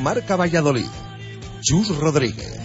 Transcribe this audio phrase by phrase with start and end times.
[0.00, 0.86] Marca Valladolid.
[1.60, 2.58] Chus Rodríguez.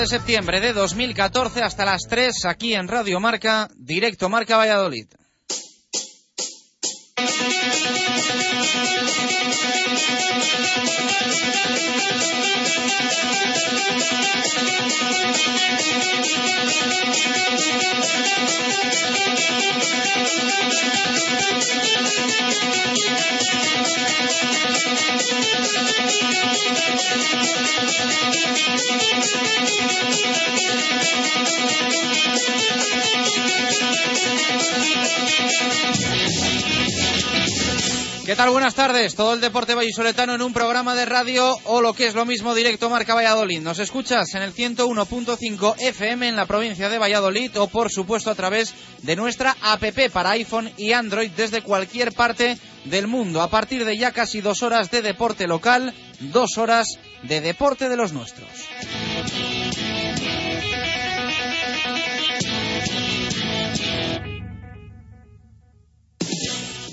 [0.00, 5.19] De septiembre de 2014 hasta las 3 aquí en Radio Marca, directo Marca Valladolid.
[39.00, 42.54] Todo el deporte vallisoletano en un programa de radio o lo que es lo mismo
[42.54, 43.62] directo Marca Valladolid.
[43.62, 48.34] Nos escuchas en el 101.5 FM en la provincia de Valladolid o por supuesto a
[48.34, 53.40] través de nuestra APP para iPhone y Android desde cualquier parte del mundo.
[53.40, 57.96] A partir de ya casi dos horas de deporte local, dos horas de deporte de
[57.96, 58.50] los nuestros.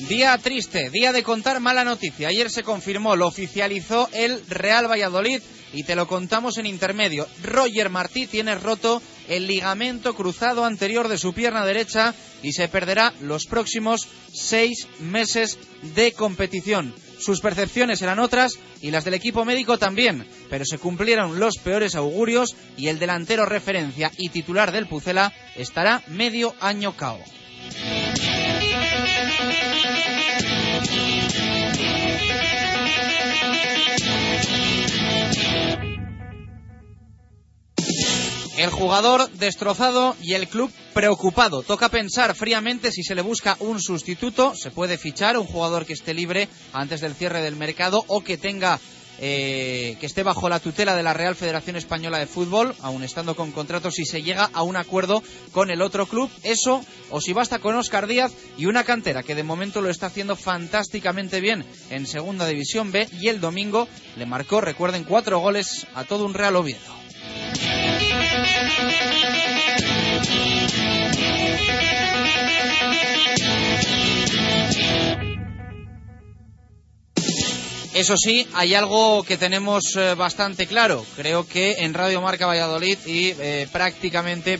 [0.08, 2.30] Día triste, día de contar mala noticia.
[2.30, 5.42] Ayer se confirmó, lo oficializó el Real Valladolid
[5.74, 7.28] y te lo contamos en intermedio.
[7.44, 13.14] Roger Martí tiene roto el ligamento cruzado anterior de su pierna derecha y se perderá
[13.20, 15.60] los próximos seis meses
[15.94, 16.96] de competición.
[17.20, 21.96] Sus percepciones eran otras y las del equipo médico también, pero se cumplieron los peores
[21.96, 27.20] augurios y el delantero referencia y titular del Pucela estará medio año cao.
[38.58, 41.62] El jugador destrozado y el club preocupado.
[41.62, 44.56] Toca pensar fríamente si se le busca un sustituto.
[44.56, 48.36] Se puede fichar un jugador que esté libre antes del cierre del mercado o que
[48.36, 48.80] tenga
[49.20, 53.36] eh, que esté bajo la tutela de la Real Federación Española de Fútbol, aun estando
[53.36, 56.32] con contrato, si se llega a un acuerdo con el otro club.
[56.42, 60.08] Eso, o si basta con Oscar Díaz y una cantera que de momento lo está
[60.08, 65.86] haciendo fantásticamente bien en Segunda División B y el domingo le marcó, recuerden, cuatro goles
[65.94, 66.97] a todo un Real Oviedo.
[77.98, 81.04] Eso sí, hay algo que tenemos eh, bastante claro.
[81.16, 84.60] Creo que en Radio Marca Valladolid y eh, prácticamente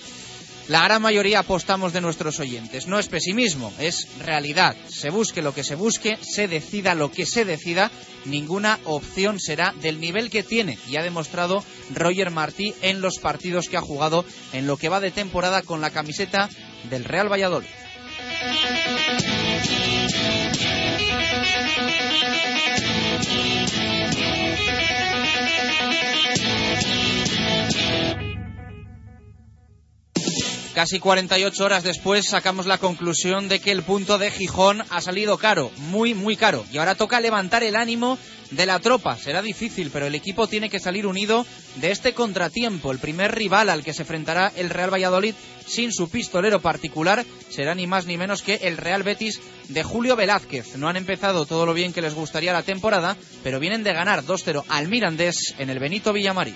[0.68, 2.88] la gran mayoría apostamos de nuestros oyentes.
[2.88, 4.76] No es pesimismo, es realidad.
[4.88, 7.92] Se busque lo que se busque, se decida lo que se decida,
[8.26, 11.64] ninguna opción será del nivel que tiene y ha demostrado
[11.94, 15.80] Roger Martí en los partidos que ha jugado en lo que va de temporada con
[15.80, 16.50] la camiseta
[16.90, 17.70] del Real Valladolid.
[30.78, 35.40] Casi 48 horas después sacamos la conclusión de que el punto de Gijón ha salido
[35.40, 36.64] caro, muy, muy caro.
[36.72, 38.20] Y ahora toca levantar el ánimo
[38.52, 39.18] de la tropa.
[39.18, 41.48] Será difícil, pero el equipo tiene que salir unido
[41.78, 42.92] de este contratiempo.
[42.92, 45.34] El primer rival al que se enfrentará el Real Valladolid
[45.66, 50.16] sin su pistolero particular será ni más ni menos que el Real Betis de Julio
[50.16, 50.76] Velázquez.
[50.78, 54.24] No han empezado todo lo bien que les gustaría la temporada, pero vienen de ganar
[54.24, 56.56] 2-0 al Mirandés en el Benito Villamarín.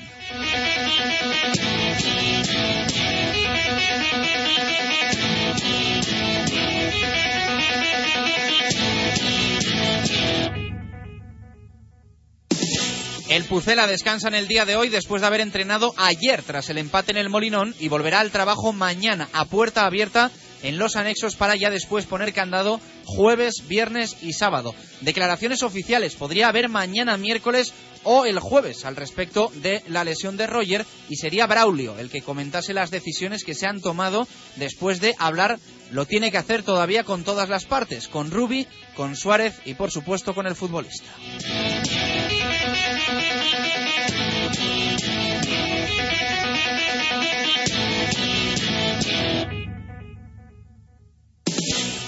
[13.32, 16.78] El Pucela descansa en el día de hoy después de haber entrenado ayer tras el
[16.78, 20.32] empate en el Molinón y volverá al trabajo mañana a puerta abierta
[20.64, 24.76] en los anexos para ya después poner candado jueves, viernes y sábado.
[25.00, 27.74] Declaraciones oficiales podría haber mañana miércoles
[28.04, 32.24] o el jueves al respecto de la lesión de Roger y sería Braulio el que
[32.24, 34.28] comentase las decisiones que se han tomado
[34.58, 35.58] después de hablar
[35.92, 39.90] lo tiene que hacer todavía con todas las partes, con Rubi, con Suárez y por
[39.90, 41.08] supuesto con el futbolista.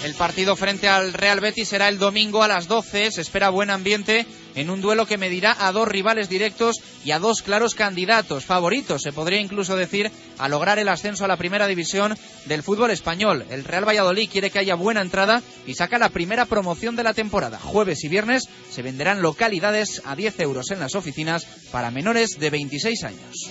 [0.03, 3.09] El partido frente al Real Betis será el domingo a las 12.
[3.09, 7.19] Se espera buen ambiente en un duelo que medirá a dos rivales directos y a
[7.19, 11.67] dos claros candidatos, favoritos, se podría incluso decir, a lograr el ascenso a la primera
[11.67, 13.45] división del fútbol español.
[13.49, 17.13] El Real Valladolid quiere que haya buena entrada y saca la primera promoción de la
[17.13, 17.57] temporada.
[17.57, 22.49] Jueves y viernes se venderán localidades a 10 euros en las oficinas para menores de
[22.49, 23.49] 26 años.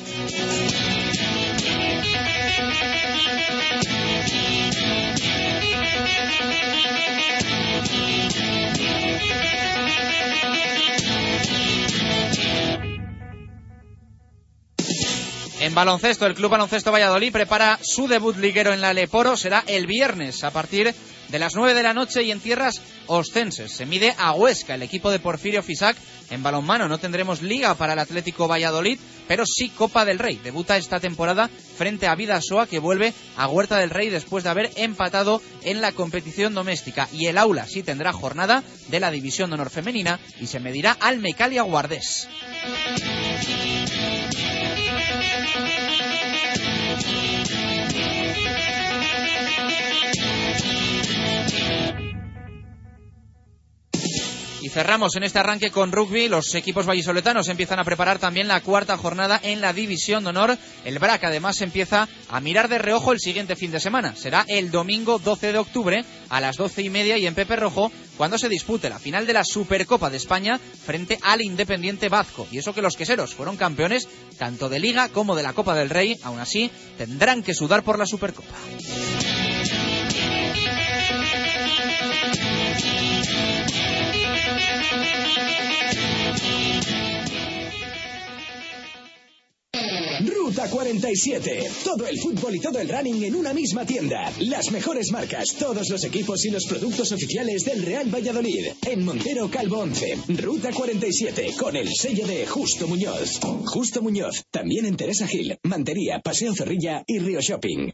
[15.63, 19.37] En baloncesto, el Club Baloncesto Valladolid prepara su debut liguero en la Leporo.
[19.37, 20.93] Será el viernes a partir
[21.29, 23.71] de las 9 de la noche y en tierras ostenses.
[23.71, 25.97] Se mide a Huesca, el equipo de Porfirio Fisac.
[26.31, 28.99] En balonmano no tendremos liga para el Atlético Valladolid,
[29.29, 30.41] pero sí Copa del Rey.
[30.43, 34.73] Debuta esta temporada frente a Vidasoa, que vuelve a Huerta del Rey después de haber
[34.75, 37.09] empatado en la competición doméstica.
[37.13, 40.97] Y el Aula sí tendrá jornada de la División de Honor Femenina y se medirá
[40.99, 42.27] al Mecalia Guardés.
[54.63, 56.29] Y cerramos en este arranque con rugby.
[56.29, 60.57] Los equipos vallisoletanos empiezan a preparar también la cuarta jornada en la División de Honor.
[60.85, 64.15] El BRAC además empieza a mirar de reojo el siguiente fin de semana.
[64.15, 67.91] Será el domingo 12 de octubre a las doce y media y en Pepe Rojo
[68.17, 72.47] cuando se dispute la final de la Supercopa de España frente al Independiente Vasco.
[72.53, 74.09] Y eso que los queseros fueron campeones
[74.39, 76.17] tanto de Liga como de la Copa del Rey.
[76.23, 78.55] Aún así tendrán que sudar por la Supercopa.
[90.27, 91.65] Ruta 47.
[91.85, 94.33] Todo el fútbol y todo el running en una misma tienda.
[94.41, 98.67] Las mejores marcas, todos los equipos y los productos oficiales del Real Valladolid.
[98.87, 100.19] En Montero Calvo 11.
[100.41, 101.55] Ruta 47.
[101.59, 103.41] Con el sello de Justo Muñoz.
[103.65, 104.45] Justo Muñoz.
[104.51, 107.93] También en Teresa Gil, Mantería, Paseo Zorrilla y Río Shopping.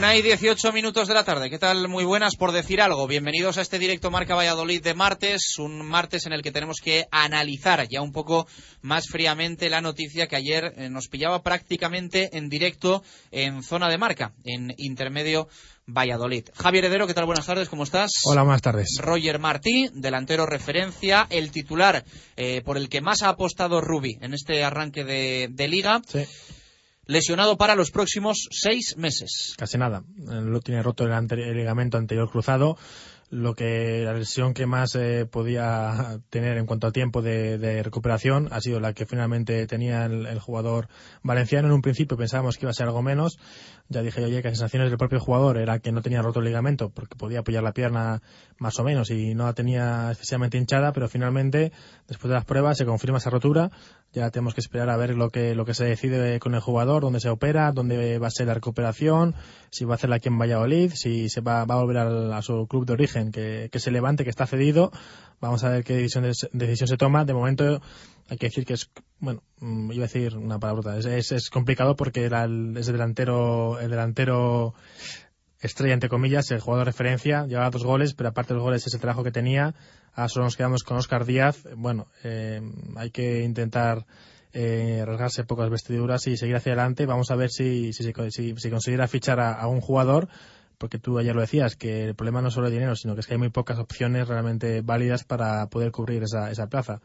[0.00, 1.50] Una y 18 minutos de la tarde.
[1.50, 1.86] ¿Qué tal?
[1.86, 3.06] Muy buenas por decir algo.
[3.06, 5.58] Bienvenidos a este directo Marca Valladolid de martes.
[5.58, 8.46] Un martes en el que tenemos que analizar ya un poco
[8.80, 13.98] más fríamente la noticia que ayer eh, nos pillaba prácticamente en directo en zona de
[13.98, 15.48] marca, en intermedio
[15.86, 16.48] Valladolid.
[16.54, 17.26] Javier Heredero, ¿qué tal?
[17.26, 18.10] Buenas tardes, ¿cómo estás?
[18.24, 18.96] Hola, buenas tardes.
[19.02, 22.06] Roger Martí, delantero referencia, el titular
[22.38, 26.00] eh, por el que más ha apostado Rubi en este arranque de, de liga.
[26.08, 26.24] Sí.
[27.06, 29.54] Lesionado para los próximos seis meses.
[29.56, 30.04] Casi nada.
[30.16, 32.76] Lo tiene roto el, el ligamento anterior cruzado.
[33.32, 37.80] Lo que la lesión que más eh, podía tener en cuanto a tiempo de, de
[37.80, 40.88] recuperación ha sido la que finalmente tenía el, el jugador
[41.22, 41.68] valenciano.
[41.68, 43.38] En un principio pensábamos que iba a ser algo menos.
[43.88, 46.40] Ya dije yo ayer que las sensaciones del propio jugador era que no tenía roto
[46.40, 48.20] el ligamento porque podía apoyar la pierna
[48.58, 51.70] más o menos y no la tenía excesivamente hinchada, pero finalmente,
[52.08, 53.70] después de las pruebas, se confirma esa rotura.
[54.12, 57.02] Ya tenemos que esperar a ver lo que, lo que se decide con el jugador,
[57.02, 59.36] dónde se opera, dónde va a ser la recuperación,
[59.70, 62.42] si va a hacerla aquí en Valladolid, si se va, va a volver al- a,
[62.42, 64.90] su club de origen, que, que se levante, que está cedido.
[65.40, 67.24] Vamos a ver qué decisión, decisión se toma.
[67.24, 67.80] De momento
[68.28, 68.90] hay que decir que es,
[69.20, 72.48] bueno, mm, iba a decir una palabra, es, es, es complicado porque era es
[72.88, 74.74] el delantero, el delantero
[75.60, 78.86] estrella, entre comillas, el jugador de referencia, llevaba dos goles, pero aparte de los goles,
[78.86, 79.74] ese trabajo que tenía,
[80.14, 81.68] ahora solo nos quedamos con Oscar Díaz.
[81.76, 82.60] Bueno, eh,
[82.96, 84.06] hay que intentar
[84.52, 87.06] eh, rasgarse pocas vestiduras y seguir hacia adelante.
[87.06, 90.28] Vamos a ver si, si, si, si, si consiguiera fichar a, un jugador,
[90.78, 93.20] porque tú ayer lo decías, que el problema no es solo el dinero, sino que
[93.20, 97.00] es que hay muy pocas opciones realmente válidas para poder cubrir esa, esa plaza.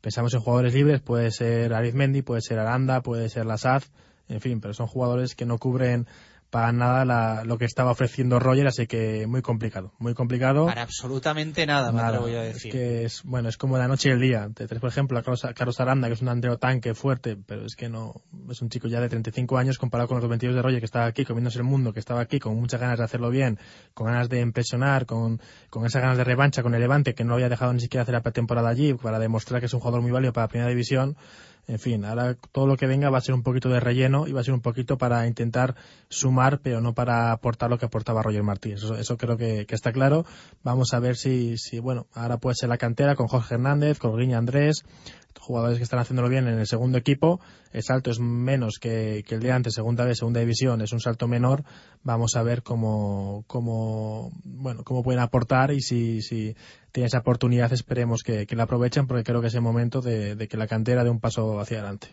[0.00, 3.88] Pensamos en jugadores libres, puede ser Arizmendi, puede ser Aranda, puede ser Lasaz,
[4.28, 6.08] en fin, pero son jugadores que no cubren
[6.52, 10.66] para nada la- lo que estaba ofreciendo Roger, así que muy complicado, muy complicado.
[10.66, 12.70] Para absolutamente nada, Nada, yo a es decir.
[12.72, 14.50] que es, bueno, es como la noche y el día.
[14.54, 17.38] Te traes, por ejemplo, a Carlos, a Carlos Aranda, que es un andreo tanque fuerte,
[17.46, 18.16] pero es que no,
[18.50, 21.06] es un chico ya de 35 años comparado con los 22 de Roger, que estaba
[21.06, 23.58] aquí comiéndose el mundo, que estaba aquí con muchas ganas de hacerlo bien,
[23.94, 25.40] con ganas de impresionar, con,
[25.70, 28.12] con esas ganas de revancha con el Levante, que no había dejado ni siquiera hacer
[28.12, 31.16] la pretemporada allí, para demostrar que es un jugador muy válido para la primera división.
[31.68, 34.32] En fin, ahora todo lo que venga va a ser un poquito de relleno y
[34.32, 35.76] va a ser un poquito para intentar
[36.08, 38.72] sumar, pero no para aportar lo que aportaba Roger Martí.
[38.72, 40.26] Eso, eso creo que, está claro.
[40.64, 44.16] Vamos a ver si, si, bueno, ahora puede ser la cantera con Jorge Hernández, con
[44.16, 44.84] Guiña Andrés,
[45.40, 47.40] jugadores que están haciéndolo bien en el segundo equipo.
[47.72, 51.28] El salto es menos que, el de antes, segunda vez, segunda división, es un salto
[51.28, 51.64] menor.
[52.02, 56.54] Vamos a ver cómo, cómo, bueno, cómo pueden aportar y si, si
[56.92, 60.56] tienen esa oportunidad, esperemos que, la aprovechen porque creo que es el momento de, que
[60.56, 62.08] la cantera dé un paso hacia adelante.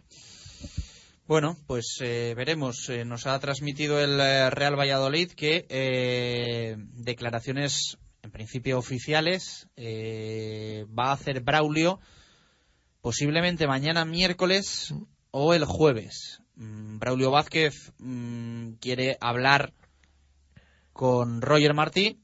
[1.28, 2.90] Bueno, pues eh, veremos.
[2.90, 11.14] Eh, nos ha transmitido el eh, Real Valladolid que declaraciones en principio oficiales va a
[11.14, 12.00] hacer Braulio
[13.02, 14.94] posiblemente mañana miércoles
[15.32, 16.42] o el jueves.
[16.56, 19.74] Mm, Braulio Vázquez mm, quiere hablar
[20.94, 22.20] con Roger Martí,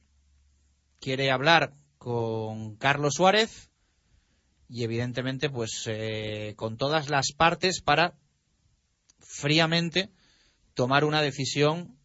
[1.00, 3.70] quiere hablar con Carlos Suárez
[4.68, 8.16] y evidentemente pues eh, con todas las partes para
[9.20, 10.10] fríamente
[10.74, 11.98] tomar una decisión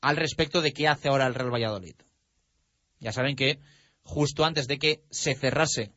[0.00, 1.94] al respecto de qué hace ahora el Real Valladolid.
[2.98, 3.60] Ya saben que
[4.02, 5.92] justo antes de que se cerrase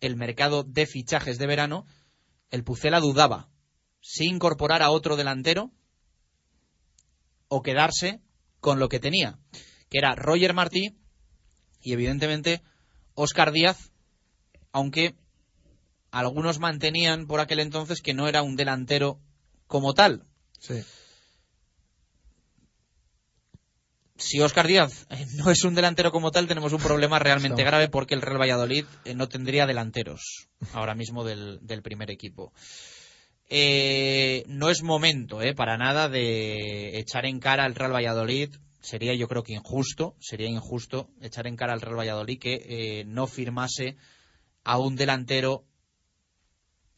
[0.00, 1.86] el mercado de fichajes de verano,
[2.50, 3.48] el Pucela dudaba
[4.00, 5.70] si incorporar a otro delantero
[7.48, 8.20] o quedarse
[8.60, 9.38] con lo que tenía,
[9.88, 10.96] que era Roger Martí
[11.80, 12.62] y evidentemente
[13.14, 13.92] Oscar Díaz,
[14.72, 15.16] aunque
[16.10, 19.20] algunos mantenían por aquel entonces que no era un delantero
[19.66, 20.26] como tal.
[20.58, 20.82] Sí.
[24.18, 27.88] Si Oscar Díaz eh, no es un delantero como tal, tenemos un problema realmente grave
[27.88, 32.52] porque el Real Valladolid eh, no tendría delanteros ahora mismo del, primer equipo.
[33.48, 38.56] Eh, no es momento para nada de echar en cara al Real Valladolid.
[38.80, 43.26] Sería yo creo que injusto, sería injusto echar en cara al Real Valladolid que no
[43.26, 43.96] firmase
[44.64, 45.64] a un delantero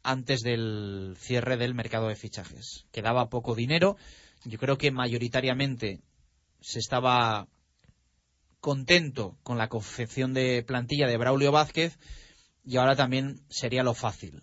[0.03, 2.87] antes del cierre del mercado de fichajes.
[2.91, 3.97] Quedaba poco dinero.
[4.45, 6.00] Yo creo que mayoritariamente
[6.61, 7.49] se estaba
[8.61, 11.99] contento con la confección de plantilla de Braulio Vázquez
[12.64, 14.43] y ahora también sería lo fácil.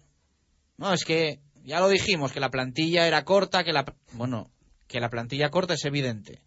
[0.78, 3.86] No, es que ya lo dijimos, que la plantilla era corta, que la...
[4.14, 4.52] Bueno,
[4.88, 6.42] que la plantilla corta es evidente.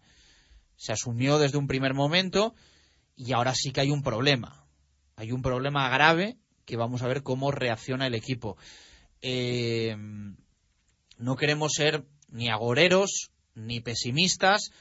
[0.75, 2.55] Se asumió desde un primer momento
[3.15, 4.65] y ahora sí que hay un problema.
[5.15, 8.57] Hay un problema grave que vamos a ver cómo reacciona el equipo.
[9.21, 9.95] Eh,
[11.17, 14.71] no queremos ser ni agoreros ni pesimistas,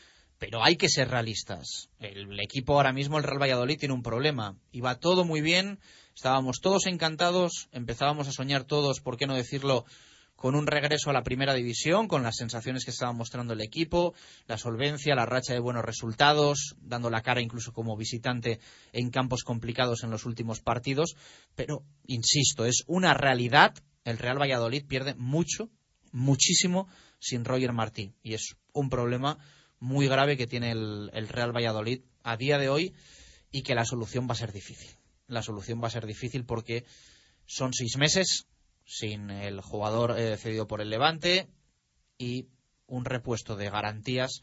[0.41, 1.91] pero hay que ser realistas.
[2.01, 4.57] El, equipo ahora mismo, el Real Valladolid, tiene un problema.
[4.73, 5.79] Iba todo muy bien,
[6.17, 9.85] estábamos todos encantados, empezábamos a soñar todos, ¿por qué no decirlo?
[10.37, 14.15] con un regreso a la primera división, con las sensaciones que estaba mostrando el equipo,
[14.47, 18.59] la solvencia, la racha de buenos resultados, dando la cara incluso como visitante
[18.93, 21.15] en campos complicados en los últimos partidos.
[21.55, 23.75] Pero, insisto, es una realidad.
[24.07, 25.69] El Real Valladolid pierde mucho,
[26.11, 28.15] muchísimo sin Roger Martí.
[28.23, 29.37] Y es un problema
[29.81, 32.95] muy grave que tiene el, Real Valladolid a día de hoy
[33.51, 34.91] y que la solución va a ser difícil.
[35.27, 36.85] La solución va a ser difícil porque
[37.47, 38.47] son seis meses
[38.85, 41.49] sin el jugador eh, cedido por el Levante
[42.19, 42.49] y
[42.87, 44.43] un repuesto de garantías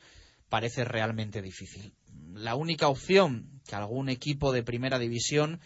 [0.50, 1.94] parece realmente difícil.
[2.34, 5.60] La única opción que algún equipo de primera división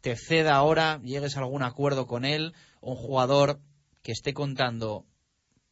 [0.00, 3.60] te ceda ahora, llegues a algún acuerdo con él, un jugador
[4.02, 5.04] que esté contando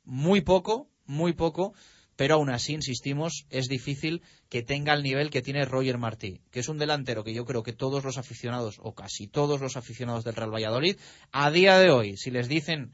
[0.02, 1.74] muy poco, muy poco,
[2.16, 6.60] pero aún así, insistimos, es difícil que tenga el nivel que tiene Roger Martí, que
[6.60, 10.24] es un delantero que yo creo que todos los aficionados, o casi todos los aficionados
[10.24, 10.96] del Real Valladolid,
[11.32, 12.92] a día de hoy, si les dicen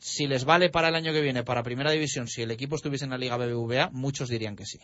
[0.00, 3.04] si les vale para el año que viene, para Primera División, si el equipo estuviese
[3.04, 4.80] en la Liga BBVA, muchos dirían que sí.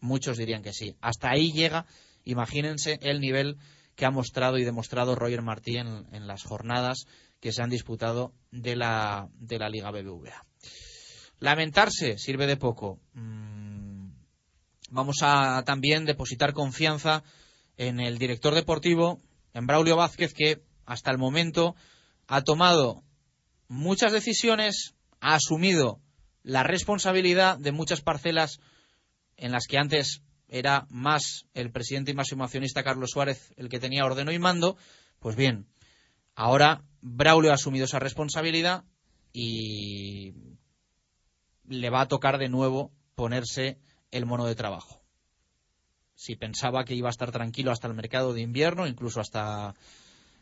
[0.00, 0.96] Muchos dirían que sí.
[1.02, 1.84] Hasta ahí llega,
[2.24, 3.58] imagínense el nivel
[3.94, 7.04] que ha mostrado y demostrado Roger Martí en, las jornadas
[7.40, 10.46] que se han disputado de la, de la Liga BBVA.
[11.40, 12.98] Lamentarse sirve de poco.
[13.14, 14.10] Mm,
[14.90, 17.22] vamos a también depositar confianza
[17.76, 19.20] en el director deportivo,
[19.54, 21.76] en Braulio Vázquez, que hasta el momento
[22.26, 23.04] ha tomado
[23.68, 26.00] muchas decisiones, ha asumido
[26.42, 28.60] la responsabilidad de muchas parcelas
[29.36, 33.78] en las que antes era más el presidente y máximo accionista Carlos Suárez el que
[33.78, 34.76] tenía ordeno y mando,
[35.20, 35.66] pues bien,
[36.34, 38.84] ahora Braulio ha asumido esa responsabilidad
[39.32, 40.32] y
[41.68, 43.78] le va a tocar de nuevo ponerse
[44.10, 45.02] el mono de trabajo.
[46.14, 49.74] Si pensaba que iba a estar tranquilo hasta el mercado de invierno, incluso hasta,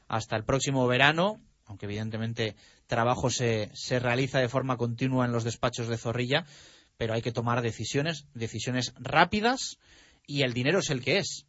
[0.08, 2.56] hasta el próximo verano, aunque evidentemente
[2.86, 6.46] trabajo se, se realiza de forma continua en los despachos de Zorrilla,
[6.96, 9.78] pero hay que tomar decisiones, decisiones rápidas
[10.26, 11.46] y el dinero es el que es.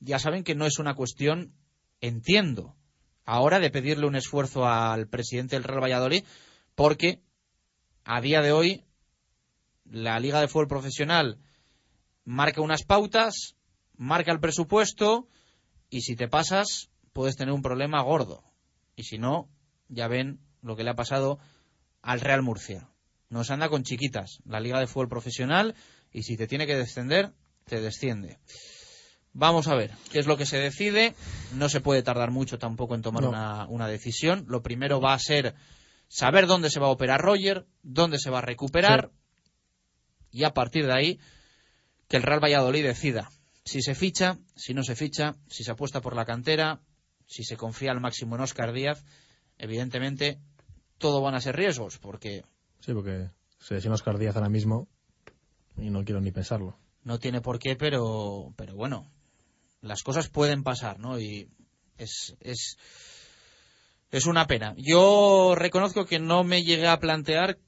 [0.00, 1.54] Ya saben que no es una cuestión,
[2.00, 2.76] entiendo,
[3.24, 6.24] ahora de pedirle un esfuerzo al presidente del Real Valladolid
[6.74, 7.22] porque
[8.04, 8.84] a día de hoy
[9.92, 11.38] la Liga de Fútbol Profesional
[12.24, 13.54] marca unas pautas,
[13.96, 15.28] marca el presupuesto
[15.90, 18.42] y si te pasas puedes tener un problema gordo.
[18.96, 19.48] Y si no,
[19.88, 21.38] ya ven lo que le ha pasado
[22.00, 22.88] al Real Murcia.
[23.28, 25.74] Nos anda con chiquitas la Liga de Fútbol Profesional
[26.10, 27.32] y si te tiene que descender,
[27.66, 28.38] te desciende.
[29.34, 31.14] Vamos a ver qué es lo que se decide.
[31.54, 33.28] No se puede tardar mucho tampoco en tomar No.
[33.30, 34.44] una, una decisión.
[34.48, 35.54] Lo primero va a ser
[36.08, 39.10] saber dónde se va a operar Roger, dónde se va a recuperar
[40.32, 41.20] y a partir de ahí
[42.08, 43.30] que el Real Valladolid decida
[43.64, 46.80] si se ficha, si no se ficha, si se apuesta por la cantera,
[47.26, 49.04] si se confía al máximo en Oscar Díaz.
[49.58, 50.40] Evidentemente,
[50.98, 52.44] todo van a ser riesgos porque
[52.80, 54.88] Sí, porque se lesiona Oscar Díaz ahora mismo
[55.76, 56.76] y no quiero ni pensarlo.
[57.04, 59.10] no tiene por qué, pero, pero bueno,
[59.80, 61.18] las cosas pueden pasar, ¿no?
[61.20, 61.48] Y
[61.98, 62.76] es, es,
[64.10, 64.74] es una pena.
[64.76, 67.58] Yo reconozco que no me llegué a plantear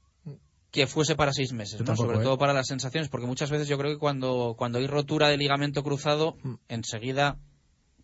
[0.74, 1.86] que fuese para seis meses, ¿no?
[1.86, 2.24] tampoco, Sobre ¿eh?
[2.24, 5.36] todo para las sensaciones, porque muchas veces yo creo que cuando, cuando hay rotura de
[5.36, 6.54] ligamento cruzado, Mm.
[6.66, 7.38] enseguida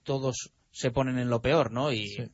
[0.04, 1.90] todos se ponen en lo peor, ¿no?
[1.92, 2.30] Y, Sí.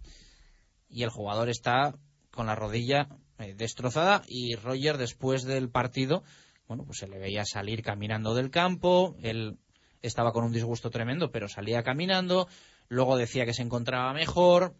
[0.90, 1.94] y el jugador está
[2.30, 6.22] con la rodilla eh, destrozada y Roger después del partido,
[6.68, 9.56] bueno, pues se le veía salir caminando del campo, él
[10.02, 12.46] estaba con un disgusto tremendo, pero salía caminando,
[12.88, 14.74] luego decía que se encontraba mejor,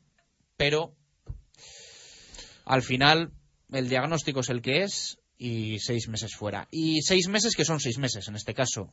[0.59, 0.93] pero
[2.67, 3.33] al final
[3.73, 6.69] el diagnóstico es el que es y seis meses fuera.
[6.71, 8.93] Y seis meses que son seis meses en este caso,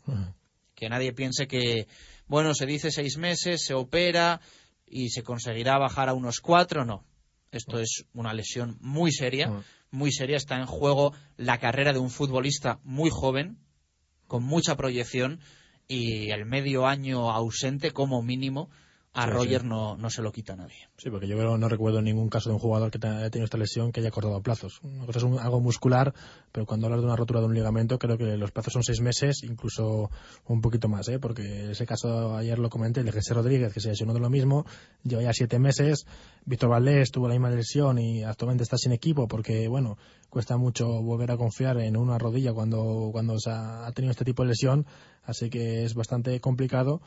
[0.76, 1.88] que nadie piense que,
[2.28, 4.42] bueno, se dice seis meses, se opera
[4.86, 7.06] y se conseguirá bajar a unos cuatro, no.
[7.52, 10.38] Esto es una lesión muy seria, muy seria.
[10.38, 13.60] Está en juego la carrera de un futbolista muy joven,
[14.28, 15.40] con mucha proyección,
[15.88, 18.70] y el medio año ausente como mínimo
[19.16, 19.68] a Sí, Roger sí.
[19.68, 20.90] No, no se lo quita nadie.
[20.98, 23.58] Sí, porque yo creo, no recuerdo ningún caso de un jugador que haya tenido esta
[23.58, 24.80] lesión que haya cortado plazos.
[24.82, 26.14] Una cosa es un- algo muscular,
[26.52, 29.02] pero cuando hablas de una rotura de un ligamento, creo que los plazos son seis
[29.02, 30.10] meses, incluso
[30.48, 31.20] un poquito más, ¿eh?
[31.20, 34.30] porque ese caso ayer lo comenté, el de José Rodríguez, que se lesionó de lo
[34.32, 34.66] mismo,
[35.04, 36.06] lleva ya siete meses.
[36.46, 39.98] Víctor Valdés tuvo la misma lesión y actualmente está sin equipo porque, bueno,
[40.30, 44.26] cuesta mucho volver a confiar en una rodilla cuando, cuando se ha, ha tenido este
[44.26, 44.88] tipo de lesión,
[45.24, 47.02] así que es bastante complicado.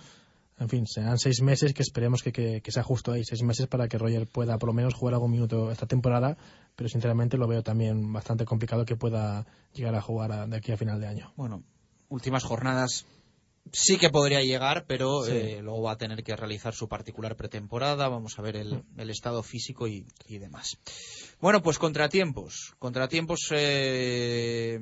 [0.59, 3.67] En fin, serán seis meses que esperemos que, que, que sea justo ahí, seis meses
[3.67, 6.39] para que Roger pueda por lo menos jugar algún minuto esta temporada,
[6.75, 10.73] pero sinceramente lo veo también bastante complicado que pueda llegar a jugar a- de aquí
[10.73, 11.33] a final de año.
[11.37, 11.63] Bueno,
[12.09, 13.05] últimas jornadas
[13.73, 15.33] sí que podría llegar, pero Sí.
[15.33, 18.09] eh, luego va a tener que realizar su particular pretemporada.
[18.09, 20.79] Vamos a ver el, el estado físico y, y demás.
[21.41, 22.75] Bueno, pues contratiempos.
[22.79, 24.79] Contratiempos eh,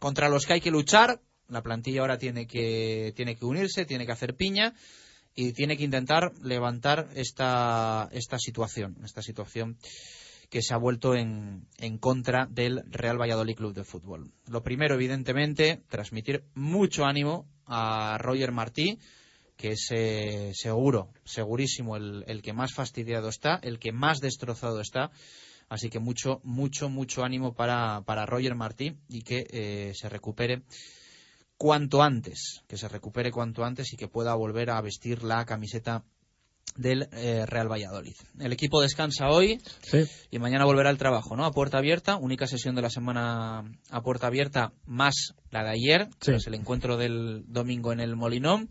[0.00, 1.20] contra los que hay que luchar.
[1.50, 4.74] La plantilla ahora tiene que, tiene que unirse, tiene que hacer piña
[5.34, 8.96] y tiene que intentar levantar esta, esta situación.
[9.04, 9.76] Esta situación
[10.50, 14.32] que se ha vuelto en, en contra del Real Valladolid Club de Fútbol.
[14.48, 18.98] Lo primero, evidentemente, transmitir mucho ánimo a Roger Martí,
[19.56, 24.80] que es eh, seguro, segurísimo, el, el que más fastidiado está, el que más destrozado
[24.80, 25.12] está.
[25.68, 30.62] Así que mucho, mucho, mucho ánimo para, para Roger Martí y que eh, se recupere
[31.60, 36.04] cuanto antes, que se recupere cuanto antes y que pueda volver a vestir la camiseta
[36.74, 38.14] del eh, Real Valladolid.
[38.38, 41.44] El equipo descansa hoy Sí, y mañana volverá al trabajo, ¿no?
[41.44, 46.06] A puerta abierta, única sesión de la semana a puerta abierta, más la de ayer,
[46.20, 46.30] Sí.
[46.30, 48.70] tras el encuentro del domingo en el Molinón,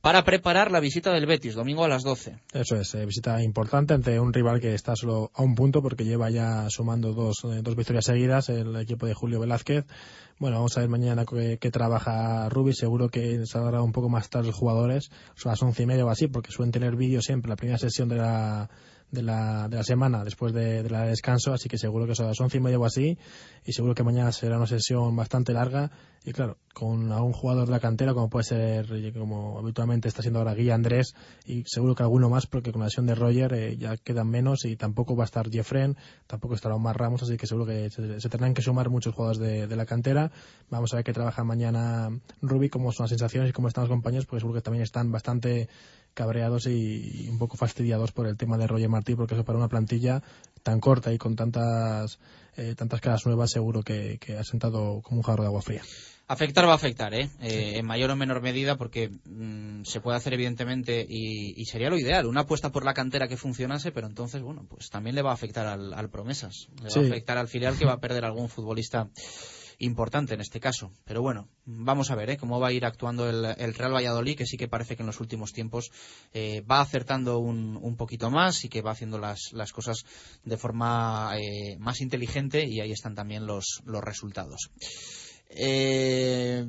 [0.00, 2.38] para preparar la visita del Betis, domingo a las 12.
[2.54, 6.04] eso es, eh, visita importante ante un rival que está solo a un punto porque
[6.06, 9.84] lleva ya sumando dos, eh, dos victorias seguidas, el equipo de Julio Velázquez.
[10.42, 14.48] Bueno, vamos a ver mañana qué, trabaja Rubi, seguro que saldrá un poco más tarde
[14.48, 17.54] los jugadores, son las once y media o así, porque suelen tener vídeo siempre la
[17.54, 18.68] primera sesión de la,
[19.12, 22.16] de la, de la semana después de, de la de descanso, así que seguro que
[22.16, 23.16] son las once y media o así,
[23.64, 25.92] y seguro que mañana será una sesión bastante larga,
[26.24, 30.22] y claro, con algún jugador de la cantera, como puede ser, eh, como habitualmente está
[30.22, 33.52] siendo ahora Guilla Andrés, y seguro que alguno más, porque con la lesión de Roger
[33.52, 35.96] eh, ya quedan menos, y tampoco va a estar Jeffren,
[36.26, 39.40] tampoco estará Omar Ramos, así que seguro que se, se tendrán que sumar muchos jugadores
[39.40, 40.32] de, de la cantera.
[40.70, 42.08] Vamos a ver qué trabaja mañana
[42.40, 45.12] Rubi, cómo son las sensaciones y cómo están los compañeros, porque seguro que también están
[45.12, 45.68] bastante
[46.14, 49.58] cabreados y, y un poco fastidiados por el tema de Roger Martí, porque eso para
[49.58, 50.22] una plantilla
[50.62, 52.18] tan corta y con tantas
[52.56, 55.82] eh, tantas caras nuevas seguro que, que ha sentado como un jarro de agua fría.
[56.28, 57.28] Afectar va a afectar, ¿eh?
[57.40, 61.90] Eh, en mayor o menor medida, porque mm, se puede hacer evidentemente y, y sería
[61.90, 65.22] lo ideal, una apuesta por la cantera que funcionase, pero entonces, bueno, pues también le
[65.22, 67.00] va a afectar al, al Promesas, le Sí.
[67.00, 69.08] va a afectar al filial que va a perder algún futbolista
[69.82, 70.92] importante en este caso.
[71.04, 72.36] Pero bueno, vamos a ver ¿eh?
[72.36, 75.20] cómo va a ir actuando el, Real Valladolid, que sí que parece que en los
[75.20, 75.90] últimos tiempos
[76.32, 80.04] eh, va acertando un, poquito más y que va haciendo las, las cosas
[80.44, 84.70] de forma eh, más inteligente y ahí están también los, los resultados.
[85.54, 86.64] Eh,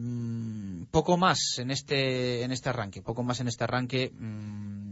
[0.92, 4.83] poco más en este en este arranque, poco más en este arranque mm,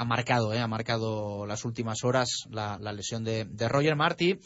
[0.00, 4.40] ha marcado, eh, ha marcado las últimas horas la, lesión de, Roger Martí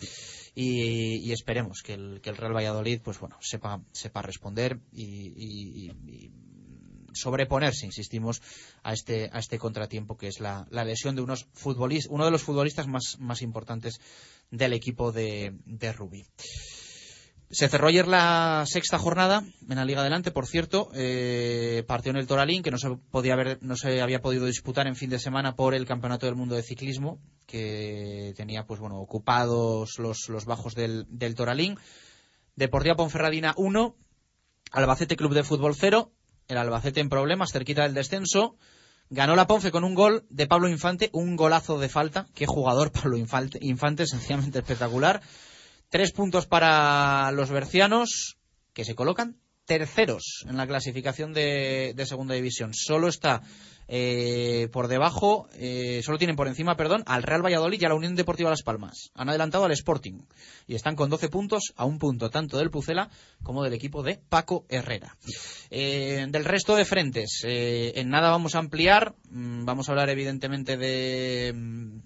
[0.53, 5.93] y, esperemos que el, que el, Real Valladolid, pues bueno, sepa sepa responder y,
[7.13, 8.43] sobreponerse, insistimos,
[8.83, 12.43] a este a este contratiempo que es la, lesión de unos futbolistas, uno de los
[12.43, 14.01] futbolistas más más importantes
[14.51, 16.25] del equipo de, de Rubí.
[17.51, 20.91] Se cerró ayer la sexta jornada en la Liga Adelante, por cierto.
[20.95, 24.87] Eh, partió en el Toralín, que no se, podía haber, no se había podido disputar
[24.87, 28.99] en fin de semana por el Campeonato del Mundo de Ciclismo, que tenía pues bueno
[28.99, 31.79] ocupados los, bajos del, del Toralín.
[32.57, 33.97] Deportiva Ponferradina 1,
[34.73, 36.13] Albacete Club de Fútbol 0,
[36.49, 38.57] el Albacete en problemas, cerquita del descenso.
[39.11, 42.27] Ganó la Ponfe con un gol de Pablo Infante, un golazo de falta.
[42.35, 45.21] Qué jugador Pablo Infante, Infante sencillamente espectacular.
[45.95, 48.37] Tres puntos para los bercianos,
[48.73, 52.75] que se colocan terceros en la clasificación de, segunda división.
[52.75, 53.43] Solo está
[53.87, 57.95] eh, por debajo, eh, solo tienen por encima, perdón, al Real Valladolid y a la
[57.95, 59.13] Unión Deportiva Las Palmas.
[59.15, 60.23] Han adelantado al Sporting
[60.67, 63.09] y están con 12 puntos a un punto tanto del Pucela
[63.45, 65.17] como del equipo de Paco Herrera.
[65.71, 69.15] Eh, del resto de frentes, en nada vamos a ampliar.
[69.31, 71.99] Mm, vamos a hablar evidentemente de, mm,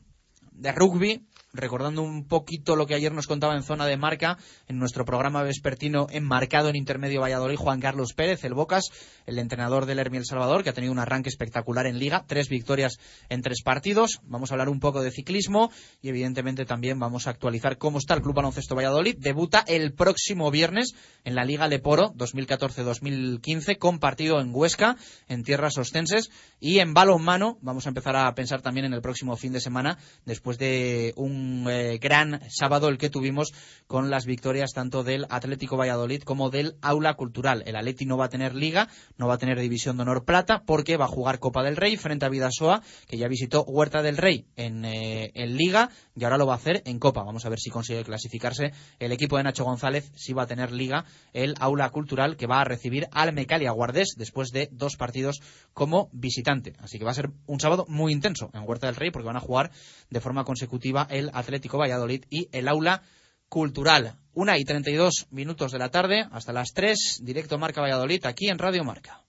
[0.61, 4.79] de rugby recordando un poquito lo que ayer nos contaba en zona de marca en
[4.79, 8.91] nuestro programa vespertino enmarcado en Intermedio Valladolid, Juan Carlos Pérez, el Bocas,
[9.27, 12.49] el entrenador del Hermi El Salvador, que ha tenido un arranque espectacular en Liga, tres
[12.49, 14.21] victorias en tres partidos.
[14.25, 15.71] Vamos a hablar un poco de ciclismo
[16.03, 19.17] y evidentemente también vamos a actualizar cómo está el Club Baloncesto Valladolid.
[19.19, 24.97] Debuta el próximo viernes en la Liga Leporo 2014-2015 con partido en Huesca,
[25.29, 26.31] en tierras ostenses
[26.61, 27.59] y en balonmano.
[27.63, 31.38] Vamos a empezar a pensar también en el próximo fin de semana después de un
[31.68, 33.53] eh, gran sábado el que tuvimos
[33.87, 37.62] con las victorias tanto del Atlético Valladolid como del Aula Cultural.
[37.66, 40.62] El Atleti no va a tener liga, no va a tener división de honor plata
[40.64, 44.16] porque va a jugar Copa del Rey frente a Vidasoa, que ya visitó Huerta del
[44.16, 47.22] Rey en, eh, en liga y ahora lo va a hacer en Copa.
[47.22, 50.72] Vamos a ver si consigue clasificarse el equipo de Nacho González, si va a tener
[50.72, 55.40] liga el Aula Cultural que va a recibir al Mecalia Guardés después de dos partidos
[55.72, 56.74] como visitante.
[56.81, 59.37] Así que va a ser un sábado muy intenso en Huerta del Rey porque van
[59.37, 59.70] a jugar
[60.11, 63.02] de forma consecutiva el Atlético Valladolid y el Aula
[63.48, 64.16] Cultural.
[64.35, 68.24] Una y treinta y dos minutos de la tarde hasta las tres, directo Marca Valladolid
[68.26, 69.28] aquí en Radio Marca.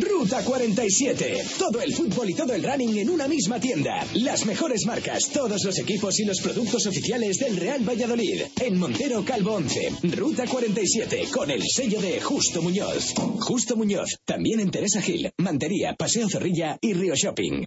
[0.00, 1.44] Ruta 47.
[1.58, 4.06] Todo el fútbol y todo el running en una misma tienda.
[4.14, 8.42] Las mejores marcas, todos los equipos y los productos oficiales del Real Valladolid.
[8.60, 9.90] En Montero Calvo 11.
[10.16, 11.24] Ruta 47.
[11.32, 13.12] Con el sello de Justo Muñoz.
[13.40, 14.16] Justo Muñoz.
[14.24, 17.64] También en Teresa Gil, Mantería, Paseo Zorrilla y Río Shopping.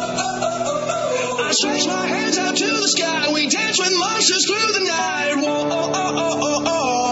[0.00, 0.27] I
[1.48, 3.32] I stretch my hands out to the sky.
[3.32, 5.34] We dance with monsters through the night.
[5.36, 7.07] Whoa, oh, oh, oh,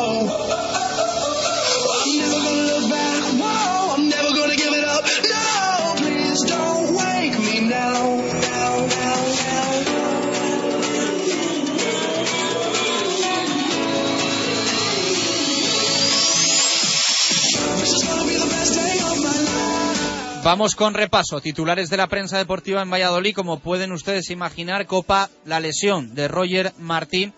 [20.46, 21.40] Vamos con repaso.
[21.40, 23.34] Titulares de la prensa deportiva en Valladolid.
[23.34, 27.32] Como pueden ustedes imaginar, copa la lesión de Roger Martí.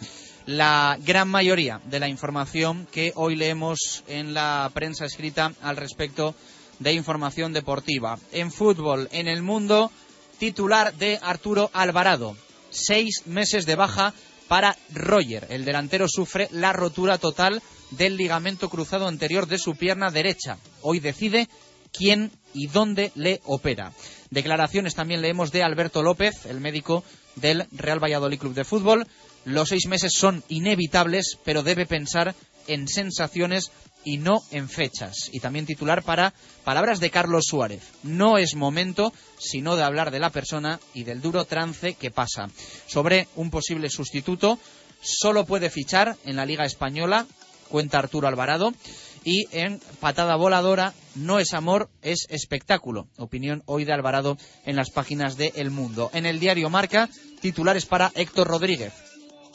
[0.44, 6.34] La gran mayoría de la información que hoy leemos en la prensa escrita al respecto
[6.80, 8.18] de información deportiva.
[8.30, 9.90] En fútbol, en el mundo,
[10.38, 12.36] titular de Arturo Alvarado.
[12.68, 14.12] Seis meses de baja
[14.48, 15.46] para Roger.
[15.48, 20.58] El delantero sufre la rotura total del ligamento cruzado anterior de su pierna derecha.
[20.82, 21.48] Hoy decide
[21.92, 23.92] quién y dónde le opera.
[24.30, 27.04] Declaraciones también leemos de Alberto López, el médico
[27.36, 29.06] del Real Valladolid Club de Fútbol.
[29.44, 32.34] Los seis meses son inevitables, pero debe pensar
[32.66, 33.70] en sensaciones
[34.04, 35.30] y no en fechas.
[35.32, 37.82] Y también titular para palabras de Carlos Suárez.
[38.02, 42.48] No es momento sino de hablar de la persona y del duro trance que pasa.
[42.86, 44.58] Sobre un posible sustituto,
[45.00, 47.26] solo puede fichar en la Liga Española,
[47.68, 48.72] cuenta Arturo Alvarado
[49.24, 53.08] y en patada voladora no es amor, es espectáculo.
[53.16, 56.10] Opinión hoy de Alvarado en las páginas de El Mundo.
[56.12, 57.08] En el diario Marca,
[57.40, 58.92] titulares para Héctor Rodríguez.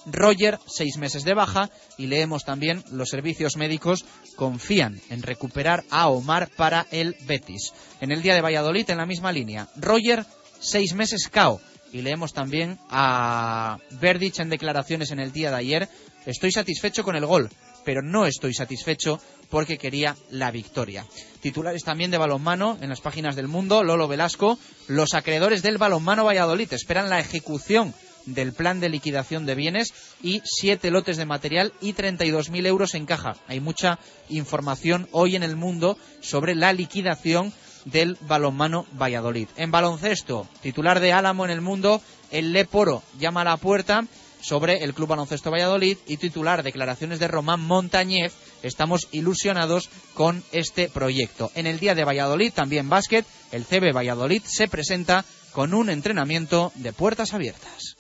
[0.06, 6.10] Roger, seis meses de baja, y leemos también los servicios médicos confían en recuperar a
[6.10, 7.74] Omar para el Betis.
[8.02, 10.26] En el día de Valladolid, en la misma línea, Roger,
[10.60, 15.90] seis meses cao Y leemos también a Verdich en declaraciones en el día de ayer.
[16.26, 17.50] Estoy satisfecho con el gol,
[17.86, 19.20] pero no estoy satisfecho
[19.54, 21.06] porque quería la victoria.
[21.40, 23.84] Titulares también de balonmano en las páginas del mundo.
[23.84, 27.94] Lolo Velasco, los acreedores del balonmano Valladolid esperan la ejecución
[28.26, 33.06] del plan de liquidación de bienes y siete lotes de material y 32.000 euros en
[33.06, 33.36] caja.
[33.48, 37.54] Hay mucha información hoy en el mundo sobre la liquidación
[37.86, 39.50] del balonmano Valladolid.
[39.56, 44.04] En baloncesto, titular de Álamo en el mundo, el Leporo llama a la puerta
[44.44, 48.34] sobre el Club Baloncesto Valladolid y titular declaraciones de Román Montañez.
[48.64, 51.52] Estamos ilusionados con este proyecto.
[51.54, 56.72] En el día de Valladolid, también básquet, el CB Valladolid se presenta con un entrenamiento
[56.76, 57.96] de puertas abiertas.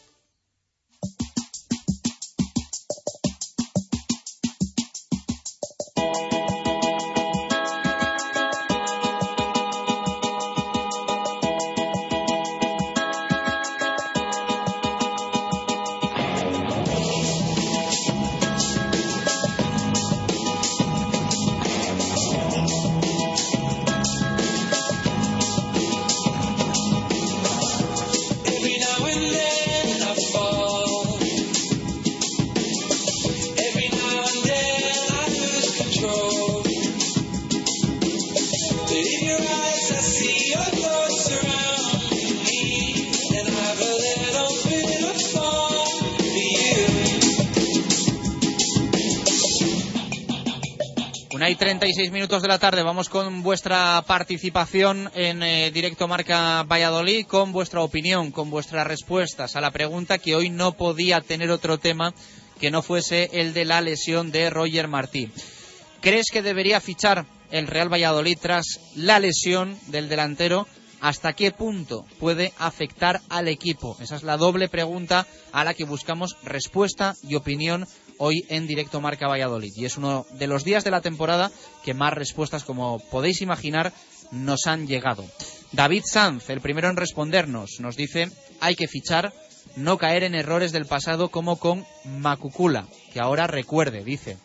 [51.93, 52.81] Hay 36 minutos de la tarde.
[52.81, 59.55] Vamos con vuestra participación en eh, directo Marca Valladolid, con vuestra opinión, con vuestras respuestas
[59.55, 62.13] a la pregunta que hoy no podía tener otro tema
[62.59, 65.29] que no fuese el de la lesión de Roger Martí.
[66.01, 70.67] ¿Crees que debería fichar el Real Valladolid tras la lesión del delantero?
[70.99, 73.97] ¿Hasta qué punto puede afectar al equipo?
[73.99, 77.85] Esa es la doble pregunta a la que buscamos respuesta y opinión
[78.17, 79.73] hoy en directo Marca Valladolid.
[79.75, 81.51] Y es uno de los días de la temporada
[81.83, 83.93] que más respuestas, como podéis imaginar,
[84.31, 85.25] nos han llegado.
[85.71, 89.33] David Sanz, el primero en respondernos, nos dice hay que fichar,
[89.75, 94.37] no caer en errores del pasado como con Macucula, que ahora recuerde, dice.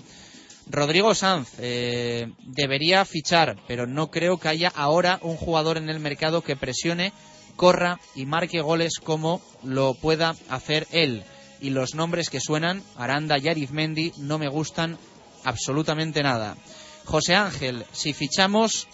[0.70, 6.00] Rodrigo Sanz eh, debería fichar, pero no creo que haya ahora un jugador en el
[6.00, 7.12] mercado que presione,
[7.56, 11.24] corra y marque goles como lo pueda hacer él
[11.60, 14.98] y los nombres que suenan, Aranda y Arizmendi, no me gustan
[15.44, 16.56] absolutamente nada.
[17.04, 18.86] José Ángel, si fichamos,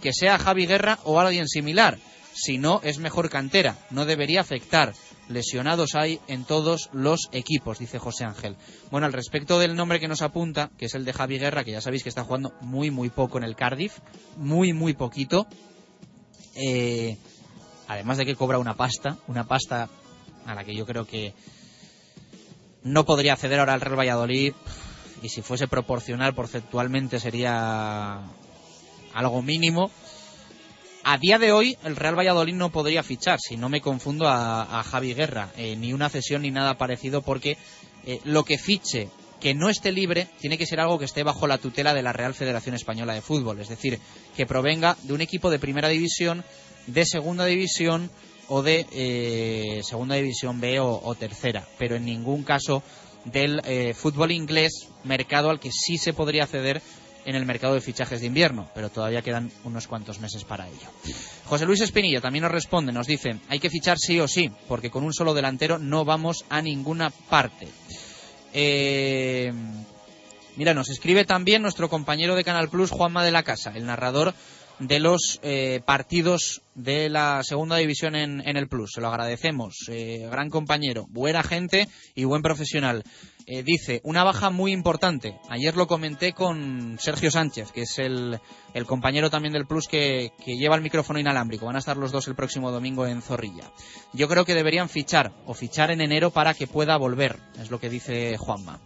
[0.00, 1.98] que sea Javi Guerra o alguien similar.
[2.32, 3.78] Si no, es mejor cantera.
[3.90, 4.92] No debería afectar.
[5.28, 8.56] Lesionados hay en todos los equipos, dice José Ángel.
[8.90, 11.72] Bueno, al respecto del nombre que nos apunta, que es el de Javi Guerra, que
[11.72, 13.98] ya sabéis que está jugando muy, muy poco en el Cardiff,
[14.36, 15.46] muy, muy poquito.
[16.54, 17.16] Eh,
[17.88, 19.88] además de que cobra una pasta, una pasta
[20.44, 21.34] a la que yo creo que
[22.86, 24.54] no podría acceder ahora al Real Valladolid.
[25.22, 28.20] Y si fuese proporcional porcentualmente sería
[29.12, 29.90] algo mínimo.
[31.02, 34.82] A día de hoy el Real Valladolid no podría fichar, si no me confundo, a,
[34.84, 37.56] Javi Guerra, eh, ni una cesión ni nada parecido, porque
[38.04, 39.08] eh, lo que fiche
[39.40, 42.12] que no esté libre tiene que ser algo que esté bajo la tutela de la
[42.12, 44.00] Real Federación Española de Fútbol, es decir,
[44.36, 46.44] que provenga de un equipo de primera división,
[46.86, 48.10] de segunda división
[48.48, 52.82] o de eh, segunda división B o, tercera, pero en ningún caso
[53.24, 56.80] del eh, fútbol inglés, mercado al que sí se podría acceder
[57.24, 60.88] en el mercado de fichajes de invierno, pero todavía quedan unos cuantos meses para ello.
[61.46, 64.90] José Luis Espinilla también nos responde, nos dice, hay que fichar sí o sí, porque
[64.90, 67.66] con un solo delantero no vamos a ninguna parte.
[68.52, 69.52] Eh,
[70.54, 74.32] mira, nos escribe también nuestro compañero de Canal Plus, Juanma de la Casa, el narrador
[74.78, 78.92] de los eh, partidos de la segunda división en, el Plus.
[78.94, 79.86] Se lo agradecemos.
[79.88, 83.02] Eh, gran compañero, buena gente y buen profesional.
[83.46, 85.38] Eh, dice, una baja muy importante.
[85.48, 88.40] Ayer lo comenté con Sergio Sánchez, que es el,
[88.74, 91.66] el compañero también del Plus que, que, lleva el micrófono inalámbrico.
[91.66, 93.70] Van a estar los dos el próximo domingo en Zorrilla.
[94.12, 97.78] Yo creo que deberían fichar o fichar en enero para que pueda volver, es lo
[97.78, 98.80] que dice Juanma.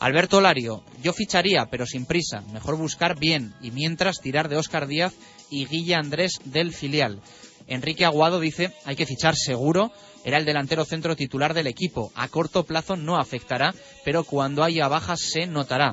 [0.00, 2.42] Alberto Lario, yo ficharía, pero sin prisa.
[2.52, 5.14] Mejor buscar bien y mientras tirar de Óscar Díaz
[5.54, 7.20] y Guilla Andrés del filial.
[7.66, 9.92] Enrique Aguado dice, hay que fichar seguro,
[10.24, 12.12] era el delantero centro titular del equipo.
[12.14, 15.92] A corto plazo no afectará, pero cuando haya bajas se notará.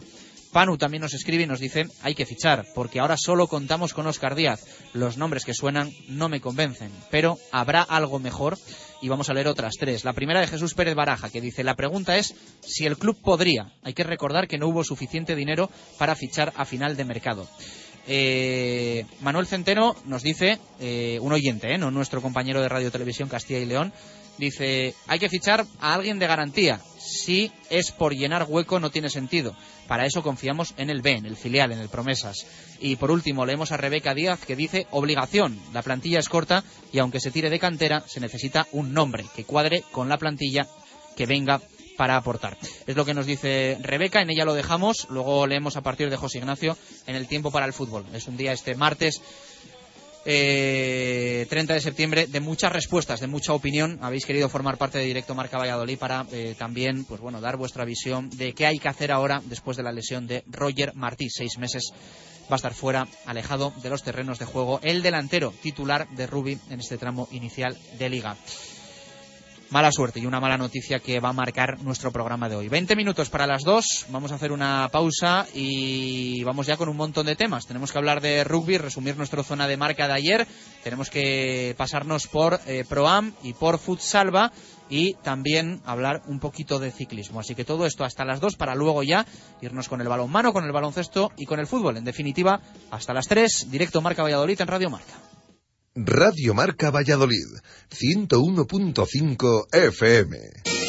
[0.51, 4.05] Panu también nos escribe y nos dice, hay que fichar, porque ahora solo contamos con
[4.07, 4.65] Oscar Díaz.
[4.93, 8.57] Los nombres que suenan no me convencen, pero habrá algo mejor
[9.01, 10.03] y vamos a leer otras tres.
[10.03, 13.71] La primera de Jesús Pérez Baraja, que dice, la pregunta es si el club podría.
[13.83, 17.47] Hay que recordar que no hubo suficiente dinero para fichar a final de mercado.
[18.07, 21.77] Eh, Manuel Centeno nos dice, eh, un oyente, ¿eh?
[21.77, 23.93] no nuestro compañero de Radio Televisión Castilla y León,
[24.37, 26.81] dice, hay que fichar a alguien de garantía.
[26.97, 29.55] Si es por llenar hueco no tiene sentido.
[29.87, 32.45] Para eso confiamos en el B, en el filial, en el Promesas.
[32.79, 35.59] Y por último leemos a Rebeca Díaz que dice obligación.
[35.73, 39.43] La plantilla es corta y aunque se tire de cantera se necesita un nombre que
[39.43, 40.67] cuadre con la plantilla
[41.15, 41.61] que venga
[42.01, 42.57] para aportar.
[42.87, 46.17] Es lo que nos dice Rebeca, en ella lo dejamos, luego leemos a partir de
[46.17, 48.07] José Ignacio en el tiempo para el fútbol.
[48.11, 49.21] Es un día este martes
[50.25, 53.99] eh, 30 de septiembre de muchas respuestas, de mucha opinión.
[54.01, 57.85] Habéis querido formar parte de Directo Marca Valladolid para eh, también, pues bueno, dar vuestra
[57.85, 61.29] visión de qué hay que hacer ahora después de la lesión de Roger Martí.
[61.29, 61.93] Seis meses
[62.51, 66.57] va a estar fuera, alejado de los terrenos de juego, el delantero titular de Rubi
[66.71, 68.37] en este tramo inicial de Liga
[69.71, 72.67] mala suerte y una mala noticia que va a marcar nuestro programa de hoy.
[72.67, 76.97] 20 minutos para las dos, vamos a hacer una pausa y vamos ya con un
[76.97, 77.65] montón de temas.
[77.65, 80.47] Tenemos que hablar de rugby, resumir nuestra zona de marca de ayer,
[80.83, 84.51] tenemos que pasarnos por eh, Proam y por Futsalva
[84.89, 87.39] y también hablar un poquito de ciclismo.
[87.39, 89.25] Así que todo esto hasta las dos para luego ya
[89.61, 91.95] irnos con el balonmano, con el baloncesto y con el fútbol.
[91.95, 92.59] En definitiva,
[92.91, 95.13] hasta las tres, directo Marca Valladolid en Radio Marca.
[95.93, 100.80] Radio Marca Valladolid, 101.5 FM.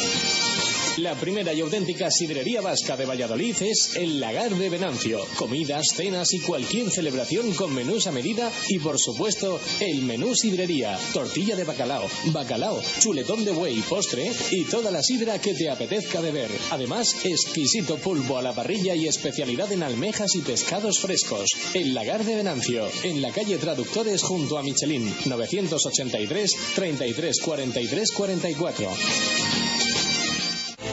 [0.97, 5.25] La primera y auténtica sidrería vasca de Valladolid es El Lagar de Venancio.
[5.37, 10.95] Comidas, cenas y cualquier celebración con menús a medida y por supuesto el menú sidrería.
[11.11, 16.21] Tortilla de bacalao, bacalao, chuletón de buey, postre y toda la sidra que te apetezca
[16.21, 16.51] beber.
[16.69, 21.49] Además, exquisito pulpo a la parrilla y especialidad en almejas y pescados frescos.
[21.73, 28.89] El Lagar de Venancio, en la calle Traductores junto a Michelin, 983 33 43 44.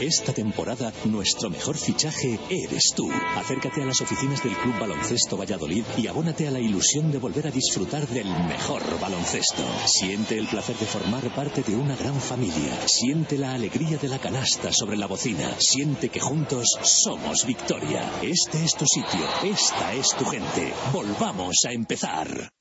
[0.01, 3.07] Esta temporada, nuestro mejor fichaje eres tú.
[3.35, 7.45] Acércate a las oficinas del Club Baloncesto Valladolid y abónate a la ilusión de volver
[7.45, 9.63] a disfrutar del mejor baloncesto.
[9.85, 12.87] Siente el placer de formar parte de una gran familia.
[12.87, 15.55] Siente la alegría de la canasta sobre la bocina.
[15.59, 18.11] Siente que juntos somos victoria.
[18.23, 19.23] Este es tu sitio.
[19.43, 20.73] Esta es tu gente.
[20.91, 22.51] Volvamos a empezar.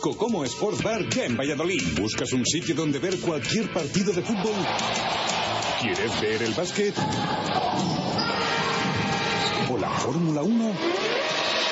[0.00, 1.82] Cocomo Sports Bar ya en Valladolid.
[2.00, 5.33] ¿Buscas un sitio donde ver cualquier partido de fútbol?
[5.84, 6.94] ¿Quieres ver el básquet?
[9.68, 10.72] ¿O la Fórmula 1?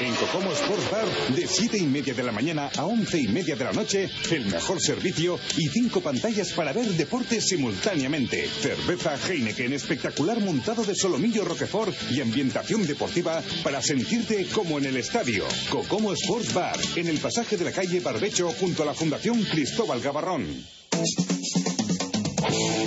[0.03, 3.57] En Cocomo Sports Bar, de 7 y media de la mañana a 11 y media
[3.57, 8.47] de la noche, el mejor servicio y cinco pantallas para ver deportes simultáneamente.
[8.49, 14.99] Cerveza Heineken espectacular montado de solomillo Roquefort y ambientación deportiva para sentirte como en el
[14.99, 15.47] estadio.
[15.71, 20.03] Cocomo Sports Bar, en el pasaje de la calle Barbecho junto a la Fundación Cristóbal
[20.03, 20.67] Gavarrón.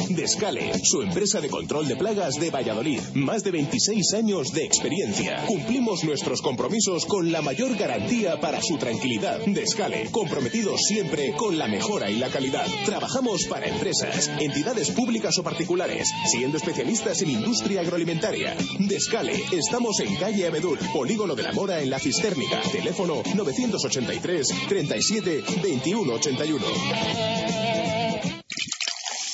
[0.09, 2.99] Descale, su empresa de control de plagas de Valladolid.
[3.13, 5.45] Más de 26 años de experiencia.
[5.45, 9.39] Cumplimos nuestros compromisos con la mayor garantía para su tranquilidad.
[9.45, 12.65] Descale, comprometidos siempre con la mejora y la calidad.
[12.85, 18.55] Trabajamos para empresas, entidades públicas o particulares, siendo especialistas en industria agroalimentaria.
[18.79, 22.61] Descale, estamos en calle Abedul, Polígono de la Mora en la Cistérnica.
[22.71, 28.04] Teléfono 983 37 21 81.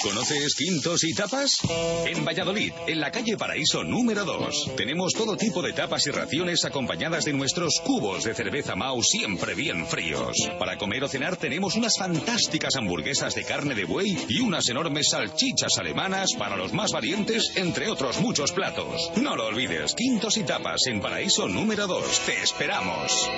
[0.04, 1.60] ¿Conoces Quintos y Tapas?
[2.08, 6.66] En Valladolid, en la calle Paraíso número 2, tenemos todo tipo de tapas y raciones
[6.66, 10.36] acompañadas de nuestros cubos de cerveza Mau siempre bien fríos.
[10.58, 15.10] Para comer o cenar tenemos unas fantásticas hamburguesas de carne de buey y unas enormes
[15.10, 19.12] salchichas alemanas para los más valientes, entre otros muchos platos.
[19.18, 22.20] No lo olvides, Quintos y Tapas en Paraíso número 2.
[22.26, 23.30] Te esperamos.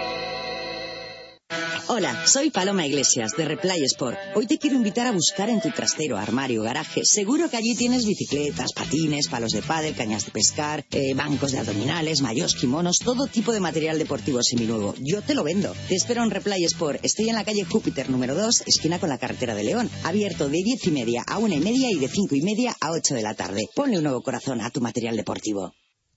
[1.95, 4.17] Hola, soy Paloma Iglesias de Replay Sport.
[4.35, 7.05] Hoy te quiero invitar a buscar en tu trastero, armario, garaje.
[7.05, 11.59] Seguro que allí tienes bicicletas, patines, palos de pádel, cañas de pescar, eh, bancos de
[11.59, 14.95] abdominales, mayos, kimonos, todo tipo de material deportivo seminuevo.
[15.01, 15.75] Yo te lo vendo.
[15.87, 17.03] Te espero en Replay Sport.
[17.03, 19.89] Estoy en la calle Júpiter número 2, esquina con la carretera de León.
[20.03, 22.91] Abierto de diez y media a una y media y de cinco y media a
[22.91, 23.67] 8 de la tarde.
[23.75, 25.73] Ponle un nuevo corazón a tu material deportivo.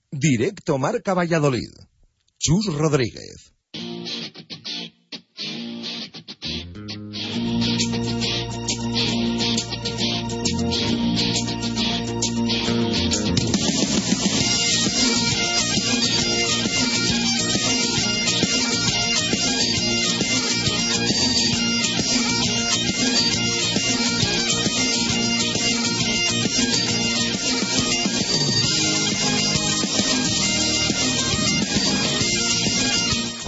[0.09, 1.69] Directo Marca Valladolid.
[2.39, 3.56] Chus Rodríguez.
[7.67, 8.06] thank you.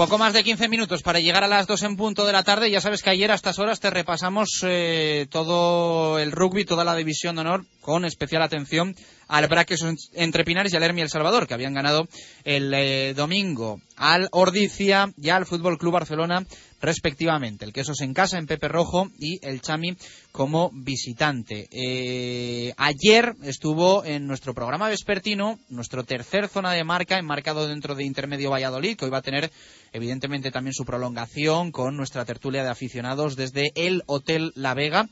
[0.10, 2.72] Poco más de 15 minutos para llegar a las 2 en punto de la tarde.
[2.72, 6.96] Ya sabes que ayer a estas horas te repasamos eh, todo el rugby, toda la
[6.96, 8.96] división de honor, con especial atención
[9.28, 9.86] al Braques
[10.16, 12.08] entre Pinares y al Hermi El Salvador, que habían ganado
[12.44, 16.44] el eh, domingo al Ordicia y al Fútbol Club Barcelona
[16.82, 17.66] respectivamente.
[17.66, 19.96] El Quesos en casa, en Pepe Rojo, y el Chami
[20.32, 21.68] como visitante.
[21.72, 28.06] Eh, ayer estuvo en nuestro programa vespertino, nuestro tercer zona de marca, enmarcado dentro de
[28.06, 29.52] Intermedio Valladolid, que hoy va a tener
[29.92, 35.08] evidentemente también su prolongación con nuestra tertulia de aficionados desde el Hotel La Vega.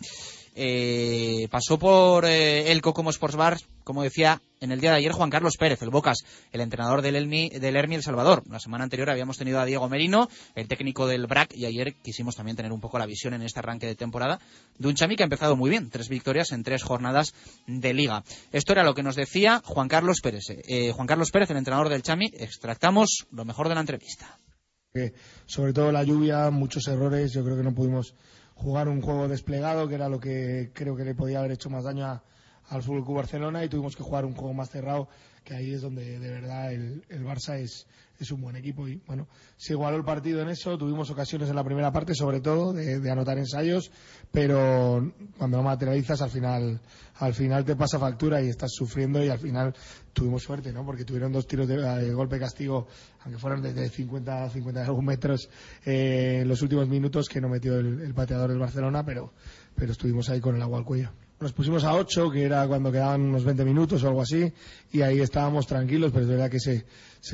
[0.59, 5.11] Eh, pasó por eh, el Cocomo Sports Bar, como decía en el día de ayer
[5.11, 8.41] Juan Carlos Pérez, el Bocas, el entrenador del, Elmi, del Hermi El Salvador.
[8.49, 12.35] La semana anterior habíamos tenido a Diego Merino, el técnico del BRAC, y ayer quisimos
[12.35, 14.39] también tener un poco la visión en este arranque de temporada
[14.79, 17.35] de un Chami que ha empezado muy bien, tres victorias en tres jornadas
[17.67, 18.23] de liga.
[18.51, 20.45] Esto era lo que nos decía Juan Carlos Pérez.
[20.49, 24.39] Eh, Juan Carlos Pérez, el entrenador del Chami, extractamos lo mejor de la entrevista.
[25.45, 28.15] sobre todo la lluvia, muchos errores, yo creo que no pudimos
[28.57, 31.83] jugar un juego desplegado, que era lo que creo que le podía haber hecho más
[31.83, 32.21] daño
[32.69, 35.07] al Fútbol Club Barcelona, y tuvimos que jugar un juego más cerrado,
[35.43, 37.87] que ahí es donde de verdad el Barça es,
[38.19, 41.55] es un buen equipo y bueno, se igualó el partido en eso, tuvimos ocasiones en
[41.55, 43.91] la primera parte sobre todo de, anotar ensayos,
[44.31, 46.81] pero cuando no materializas al final
[47.19, 49.73] al final te pasa factura y estás sufriendo y al final
[50.13, 50.85] tuvimos suerte, ¿no?
[50.85, 52.87] Porque tuvieron dos tiros de, golpe castigo,
[53.23, 55.49] aunque fueron desde 50 50 algún metros
[55.85, 59.33] eh, en los últimos minutos que no metió el, el pateador del Barcelona, pero
[59.77, 61.11] pero estuvimos ahí con el agua al cuello.
[61.39, 64.51] Nos pusimos a 8, que era cuando quedaban unos 20 minutos o algo así,
[64.91, 66.83] y ahí estábamos tranquilos, pero es verdad que se,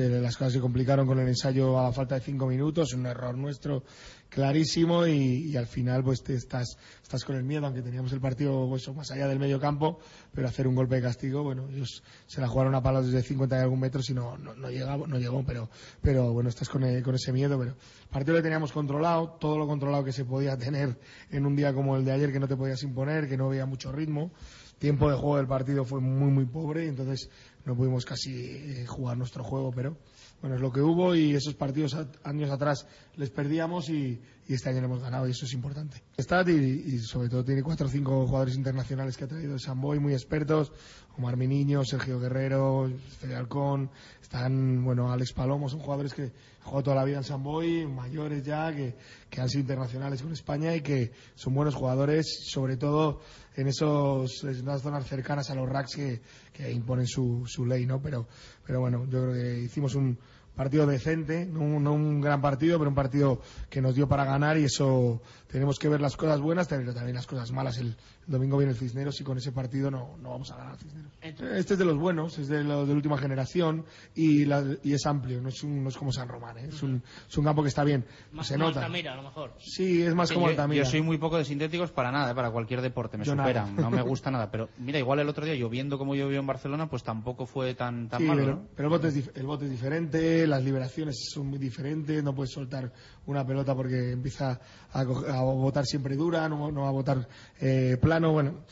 [0.00, 3.84] las cosas se complicaron con el ensayo a falta de 5 minutos, un error nuestro
[4.28, 8.68] clarísimo, y, al final pues te estás, estás con el miedo, aunque teníamos el partido
[8.68, 10.00] pues, más allá del medio campo,
[10.32, 13.56] pero hacer un golpe de castigo, bueno, ellos se la jugaron a palos desde 50
[13.56, 15.70] y algún metros y no, no, no, llegó, no llegó, pero,
[16.02, 19.66] pero bueno, estás con, con ese miedo, pero el partido lo teníamos controlado, todo lo
[19.66, 20.98] controlado que se podía tener
[21.30, 23.66] en un día como el de ayer, que no te podías imponer, que no había
[23.66, 24.32] mucho ritmo.
[24.78, 27.30] Tiempo de juego del partido fue muy, muy pobre y entonces
[27.64, 29.96] no pudimos casi eh, jugar nuestro juego, pero
[30.40, 32.86] bueno, es lo que hubo y esos partidos años atrás
[33.16, 36.02] les perdíamos y, este año lo hemos ganado y eso es importante.
[36.18, 40.12] Está y, sobre todo tiene cuatro o cinco jugadores internacionales que ha traído Samboy muy
[40.12, 40.70] expertos,
[41.16, 43.90] Omar Miniño, Sergio Guerrero, Fede Alcón,
[44.20, 46.32] están, bueno, Alex Palomo, son jugadores que
[46.64, 48.94] jugado toda la vida en Samboy, mayores ya, que,
[49.30, 53.20] que han sido internacionales con España y que son buenos jugadores, sobre todo
[53.56, 56.20] en, esos, en esas zonas cercanas a los racks que,
[56.52, 58.00] que imponen su, su ley, ¿no?
[58.00, 58.26] Pero,
[58.66, 60.18] pero bueno, yo creo que hicimos un,
[60.54, 64.64] partido decente, no un, gran partido, pero un partido que nos dio para ganar y
[64.64, 65.20] eso
[65.54, 67.78] tenemos que ver las cosas buenas, pero también las cosas malas.
[67.78, 67.94] El,
[68.26, 71.12] domingo viene el Cisneros y con ese partido no, no vamos a ganar al Cisneros.
[71.22, 73.84] Este es de los buenos, es de los de última generación
[74.16, 74.42] y,
[74.82, 76.66] y es amplio, no es, un, no es como San Román, ¿eh?
[76.70, 78.04] es, un, es un campo que está bien.
[78.32, 78.80] Más se como nota.
[78.80, 79.54] Altamira, a lo mejor.
[79.60, 80.82] Sí, es más como Altamira.
[80.82, 82.34] Yo soy muy poco de sintéticos para nada, ¿eh?
[82.34, 84.50] para cualquier deporte, me superan, no me gusta nada.
[84.50, 88.08] Pero mira, igual el otro día lloviendo como llovió en Barcelona, pues tampoco fue tan,
[88.08, 88.42] tan malo.
[88.42, 92.34] Pero, pero el, bote es, el bote es diferente, las liberaciones son muy diferentes, no
[92.34, 92.92] puedes soltar
[93.26, 94.60] una pelota porque empieza
[94.92, 97.28] a, a botar siempre dura, no, no va a botar
[97.60, 98.64] eh, plano, bueno,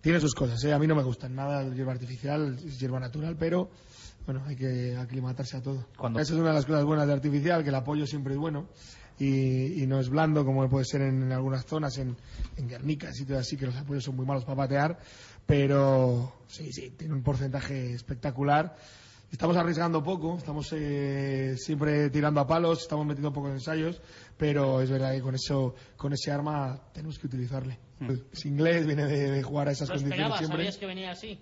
[0.00, 0.72] tiene sus cosas, ¿eh?
[0.72, 3.70] a mí no me gustan nada el hierba artificial, es hierba natural, pero
[4.26, 5.86] bueno, hay que aclimatarse a todo.
[6.10, 8.68] Esa es una de las cosas buenas de artificial, que el apoyo siempre es bueno.
[9.18, 12.16] Y, no es blando como puede ser en, algunas zonas, en,
[12.56, 14.98] en Guernica, sitios así que los apoyos son muy malos para patear,
[15.44, 18.76] pero sí, sí, tiene un porcentaje espectacular
[19.32, 24.02] Estamos arriesgando poco, estamos eh, siempre tirando a palos, estamos metiendo pocos ensayos,
[24.40, 27.78] pero es verdad que con eso, con ese arma tenemos que utilizarle.
[27.98, 28.10] Mm.
[28.32, 30.56] Es inglés, viene de, jugar a esas condiciones siempre.
[30.56, 31.38] ¿Sabías que venía así?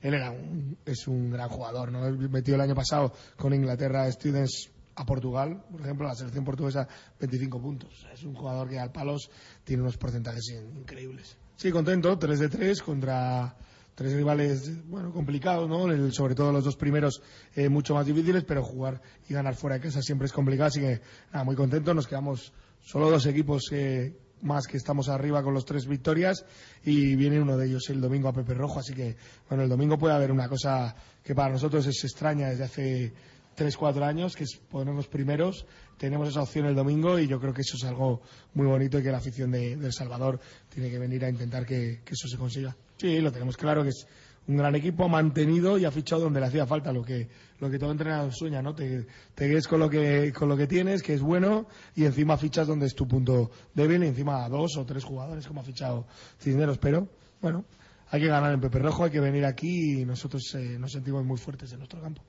[0.00, 2.08] Él era un, es un gran jugador, ¿no?
[2.28, 6.86] metió el año pasado con Inglaterra Students a Portugal, por ejemplo, la selección portuguesa
[7.18, 8.06] 25 puntos.
[8.12, 9.28] Es un jugador que al palos
[9.64, 11.36] tiene unos porcentajes increíbles.
[11.56, 13.56] Sí, contento, 3 de 3 contra
[13.98, 17.20] tres rivales bueno complicados no sobre todo los dos primeros
[17.56, 20.78] eh, mucho más difíciles pero jugar y ganar fuera de casa siempre es complicado así
[20.78, 21.00] que
[21.32, 21.96] nada muy contentos.
[21.96, 26.46] Nos quedamos solo dos equipos eh, más que estamos arriba con los tres victorias
[26.84, 28.78] y viene uno de ellos el domingo a Pepe Rojo.
[28.78, 29.16] Así que
[29.48, 30.94] bueno el domingo puede haber una cosa
[31.24, 33.12] que para nosotros es extraña desde hace
[33.56, 35.66] tres cuatro años que es ponernos primeros.
[35.96, 38.22] Tenemos esa opción el domingo y yo creo que eso es algo
[38.54, 40.38] muy bonito y que la afición de, El Salvador
[40.68, 44.06] tiene que venir a intentar que eso se consiga Sí, lo tenemos claro que es
[44.48, 47.28] un gran equipo, mantenido y ha fichado donde le hacía falta, lo que,
[47.60, 48.74] lo que todo entrenador sueña, ¿no?
[48.74, 52.66] Te, te con lo que, con lo que tienes, que es bueno, y encima fichas
[52.66, 56.06] donde es tu punto débil, y encima a dos o tres jugadores como ha fichado
[56.40, 57.08] Cisneros, pero,
[57.42, 57.66] bueno,
[58.10, 61.24] hay que ganar en Pepe Rojo, hay que venir aquí y nosotros eh, nos sentimos
[61.24, 62.22] muy fuertes en nuestro campo.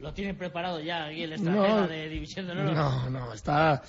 [0.00, 2.72] ¿Lo tienen preparado ya aquí el extranjero de División de Honor?
[2.72, 3.82] No, no, está,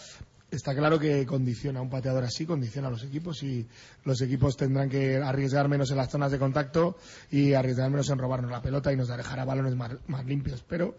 [0.51, 3.67] está claro que condiciona un pateador así, condiciona a los equipos y
[4.03, 6.97] los equipos tendrán que arriesgar menos en las zonas de contacto
[7.29, 10.63] y arriesgar menos en robarnos la pelota y nos dejará balones más, más limpios.
[10.67, 10.95] Pero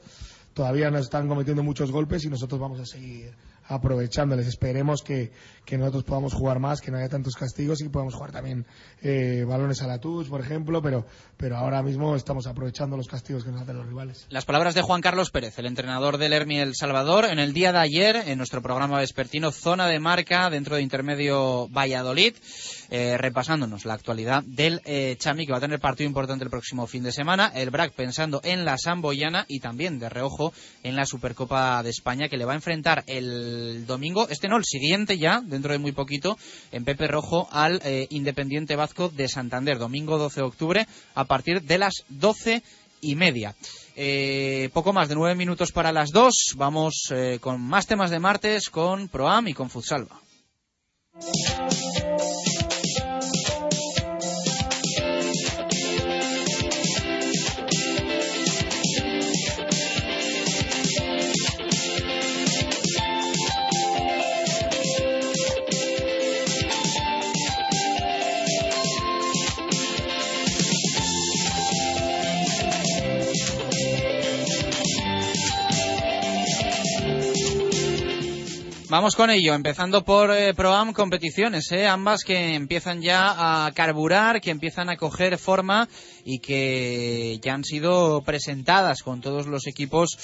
[0.55, 3.33] todavía nos están cometiendo muchos golpes y nosotros vamos a seguir
[3.69, 4.47] aprovechándoles.
[4.47, 5.31] Esperemos que,
[5.64, 8.66] que, nosotros podamos jugar más, que no haya tantos castigos y que podamos jugar también
[9.03, 11.07] eh, balones a la touch, por ejemplo, pero,
[11.37, 14.27] pero ahora mismo estamos aprovechando los castigos que nos hacen los rivales.
[14.31, 17.73] Las palabras de Juan Carlos Pérez, el entrenador del Hermi El Salvador, en el día
[17.73, 22.35] de ayer, en nuestro programa vespertino Zona de Marca, dentro de Intermedio Valladolid,
[22.91, 26.86] eh, repasándonos la actualidad del eh, Chami, que va a tener partido importante el próximo
[26.86, 31.05] fin de semana, el BRAC pensando en la Samboyana y también de reojo en la
[31.05, 35.43] Supercopa de España, que le va a enfrentar el domingo, este no, el siguiente ya,
[35.45, 36.39] dentro de muy poquito,
[36.72, 41.62] en Pepe Rojo al eh, Independiente Vasco de Santander, domingo 12 de octubre, a partir
[41.62, 42.62] de las 12
[43.03, 43.55] y media.
[43.97, 46.55] Eh, poco más de nueve minutos para las dos.
[46.57, 50.20] Vamos con más temas de martes con Proam y con Futsalva.
[78.91, 84.41] Vamos con ello, empezando por eh, ProAm competiciones, eh, ambas que empiezan ya a carburar,
[84.41, 85.91] que empiezan a coger forma
[86.24, 90.16] y que ya han sido presentadas con todos los equipos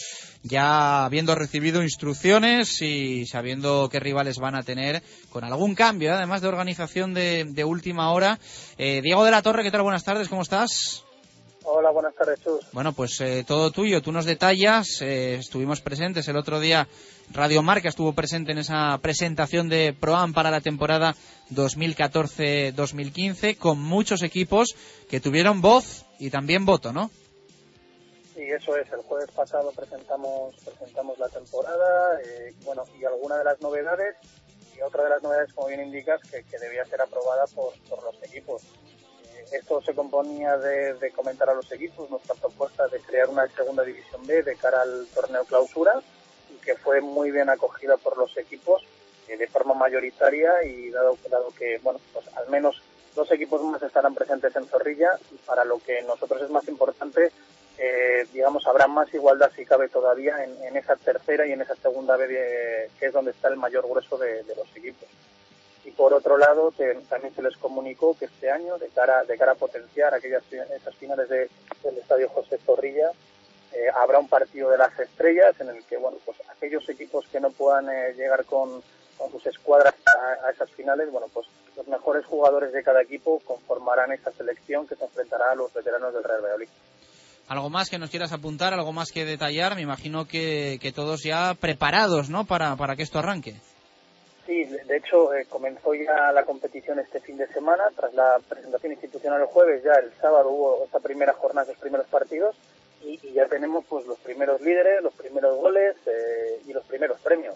[0.42, 6.40] ya habiendo recibido instrucciones y sabiendo qué rivales van a tener, con algún cambio, además
[6.40, 8.38] de organización de, de última hora.
[8.78, 9.82] Eh, Diego de la Torre, ¿qué tal?
[9.82, 11.04] Buenas tardes, ¿cómo estás?
[11.66, 12.70] Hola, buenas tardes, Chus.
[12.72, 16.86] Bueno, pues eh, todo tuyo, tú nos detallas, eh, estuvimos presentes el otro día,
[17.32, 21.14] Radio Marca estuvo presente en esa presentación de ProAm para la temporada
[21.52, 24.76] 2014-2015, con muchos equipos
[25.08, 27.10] que tuvieron voz y también voto, ¿no?
[28.34, 33.44] Sí, eso es, el jueves pasado presentamos, presentamos la temporada, eh, bueno, y alguna de
[33.44, 34.16] las novedades,
[34.76, 38.04] y otra de las novedades, como bien indicas, que, que debía ser aprobada por, por
[38.04, 38.60] los equipos
[39.57, 43.82] esto se componía de, de, comentar a los equipos nuestra propuesta de crear una segunda
[43.82, 45.92] división B de cara al torneo clausura
[46.50, 48.82] y que fue muy bien acogida por los equipos
[49.28, 52.82] eh, de forma mayoritaria y dado, dado que, bueno, pues al menos
[53.14, 57.30] dos equipos más estarán presentes en Zorrilla y para lo que nosotros es más importante,
[57.78, 62.16] eh, digamos, habrá más igualdad si cabe todavía en, esa tercera y en esa segunda
[62.16, 65.09] B, de, que es donde está el mayor grueso de los equipos
[65.85, 69.37] y por otro lado te, también se les comunicó que este año de cara de
[69.37, 71.51] cara a potenciar aquellas esas finales de,
[71.82, 73.11] del estadio José Zorrilla
[73.72, 77.41] eh, habrá un partido de las estrellas en el que bueno pues aquellos equipos que
[77.41, 78.82] no puedan eh, llegar con,
[79.18, 83.41] con, sus escuadras a, a, esas finales bueno pues los mejores jugadores de cada equipo
[83.41, 86.68] conformarán esa selección que se enfrentará a los veteranos del Real Valladolid.
[87.49, 91.22] Algo más que nos quieras apuntar algo más que detallar me imagino que, que todos
[91.22, 93.61] ya preparados no para para que esto arranque
[94.47, 98.92] Sí, de hecho eh, comenzó ya la competición este fin de semana, tras la presentación
[98.92, 102.55] institucional el jueves, ya el sábado hubo esta primera jornada, los primeros partidos,
[103.03, 107.55] y, ya tenemos pues los primeros líderes, los primeros goles eh, y los primeros premios.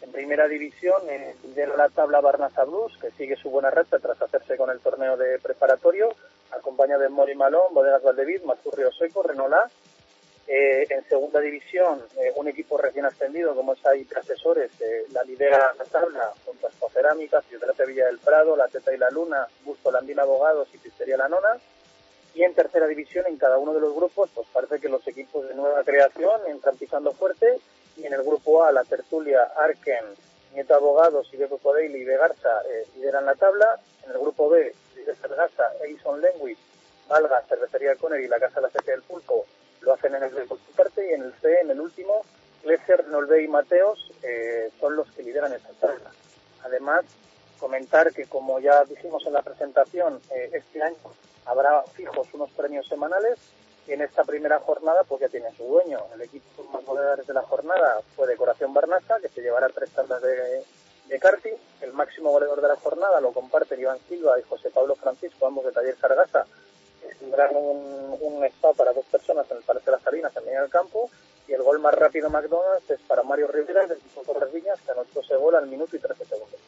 [0.00, 4.22] En primera división eh, lidera la tabla Barnaza Blues, que sigue su buena recta tras
[4.22, 6.08] hacerse con el torneo de preparatorio,
[6.52, 9.68] acompañado de Mori Malón, Bodegas Valdevid, Mazurrio Seco, Renolá,
[10.50, 14.70] eh, en segunda división, eh, un equipo recién ascendido como es ahí Asesores,
[15.12, 19.10] la lidera la tabla junto a Cerámica, Ciudad Villa del Prado, La Teta y la
[19.10, 21.58] Luna, Busto Landín Abogados y Pistería La Nona.
[22.34, 25.46] Y en tercera división, en cada uno de los grupos, pues parece que los equipos
[25.46, 27.58] de nueva creación entran pisando fuerte.
[27.96, 30.04] Y en el grupo A, la Tertulia, Arken,
[30.54, 33.78] Nieto Abogados, y Codeili y Vegarza eh, lideran la tabla.
[34.04, 34.74] En el grupo B,
[35.20, 36.58] Sargasa, Eison Lenguis,
[37.06, 39.44] Valga, Cervecería Conner y la Casa de la Seque del Pulpo
[39.80, 42.22] lo hacen en el B por su parte y en el C, en el último,
[42.64, 46.10] Lesser, Nolbe y Mateos eh, son los que lideran esta tabla.
[46.64, 47.04] Además,
[47.58, 50.96] comentar que como ya dijimos en la presentación, eh, este año
[51.44, 53.38] habrá fijos unos premios semanales
[53.86, 56.00] y en esta primera jornada pues ya tiene su dueño.
[56.14, 60.20] El equipo más goleadores de la jornada fue Decoración Barnaza, que se llevará tres tablas
[60.20, 60.62] de,
[61.06, 61.54] de karting.
[61.80, 65.64] El máximo goleador de la jornada lo comparten Iván Silva y José Pablo Francisco, ambos
[65.64, 66.44] de Taller Cargasa,
[67.18, 70.60] tendrán un, un spa para dos personas en el Parque de las Salinas, en medio
[70.62, 71.10] del campo,
[71.46, 74.92] y el gol más rápido McDonald's es para Mario Rivera del equipo Torres Viñas, que
[74.92, 76.60] anotó ese gol al minuto y 13 segundos.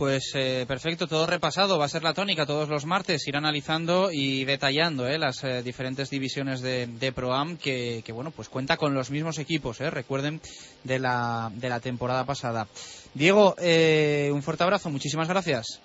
[0.00, 1.78] Pues eh, perfecto, todo repasado.
[1.78, 5.62] Va a ser la tónica todos los martes, ir analizando y detallando eh, las eh,
[5.62, 9.90] diferentes divisiones de, de ProAm que, que, bueno, pues cuenta con los mismos equipos, eh,
[9.90, 10.40] recuerden,
[10.84, 12.66] de la, de la temporada pasada.
[13.12, 15.80] Diego, eh, un fuerte abrazo, muchísimas gracias.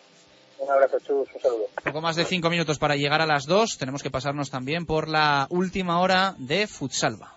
[0.60, 1.66] Un abrazo, un saludo.
[1.84, 3.78] Poco más de cinco minutos para llegar a las dos.
[3.78, 7.36] Tenemos que pasarnos también por la última hora de Futsalva.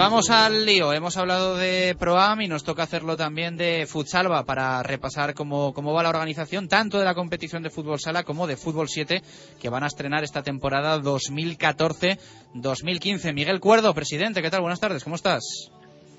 [0.00, 0.94] Vamos al lío.
[0.94, 5.92] Hemos hablado de ProAm y nos toca hacerlo también de Futsalva para repasar cómo, cómo
[5.92, 9.20] va la organización tanto de la competición de fútbol sala como de fútbol 7
[9.60, 13.34] que van a estrenar esta temporada 2014-2015.
[13.34, 14.62] Miguel Cuerdo, presidente, ¿qué tal?
[14.62, 15.70] Buenas tardes, ¿cómo estás?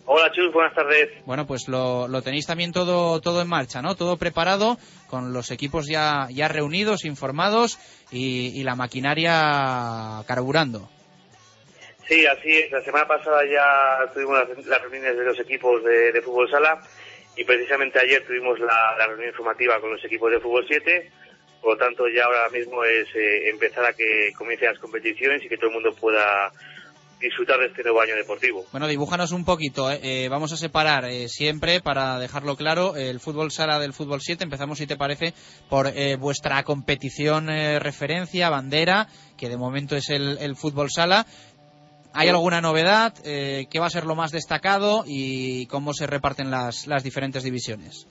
[0.05, 1.09] Hola Chus, buenas tardes.
[1.25, 3.95] Bueno, pues lo, lo, tenéis también todo, todo en marcha, ¿no?
[3.95, 4.77] Todo preparado,
[5.07, 7.79] con los equipos ya, ya reunidos, informados
[8.11, 10.88] y, y la maquinaria carburando.
[12.12, 12.70] Sí, así es.
[12.70, 16.78] La semana pasada ya tuvimos las, reuniones de los equipos de, fútbol sala
[17.38, 21.09] y precisamente ayer tuvimos la, reunión informativa con los equipos de fútbol 7.
[21.62, 25.47] Por lo tanto, ya ahora mismo es eh, empezar a que comiencen las competiciones y
[25.47, 26.51] que todo el mundo pueda
[27.22, 28.66] disfrutar de este nuevo año deportivo.
[28.72, 29.89] Bueno, dibújanos un poquito.
[29.91, 29.99] ¿eh?
[30.03, 34.43] Eh, vamos a separar eh, siempre, para dejarlo claro, el fútbol sala del fútbol 7.
[34.43, 35.34] Empezamos, si te parece,
[35.70, 39.07] por vuestra competición referencia, bandera,
[39.38, 41.26] que de momento es el fútbol sala.
[42.14, 43.14] ¿Hay alguna novedad?
[43.26, 47.43] Eh, ¿Qué va a ser lo más destacado y cómo se reparten las, las diferentes
[47.43, 48.07] divisiones?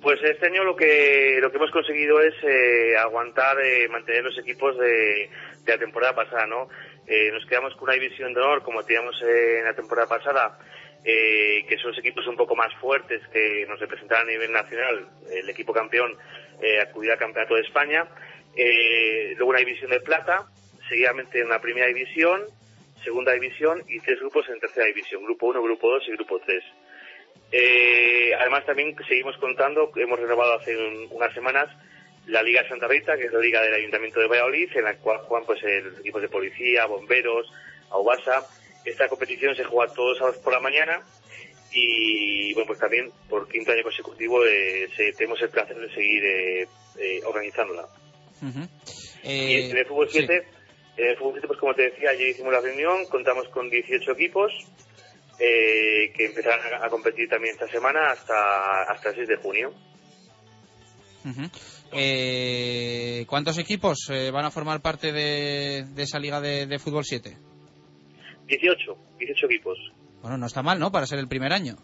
[0.00, 4.38] Pues este año lo que lo que hemos conseguido es eh, aguantar, eh, mantener los
[4.38, 5.28] equipos de,
[5.66, 6.68] la temporada pasada, ¿no?
[7.06, 10.58] Eh, nos quedamos con una división de honor como teníamos en la temporada pasada,
[11.04, 15.08] eh, que son los equipos un poco más fuertes que nos representan a nivel nacional.
[15.30, 16.16] El equipo campeón
[16.60, 18.06] eh, acudirá al campeonato de España.
[18.56, 20.46] Eh, luego una división de plata,
[20.88, 22.42] seguidamente una primera división,
[23.02, 26.64] segunda división y tres grupos en tercera división, grupo 1, grupo 2 y grupo 3.
[27.50, 31.68] Eh, además también seguimos contando, hemos renovado hace un, unas semanas
[32.28, 35.18] la Liga Santa Rita, que es la Liga del Ayuntamiento de Valladolid, en la cual
[35.18, 37.50] juegan pues los equipos de policía, bomberos,
[37.90, 38.46] Aubasa.
[38.84, 41.00] Esta competición se juega todos los sábados por la mañana
[41.72, 46.24] y bueno pues también por quinto año consecutivo eh, se, tenemos el placer de seguir
[46.24, 46.68] eh,
[46.98, 47.86] eh, organizándola.
[48.40, 48.68] Uh -huh.
[49.24, 50.57] y en el fútbol 7 sí.
[50.98, 54.52] En el fútbol, pues como te decía, ayer hicimos la reunión, contamos con 18 equipos
[55.38, 59.72] eh, que empezarán a, a, competir también esta semana hasta, hasta el 6 de junio.
[61.24, 61.50] Uh -huh.
[61.92, 67.04] eh, ¿Cuántos equipos eh, van a formar parte de, de esa liga de, de, fútbol
[67.04, 67.36] 7?
[68.46, 69.78] 18, 18 equipos.
[70.20, 70.90] Bueno, no está mal, ¿no?
[70.90, 71.76] Para ser el primer año.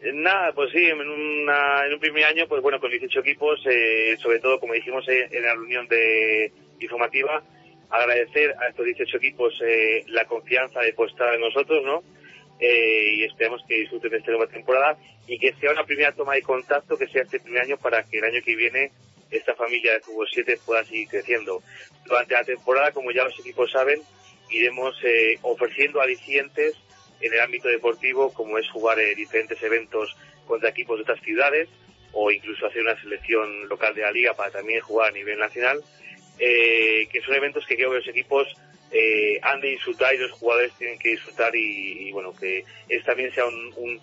[0.00, 3.60] Eh, nada, pues sí, en, una, en un primer año, pues bueno, con 18 equipos,
[3.66, 7.42] eh, sobre todo, como dijimos en la reunión de informativa,
[7.90, 12.02] agradecer a estos 18 equipos eh, la confianza depositada en nosotros, ¿no?
[12.60, 16.34] Eh, y esperamos que disfruten de esta nueva temporada y que sea una primera toma
[16.34, 18.92] de contacto, que sea este primer año para que el año que viene
[19.30, 21.62] esta familia de Fútbol 7 pueda seguir creciendo.
[22.04, 24.02] Durante la temporada, como ya los equipos saben,
[24.50, 26.74] iremos eh, ofreciendo alicientes
[27.20, 30.16] en el ámbito deportivo, como es jugar eh, diferentes eventos
[30.46, 31.68] contra equipos de otras ciudades
[32.12, 35.80] o incluso hacer una selección local de la liga para también jugar a nivel nacional
[36.40, 38.48] eh, que son eventos que creo que los equipos
[38.90, 43.04] eh, han de disfrutar y los jugadores tienen que disfrutar y, y bueno, que es
[43.04, 44.00] también sea un, un,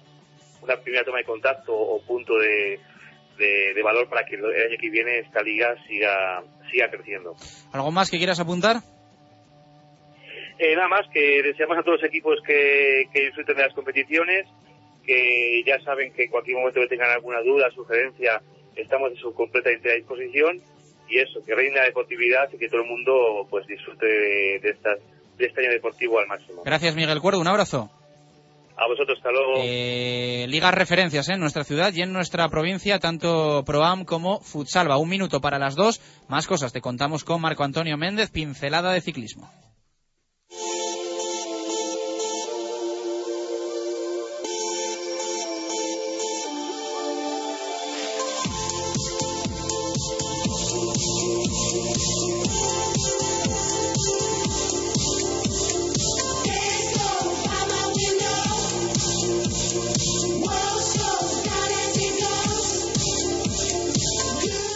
[0.61, 2.79] una primera toma de contacto o punto de,
[3.39, 7.35] de, de, valor para que el año que viene esta liga siga, siga creciendo.
[7.73, 8.77] ¿Algo más que quieras apuntar?
[10.59, 14.47] Eh, nada más que deseamos a todos los equipos que, que disfruten de las competiciones,
[15.03, 18.41] que ya saben que en cualquier momento que tengan alguna duda, sugerencia,
[18.75, 20.61] estamos a su completa disposición
[21.09, 24.69] y eso, que reine la deportividad y que todo el mundo pues disfrute de, de,
[24.69, 24.99] estas,
[25.37, 26.63] de este año deportivo al máximo.
[26.63, 27.89] Gracias Miguel Cuerdo, un abrazo.
[28.79, 29.55] A vosotros, hasta luego.
[29.63, 31.33] Eh, ligas referencias ¿eh?
[31.33, 34.97] en nuestra ciudad y en nuestra provincia, tanto ProAm como Futsalva.
[34.97, 35.99] Un minuto para las dos.
[36.27, 39.49] Más cosas te contamos con Marco Antonio Méndez, pincelada de ciclismo.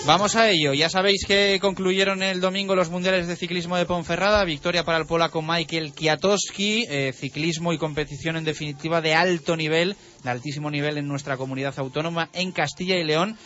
[0.06, 0.74] Vamos a ello.
[0.74, 4.43] Ya sabéis que concluyeron el domingo los mundiales de ciclismo de Ponferrada.
[4.45, 6.88] Victoria para el polaco Michael Kiatowski.
[6.89, 11.76] Eh, ciclismo y competición en definitiva de alto nivel, de altísimo nivel en nuestra comunidad
[11.78, 13.38] autónoma en Castilla y León.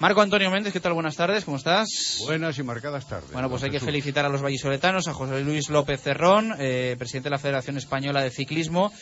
[0.00, 0.94] Marco Antonio Méndez, ¿qué tal?
[0.94, 2.22] Buenas tardes, ¿cómo estás?
[2.24, 3.30] Buenas y marcadas tardes.
[3.32, 7.26] Bueno, pues hay que felicitar a los vallisoletanos, a José Luis López Cerrón, eh, presidente
[7.26, 8.92] de la Federación Española de Ciclismo,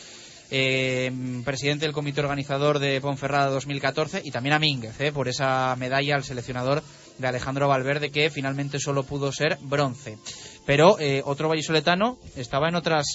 [0.51, 1.11] eh,
[1.45, 6.15] presidente del comité organizador de Ponferrada 2014 y también a Mínguez eh, por esa medalla
[6.15, 6.83] al seleccionador
[7.17, 10.17] de Alejandro Valverde que finalmente solo pudo ser bronce.
[10.65, 13.05] Pero eh, otro vallisoletano estaba en otras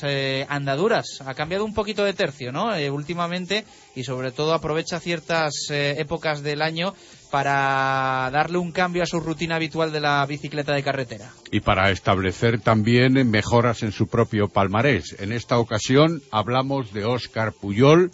[0.49, 1.23] andaduras.
[1.25, 2.71] Ha cambiado un poquito de tercio, ¿no?
[2.93, 3.65] Últimamente
[3.95, 6.95] y sobre todo aprovecha ciertas épocas del año
[7.35, 11.33] para darle un cambio a su rutina habitual de la bicicleta de carretera.
[11.51, 15.17] Y para establecer también mejoras en su propio palmarés.
[15.19, 18.13] En esta ocasión hablamos de Óscar Puyol,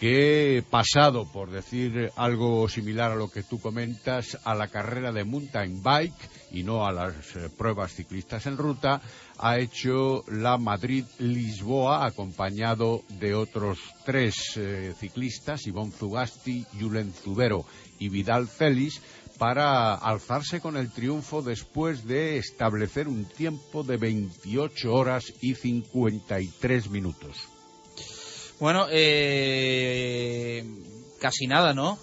[0.00, 5.24] que pasado, por decir algo similar a lo que tú comentas, a la carrera de
[5.24, 9.02] mountain bike y no a las eh, pruebas ciclistas en ruta,
[9.38, 17.66] ha hecho la Madrid-Lisboa acompañado de otros tres eh, ciclistas, Ivonne Zugasti, Julen Zubero
[17.98, 19.00] y Vidal Félix,
[19.38, 26.90] para alzarse con el triunfo después de establecer un tiempo de 28 horas y 53
[26.90, 27.36] minutos.
[28.58, 30.64] Bueno, eh,
[31.20, 31.98] casi nada, ¿no?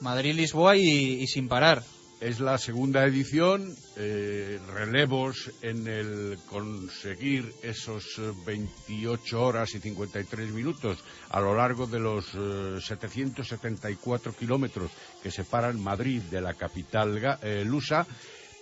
[0.00, 1.82] Madrid-Lisboa y, sin parar.
[2.20, 10.98] Es la segunda edición, eh, relevos en el conseguir esos 28 horas y 53 minutos
[11.30, 14.90] a lo largo de los eh, 774 kilómetros
[15.22, 18.04] que separan Madrid de la capital eh, lusa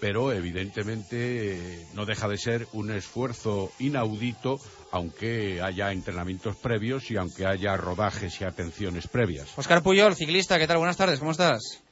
[0.00, 7.16] pero evidentemente eh, no deja de ser un esfuerzo inaudito, aunque haya entrenamientos previos y
[7.16, 9.48] aunque haya rodajes y atenciones previas.
[9.57, 10.78] Oscar Puyol, ciclista, ¿qué tal?
[10.78, 11.82] Buenas tardes, ¿cómo estás?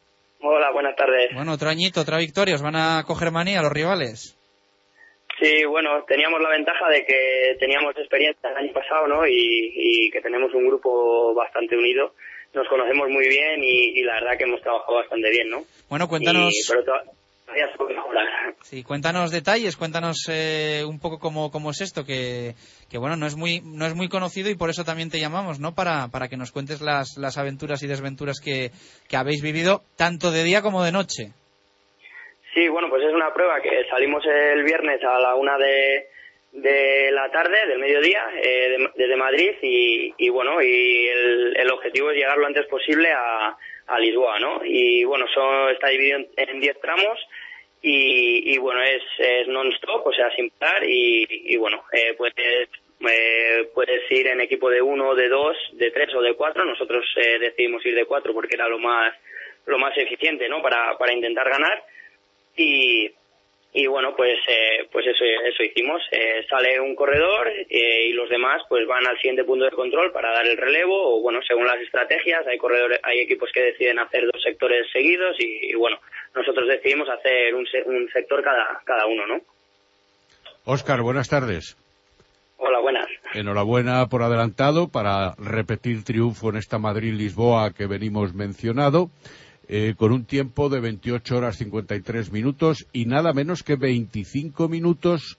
[0.47, 1.33] Hola, buenas tardes.
[1.33, 4.37] Bueno, otro añito, otra victoria, ¿os van a coger manía los rivales?
[5.41, 9.27] Sí, bueno, teníamos la ventaja de que teníamos experiencia el año pasado, ¿no?
[9.27, 12.13] Y, y que tenemos un grupo bastante unido.
[12.53, 15.65] Nos conocemos muy bien y, y, la verdad que hemos trabajado bastante bien, ¿no?
[15.89, 16.53] Bueno, cuéntanos.
[16.53, 16.85] Y, pero
[18.63, 22.55] Sí, cuéntanos detalles, cuéntanos eh, un poco cómo, cómo es esto, que,
[22.91, 25.61] que, bueno, no es muy no es muy conocido y por eso también te llamamos,
[25.61, 25.75] ¿no?
[25.75, 28.71] Para, para que nos cuentes las, las aventuras y desventuras que,
[29.09, 31.33] que habéis vivido tanto de día como de noche.
[32.55, 36.09] Sí, bueno, pues es una prueba que salimos el viernes a la una de,
[36.55, 41.71] de la tarde, del mediodía, eh, de, desde Madrid y, y bueno, y el, el,
[41.73, 43.57] objetivo es llegar lo antes posible a,
[43.89, 44.61] a Lisboa, ¿no?
[44.65, 47.19] Y bueno, son, está dividido en 10 tramos
[47.83, 52.69] y, y, bueno, es, es non-stop, o sea, sin parar y, y bueno, eh, puedes,
[53.01, 56.65] eh, puedes ir en equipo de uno, de dos, de tres o de cuatro.
[56.65, 59.13] Nosotros eh, decidimos ir de cuatro porque era lo más,
[59.67, 60.63] lo más eficiente, ¿no?
[60.63, 61.83] Para, para intentar ganar
[62.57, 63.11] y
[63.77, 66.01] y bueno pues eh, pues eso eso hicimos.
[66.13, 70.13] Eh, sale un corredor eh, y los demás pues van al siguiente punto de control
[70.13, 73.99] para dar el relevo o bueno según las estrategias hay corredores hay equipos que deciden
[73.99, 75.99] hacer dos sectores seguidos y, y bueno
[76.35, 79.41] nosotros decidimos hacer un, un sector cada cada uno no
[80.67, 81.77] Óscar buenas tardes.
[82.57, 83.07] Hola, buenas.
[83.35, 89.11] Enhorabuena por adelantado para repetir triunfo en esta Madrid-Lisboa que venimos mencionado
[89.69, 95.39] eh, con un tiempo de 28 horas 53 minutos y nada menos que 25 minutos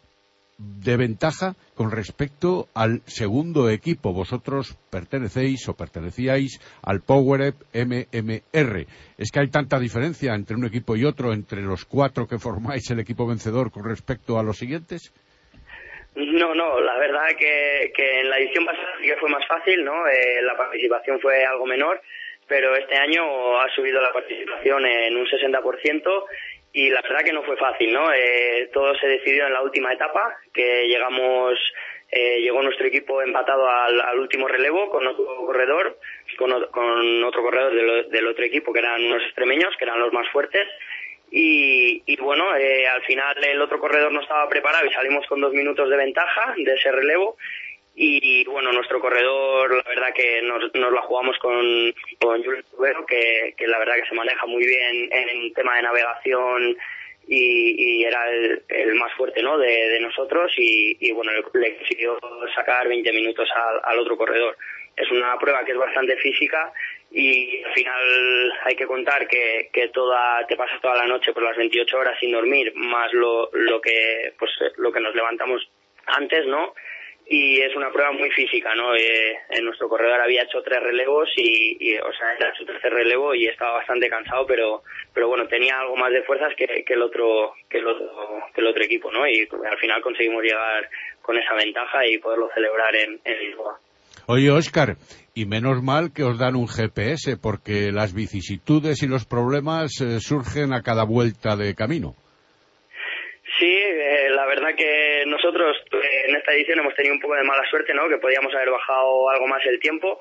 [0.57, 4.13] de ventaja con respecto al segundo equipo.
[4.13, 8.87] Vosotros pertenecéis o pertenecíais al PowerUp MMR.
[9.17, 12.89] ¿Es que hay tanta diferencia entre un equipo y otro, entre los cuatro que formáis
[12.91, 15.13] el equipo vencedor con respecto a los siguientes?
[16.15, 19.83] No, no, la verdad que, que en la edición pasada sí que fue más fácil,
[19.83, 20.07] ¿no?
[20.07, 22.01] Eh, la participación fue algo menor
[22.47, 26.25] pero este año ha subido la participación en un 60%
[26.75, 28.11] y la verdad que no fue fácil, ¿no?
[28.13, 31.57] Eh, todo se decidió en la última etapa, que llegamos,
[32.11, 35.97] eh, llegó nuestro equipo empatado al, al, último relevo con otro corredor,
[36.37, 40.11] con, con otro corredor del, del, otro equipo que eran unos extremeños, que eran los
[40.11, 40.67] más fuertes.
[41.31, 45.39] Y, y bueno, eh, al final el otro corredor no estaba preparado y salimos con
[45.39, 47.37] dos minutos de ventaja de ese relevo
[47.97, 53.05] y bueno, nuestro corredor, la verdad que nos, nos la jugamos con, con Julio Tubero,
[53.05, 56.77] que, que la verdad que se maneja muy bien en tema de navegación
[57.27, 59.57] y, era el, el, más fuerte ¿no?
[59.57, 62.19] de, de nosotros y, y, bueno, le consiguió
[62.53, 64.57] sacar 20 minutos al, al otro corredor.
[64.95, 66.71] Es una prueba que es bastante física
[67.11, 71.43] y al final hay que contar que, que toda te pasas toda la noche por
[71.43, 75.67] las 28 horas sin dormir más lo, lo que pues lo que nos levantamos
[76.07, 76.73] antes no
[77.27, 78.95] y es una prueba muy física, ¿no?
[78.95, 83.33] Eh, en nuestro corredor había hecho tres relevos y, o sea, era su tercer relevo
[83.33, 87.53] y estaba bastante cansado, pero, pero bueno, tenía algo más de fuerzas que, el otro,
[87.69, 89.27] que el otro, que el otro equipo, ¿no?
[89.27, 90.89] Y al final conseguimos llegar
[91.21, 93.79] con esa ventaja y poderlo celebrar en, en Lisboa.
[94.27, 94.97] Oye, Óscar,
[95.35, 100.19] y menos mal que os dan un GPS, porque las vicisitudes y los problemas eh,
[100.19, 102.15] surgen a cada vuelta de camino.
[103.57, 107.43] Sí, eh, la verdad que nosotros eh, en esta edición hemos tenido un poco de
[107.43, 108.09] mala suerte, ¿no?
[108.09, 110.19] Que podíamos haber bajado algo más el tiempo,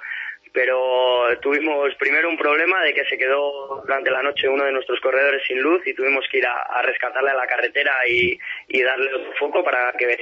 [0.55, 5.01] pero tuvimos primero un problema de que se quedó durante la noche uno de nuestros
[5.01, 8.39] corredores sin luz y tuvimos que ir a, rescatarle a la carretera y,
[8.85, 10.17] darle otro foco para que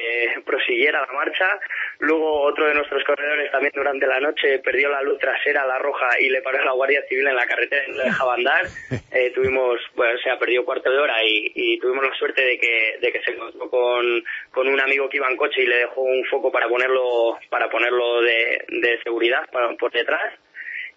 [0.46, 1.60] prosiguiera la marcha.
[1.98, 6.08] Luego otro de nuestros corredores también durante la noche perdió la luz trasera, la roja,
[6.18, 8.66] y le paró la Guardia Civil en la carretera y no le dejaba andar.
[9.14, 12.96] Eh, tuvimos, bueno, o sea, perdió cuarto de hora y, tuvimos la suerte de que,
[12.98, 16.00] de que se encontró con, con un amigo que iba en coche y le dejó
[16.00, 20.21] un foco para ponerlo, para ponerlo de, de seguridad por detrás y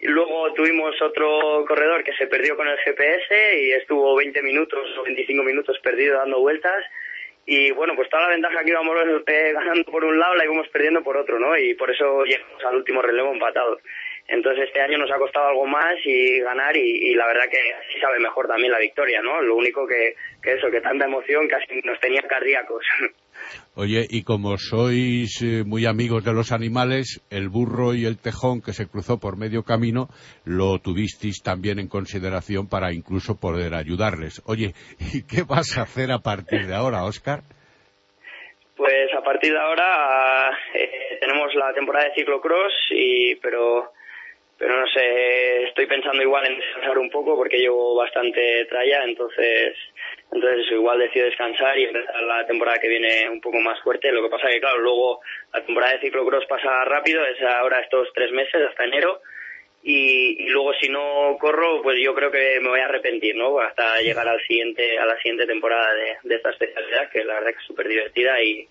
[0.01, 5.03] luego tuvimos otro corredor que se perdió con el GPS y estuvo 20 minutos o
[5.03, 6.83] 25 minutos perdido dando vueltas.
[7.45, 10.67] Y bueno, pues toda la ventaja que íbamos eh, ganando por un lado la íbamos
[10.69, 11.55] perdiendo por otro, ¿no?
[11.57, 13.81] Y por eso llegamos al último relevo empatados.
[14.27, 17.99] Entonces este año nos ha costado algo más y ganar y, la verdad que así
[17.99, 19.41] sabe mejor también la victoria, ¿no?
[19.41, 22.83] Lo único que, que eso, que tanta emoción casi nos tenía cardíacos.
[23.75, 28.61] Oye, y como sois eh, muy amigos de los animales, el burro y el tejón
[28.61, 30.07] que se cruzó por medio camino
[30.45, 34.41] lo tuvisteis también en consideración para incluso poder ayudarles.
[34.45, 34.73] Oye,
[35.13, 37.41] ¿y qué vas a hacer a partir de ahora, Oscar?
[38.75, 43.91] Pues a partir de ahora eh, tenemos la temporada de ciclocross y pero
[44.57, 49.75] pero no sé, estoy pensando igual en descansar un poco porque llevo bastante tralla, entonces
[50.31, 54.11] entonces igual decido descansar y empezar la temporada que viene un poco más fuerte.
[54.11, 55.19] Lo que pasa que claro, luego
[55.53, 59.21] la temporada de ciclocross pasa rápido, es ahora estos tres meses hasta enero
[59.83, 63.59] y, luego si no corro, pues yo creo que me voy a arrepentir, ¿no?
[63.59, 67.51] Hasta llegar al siguiente a la siguiente temporada de, de esta especialidad que la verdad
[67.51, 68.67] que es súper divertida y,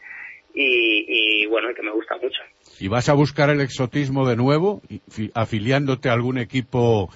[0.55, 2.41] y, y bueno, que me gusta mucho.
[2.81, 4.81] ¿Y vas a buscar el exotismo de nuevo,
[5.35, 7.09] afiliándote a algún equipo,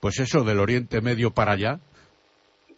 [0.00, 1.78] pues eso, del Oriente Medio para allá?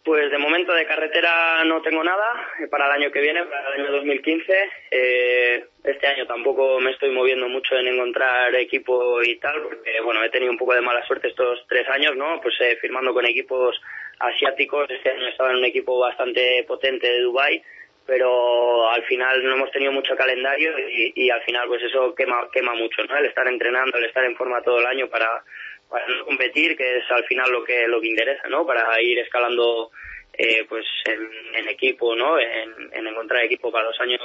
[0.04, 3.74] Pues de momento de carretera no tengo nada eh, para el año que viene, para
[3.76, 4.52] el año 2015.
[4.90, 10.24] Eh, este año tampoco me estoy moviendo mucho en encontrar equipo y tal, porque bueno,
[10.24, 12.40] he tenido un poco de mala suerte estos tres años, ¿no?
[12.40, 13.80] Pues eh, firmando con equipos
[14.18, 14.90] asiáticos.
[14.90, 17.62] Este año estaba en un equipo bastante potente de Dubai
[18.06, 22.74] pero al final no hemos tenido mucho calendario y, al final pues eso quema, quema
[22.74, 23.16] mucho, ¿no?
[23.16, 25.42] El estar entrenando, el estar en forma todo el año para,
[25.88, 28.66] para competir, que es al final lo que, lo que interesa, ¿no?
[28.66, 29.90] Para ir escalando
[30.34, 32.38] eh, pues en, equipo, ¿no?
[32.38, 34.20] En encontrar equipo para los años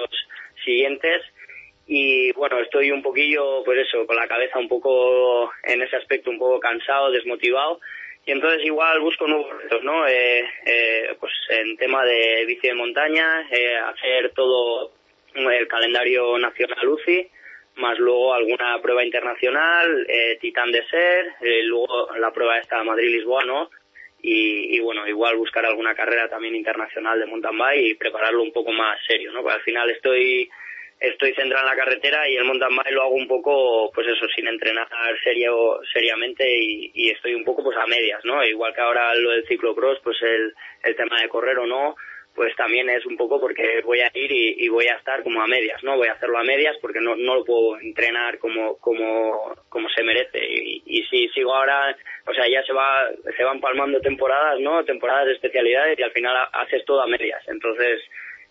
[0.63, 1.23] siguientes
[1.87, 6.29] y bueno, estoy un poquillo, pues eso, con la cabeza un poco en ese aspecto
[6.29, 7.79] un poco cansado, desmotivado,
[8.27, 10.05] y entonces igual busco nuevos retos, ¿no?
[10.05, 14.91] Eh, eh, pues en tema de bici de montaña, eh, hacer todo
[15.33, 17.25] el calendario nacional UCI,
[17.77, 23.45] más luego alguna prueba internacional, eh, Titán de Ser, eh, luego la prueba esta Madrid-Lisboa,
[23.45, 23.69] ¿no?
[24.21, 28.51] Y, y, bueno, igual buscar alguna carrera también internacional de mountain bike y prepararlo un
[28.51, 29.41] poco más serio, ¿no?
[29.41, 30.49] Porque al final estoy
[30.99, 34.25] estoy centrado en la carretera y el mountain bike lo hago un poco, pues eso,
[34.35, 34.87] sin entrenar
[35.23, 38.43] serio, seriamente y, estoy un poco pues a medias, ¿no?
[38.43, 41.95] Igual que ahora lo del ciclocross, pues el, el tema de correr o no,
[42.35, 45.47] pues también es un poco porque voy a ir y, voy a estar como a
[45.47, 45.97] medias, ¿no?
[45.97, 50.03] Voy a hacerlo a medias porque no, no lo puedo entrenar como, como, como se
[50.03, 50.45] merece.
[50.45, 54.85] Y, y si sigo ahora, o sea, ya se va, se van palmando temporadas, ¿no?
[54.85, 57.41] Temporadas de especialidades y al final haces todo a medias.
[57.47, 58.01] Entonces,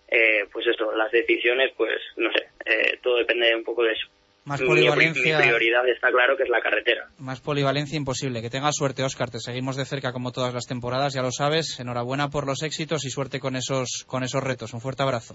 [0.09, 4.09] eh, pues eso, las decisiones, pues no sé, eh, todo depende un poco de eso.
[4.45, 5.39] Más polivalencia.
[5.39, 7.09] Mi prioridad está claro que es la carretera.
[7.19, 8.41] Más polivalencia imposible.
[8.43, 9.29] Que tengas suerte, Oscar.
[9.29, 11.81] Te seguimos de cerca como todas las temporadas, ya lo sabes.
[11.81, 14.73] Enhorabuena por los éxitos y suerte con esos, con esos retos.
[14.73, 15.35] Un fuerte abrazo.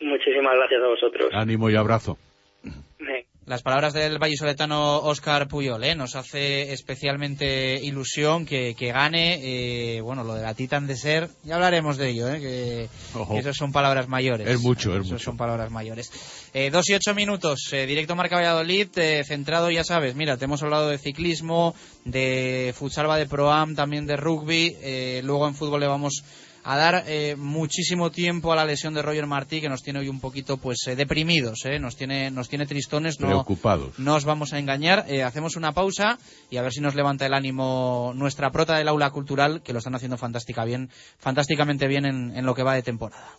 [0.00, 1.30] Muchísimas gracias a vosotros.
[1.32, 2.16] Ánimo y abrazo.
[3.48, 5.94] Las palabras del vallisoletano Oscar Puyol, ¿eh?
[5.94, 11.54] nos hace especialmente ilusión que, gane, eh, bueno, lo de la Titan de Ser, ya
[11.54, 12.40] hablaremos de ello, ¿eh?
[12.40, 14.46] que, esas son palabras mayores.
[14.46, 15.18] Es mucho, es mucho.
[15.18, 16.10] son palabras mayores.
[16.52, 18.88] Eh, dos y ocho minutos, eh, directo Marca Valladolid,
[19.26, 21.74] centrado, ya sabes, mira, te hemos hablado de ciclismo,
[22.04, 24.76] de futsalva de Proam, también de rugby,
[25.22, 26.22] luego en fútbol le vamos
[26.68, 30.08] a dar eh, muchísimo tiempo a la lesión de Roger Martí que nos tiene hoy
[30.10, 33.98] un poquito pues eh, deprimidos, eh, nos tiene nos tiene tristones, no, preocupados.
[33.98, 35.06] No os vamos a engañar.
[35.24, 36.18] hacemos una pausa
[36.50, 39.78] y a ver si nos levanta el ánimo nuestra prota del aula cultural que lo
[39.78, 43.38] están haciendo fantástica bien, fantásticamente bien en, en lo que va de temporada.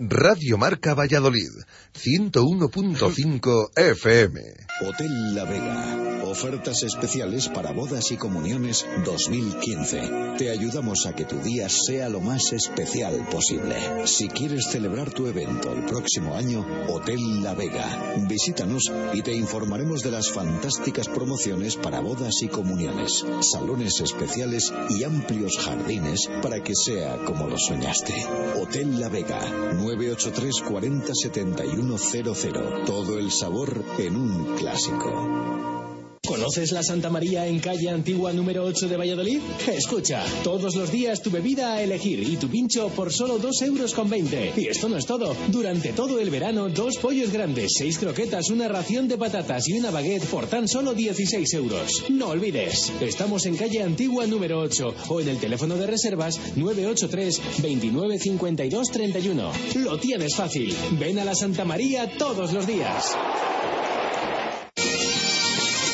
[0.00, 1.50] Radio Marca Valladolid,
[1.92, 4.40] 101.5 FM.
[4.80, 6.08] Hotel La Vega.
[6.24, 10.36] Ofertas especiales para bodas y comuniones 2015.
[10.36, 14.06] Te ayudamos a que tu día sea lo más especial posible.
[14.06, 18.14] Si quieres celebrar tu evento el próximo año, Hotel La Vega.
[18.28, 25.02] Visítanos y te informaremos de las fantásticas promociones para bodas y comuniones, salones especiales y
[25.02, 28.14] amplios jardines para que sea como lo soñaste.
[28.60, 29.40] Hotel La Vega,
[29.88, 32.84] 983 40 7100.
[32.84, 35.87] Todo el sabor en un clásico.
[36.28, 39.40] ¿Conoces la Santa María en calle Antigua número 8 de Valladolid?
[39.66, 43.94] Escucha, todos los días tu bebida a elegir y tu pincho por solo 2 euros
[43.94, 44.52] con 20.
[44.58, 45.34] Y esto no es todo.
[45.46, 49.90] Durante todo el verano, dos pollos grandes, seis croquetas, una ración de patatas y una
[49.90, 52.04] baguette por tan solo 16 euros.
[52.10, 57.62] No olvides, estamos en calle Antigua número 8 o en el teléfono de reservas 983
[57.62, 59.52] 29 52 31.
[59.76, 60.76] Lo tienes fácil.
[61.00, 63.16] Ven a la Santa María todos los días.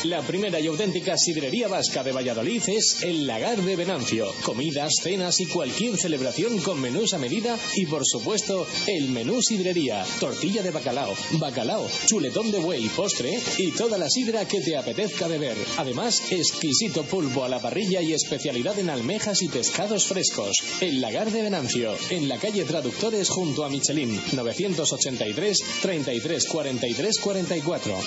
[0.05, 4.31] La primera y auténtica sidrería vasca de Valladolid es El Lagar de Venancio.
[4.43, 10.05] Comidas, cenas y cualquier celebración con menús a medida y por supuesto el menú sidrería.
[10.19, 15.27] Tortilla de bacalao, bacalao, chuletón de buey, postre y toda la sidra que te apetezca
[15.27, 15.57] beber.
[15.77, 20.55] Además, exquisito pulpo a la parrilla y especialidad en almejas y pescados frescos.
[20.81, 27.97] El Lagar de Venancio, en la calle Traductores junto a Michelin, 983 33 43 44.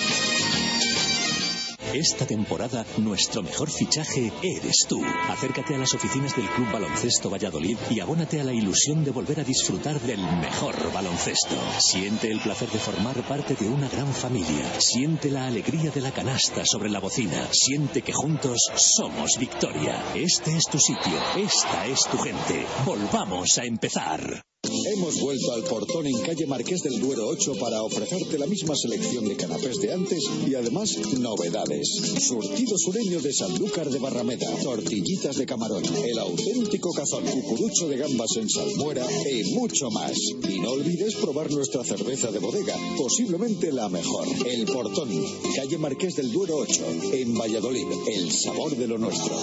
[1.93, 5.01] Esta temporada, nuestro mejor fichaje eres tú.
[5.27, 9.39] Acércate a las oficinas del Club Baloncesto Valladolid y abónate a la ilusión de volver
[9.39, 11.55] a disfrutar del mejor baloncesto.
[11.79, 14.79] Siente el placer de formar parte de una gran familia.
[14.79, 17.47] Siente la alegría de la canasta sobre la bocina.
[17.51, 20.03] Siente que juntos somos victoria.
[20.13, 21.17] Este es tu sitio.
[21.37, 22.67] Esta es tu gente.
[22.85, 24.48] Volvamos a empezar.
[24.91, 29.27] Hemos vuelto al portón en calle Marqués del Duero 8 para ofrecerte la misma selección
[29.27, 31.87] de canapés de antes y además novedades.
[32.19, 38.35] Surtido sureño de Sanlúcar de Barrameda, tortillitas de camarón, el auténtico cazón, cucurucho de gambas
[38.37, 40.17] en salmuera y mucho más.
[40.49, 44.27] Y no olvides probar nuestra cerveza de bodega, posiblemente la mejor.
[44.47, 45.09] El portón,
[45.55, 49.35] calle Marqués del Duero 8, en Valladolid, el sabor de lo nuestro.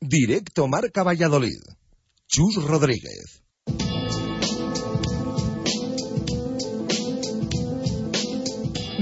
[0.00, 1.60] Directo Marca Valladolid.
[2.34, 3.44] Chus Rodríguez.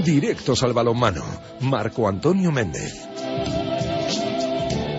[0.05, 1.23] Directos al balonmano.
[1.61, 2.93] Marco Antonio Méndez.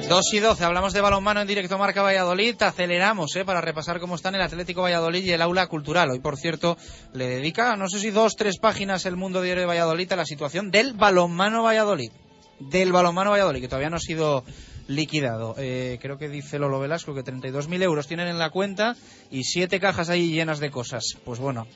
[0.09, 2.61] 2 y 12, hablamos de balonmano en directo Marca Valladolid.
[2.61, 3.45] Aceleramos ¿eh?
[3.45, 6.11] para repasar cómo están el Atlético Valladolid y el aula cultural.
[6.11, 6.77] Hoy, por cierto,
[7.13, 10.27] le dedica, no sé si dos, tres páginas el Mundo Diario de Valladolid a la
[10.27, 12.11] situación del balonmano Valladolid.
[12.59, 14.43] Del balonmano Valladolid, que todavía no ha sido
[14.89, 15.55] liquidado.
[15.59, 18.97] Eh, creo que dice Lolo Velasco que 32.000 euros tienen en la cuenta
[19.31, 21.05] y siete cajas ahí llenas de cosas.
[21.25, 21.67] Pues bueno,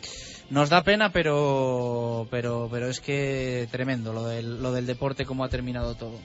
[0.50, 5.44] nos da pena, pero, pero, pero es que tremendo lo del, lo del deporte, cómo
[5.44, 6.18] ha terminado todo.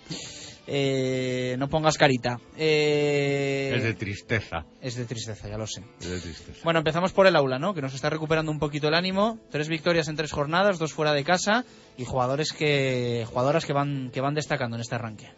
[0.65, 2.39] Eh, no pongas carita.
[2.57, 4.65] Eh, Es de tristeza.
[4.81, 5.83] es de tristeza, ya lo sé.
[5.99, 6.59] Es de tristeza.
[6.63, 7.73] Bueno, empezamos por el aula, ¿no?
[7.73, 9.39] Que nos está recuperando un poquito el ánimo.
[9.51, 11.65] Tres victorias en tres jornadas, dos fuera de casa
[11.97, 15.31] y jugadores que, jugadoras que van, que van destacando en este arranque.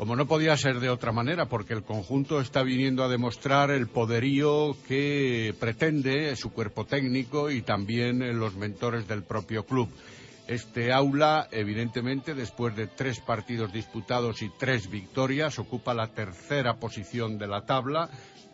[0.00, 3.86] Como no podía ser de otra manera, porque el conjunto está viniendo a demostrar el
[3.86, 9.90] poderío que pretende su cuerpo técnico y también eh, los mentores del propio club.
[10.48, 17.36] Este aula, evidentemente, después de tres partidos disputados y tres victorias, ocupa la tercera posición
[17.36, 18.08] de la tabla,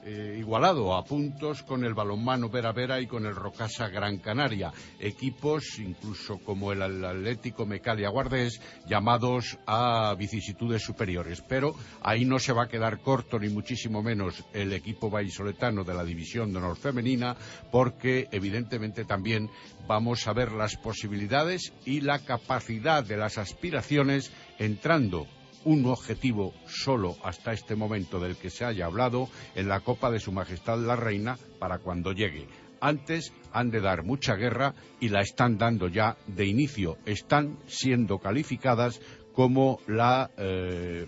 [0.08, 4.72] eh, igualado a puntos con el balonmano Vera Vera y con el Rocasa Gran Canaria.
[5.00, 11.42] Equipos, incluso como el Atlético Mecalia Guardés, llamados a vicisitudes superiores.
[11.42, 15.94] Pero ahí no se va a quedar corto, ni muchísimo menos, el equipo vallisoletano de
[15.94, 17.36] la División de Honor Femenina,
[17.72, 19.50] porque evidentemente también
[19.88, 25.26] vamos a ver las posibilidades y la capacidad de las aspiraciones entrando
[25.66, 30.20] un objetivo solo hasta este momento del que se haya hablado en la Copa de
[30.20, 32.46] Su Majestad la Reina para cuando llegue.
[32.80, 36.98] Antes han de dar mucha guerra y la están dando ya de inicio.
[37.04, 39.00] Están siendo calificadas
[39.32, 41.06] como la eh,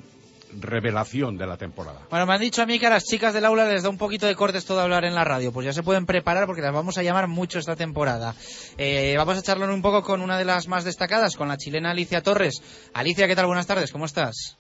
[0.59, 2.07] revelación de la temporada.
[2.11, 3.99] Bueno, me han dicho a mí que a las chicas del aula les da un
[3.99, 5.53] poquito de cortes todo hablar en la radio.
[5.53, 8.35] Pues ya se pueden preparar porque las vamos a llamar mucho esta temporada.
[8.77, 11.91] Eh, vamos a charlar un poco con una de las más destacadas, con la chilena
[11.91, 12.91] Alicia Torres.
[12.95, 13.47] Alicia, ¿qué tal?
[13.47, 14.59] Buenas tardes, ¿cómo estás?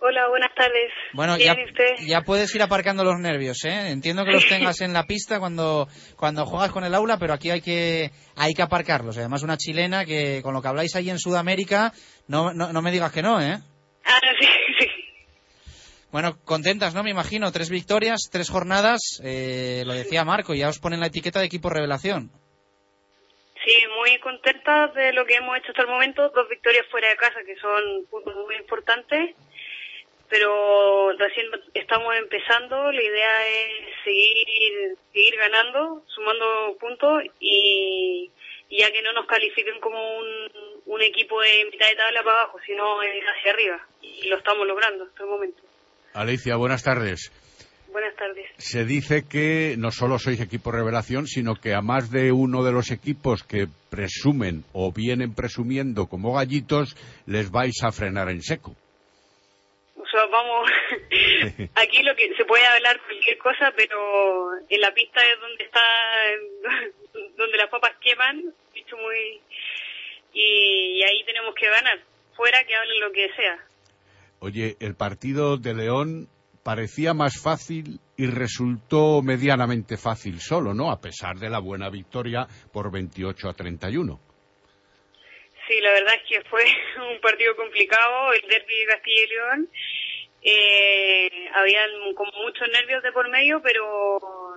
[0.00, 0.92] Hola, buenas tardes.
[1.12, 1.36] Bueno,
[2.06, 3.90] ya puedes ir aparcando los nervios, ¿eh?
[3.90, 7.50] Entiendo que los tengas en la pista cuando, cuando juegas con el aula, pero aquí
[7.50, 9.18] hay que, hay que aparcarlos.
[9.18, 11.92] Además, una chilena que con lo que habláis ahí en Sudamérica,
[12.28, 13.58] no, no, no me digas que no, ¿eh?
[14.04, 14.46] Ah, sí,
[14.78, 14.86] sí.
[16.10, 17.02] Bueno, contentas, ¿no?
[17.02, 17.52] Me imagino.
[17.52, 19.20] Tres victorias, tres jornadas.
[19.22, 22.30] Eh, lo decía Marco, ya os ponen la etiqueta de equipo revelación.
[23.62, 26.30] Sí, muy contentas de lo que hemos hecho hasta el momento.
[26.30, 29.36] Dos victorias fuera de casa, que son puntos muy importantes.
[30.30, 32.90] Pero recién estamos empezando.
[32.90, 38.30] La idea es seguir, seguir ganando, sumando puntos y,
[38.70, 42.58] ya que no nos califiquen como un, un equipo de mitad de tabla para abajo,
[42.64, 43.86] sino hacia arriba.
[44.00, 45.67] Y lo estamos logrando hasta el momento.
[46.14, 47.32] Alicia, buenas tardes.
[47.92, 48.46] Buenas tardes.
[48.58, 52.72] Se dice que no solo sois equipo revelación, sino que a más de uno de
[52.72, 56.96] los equipos que presumen o vienen presumiendo como gallitos,
[57.26, 58.74] les vais a frenar en seco.
[59.96, 60.70] O sea, vamos,
[61.74, 63.98] aquí lo que se puede hablar cualquier cosa, pero
[64.68, 65.80] en la pista es donde está,
[67.36, 69.40] donde las papas queman, dicho muy,
[70.32, 72.00] y, y ahí tenemos que ganar,
[72.36, 73.58] fuera que hablen lo que sea.
[74.40, 76.28] Oye, el partido de León
[76.62, 80.90] parecía más fácil y resultó medianamente fácil solo, ¿no?
[80.90, 84.20] A pesar de la buena victoria por 28 a 31.
[85.66, 86.64] Sí, la verdad es que fue
[87.12, 89.70] un partido complicado, el derby de Castilla y León.
[90.40, 94.47] Eh, habían como muchos nervios de por medio, pero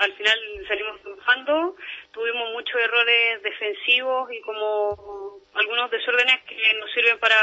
[0.00, 1.76] al final salimos triunfando.
[2.12, 7.36] Tuvimos muchos errores defensivos y como algunos desórdenes que nos sirven para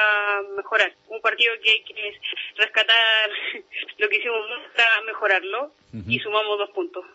[0.55, 0.91] mejorar.
[1.07, 2.19] Un partido que hay que
[2.57, 3.29] rescatar
[3.97, 4.41] lo que hicimos
[4.75, 5.71] para mejorarlo
[6.07, 7.05] y sumamos dos puntos.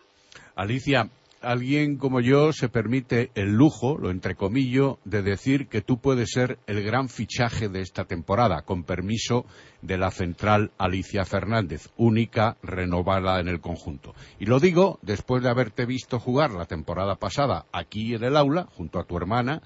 [0.54, 1.08] Alicia,
[1.40, 6.58] alguien como yo se permite el lujo, lo entrecomillo, de decir que tú puedes ser
[6.68, 9.44] el gran fichaje de esta temporada, con permiso
[9.82, 14.14] de la central Alicia Fernández, única renovada en el conjunto.
[14.38, 18.64] Y lo digo después de haberte visto jugar la temporada pasada aquí en el aula,
[18.76, 19.60] junto a tu hermana,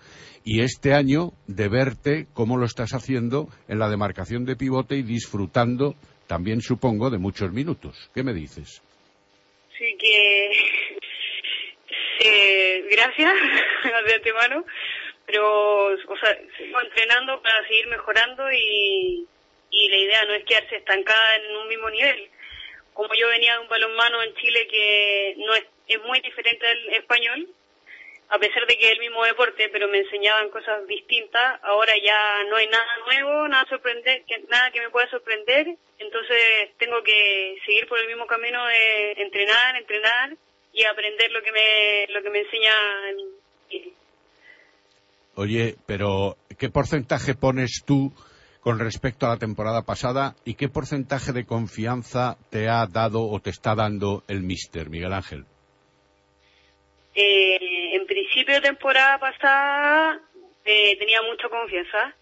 [0.44, 5.02] y este año de verte cómo lo estás haciendo en la demarcación de pivote y
[5.02, 5.94] disfrutando
[6.26, 8.10] también, supongo, de muchos minutos.
[8.14, 8.82] ¿Qué me dices?
[9.78, 10.50] Sí, que
[12.24, 13.32] eh, gracias
[14.06, 14.64] de antemano,
[15.26, 19.26] pero o sea, sigo entrenando para seguir mejorando y,
[19.70, 22.30] y la idea no es quedarse estancada en un mismo nivel.
[22.94, 26.94] Como yo venía de un balonmano en Chile que no es, es muy diferente al
[26.94, 27.48] español,
[28.28, 32.42] a pesar de que es el mismo deporte, pero me enseñaban cosas distintas, ahora ya
[32.48, 35.66] no hay nada nuevo, nada sorprender, nada que me pueda sorprender,
[35.98, 40.36] entonces tengo que seguir por el mismo camino de entrenar, entrenar
[40.72, 42.72] y aprender lo que me lo que me enseña
[45.36, 48.12] Oye, pero ¿qué porcentaje pones tú
[48.66, 53.38] con respecto a la temporada pasada y qué porcentaje de confianza te ha dado o
[53.38, 55.44] te está dando el Mister Miguel Ángel?
[57.14, 60.20] Eh, en principio temporada pasada
[60.64, 62.12] eh, tenía mucha confianza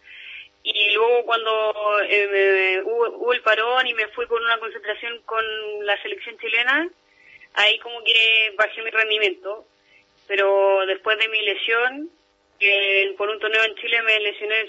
[0.62, 5.42] y luego cuando eh, hubo, hubo el parón y me fui con una concentración con
[5.86, 6.90] la selección chilena,
[7.55, 9.64] ahí como que bajé mi rendimiento,
[10.28, 12.11] pero después de mi lesión,
[12.59, 14.66] que por un torneo en Chile me lesioné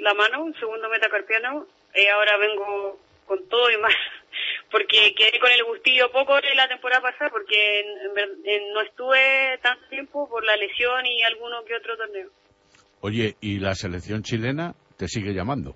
[0.00, 3.94] la mano, un segundo metacarpiano, y ahora vengo con todo y más,
[4.70, 7.86] porque quedé con el gustillo poco de la temporada pasada, porque en,
[8.44, 12.28] en, no estuve tanto tiempo por la lesión y alguno que otro torneo.
[13.00, 15.74] Oye, ¿y la selección chilena te sigue llamando?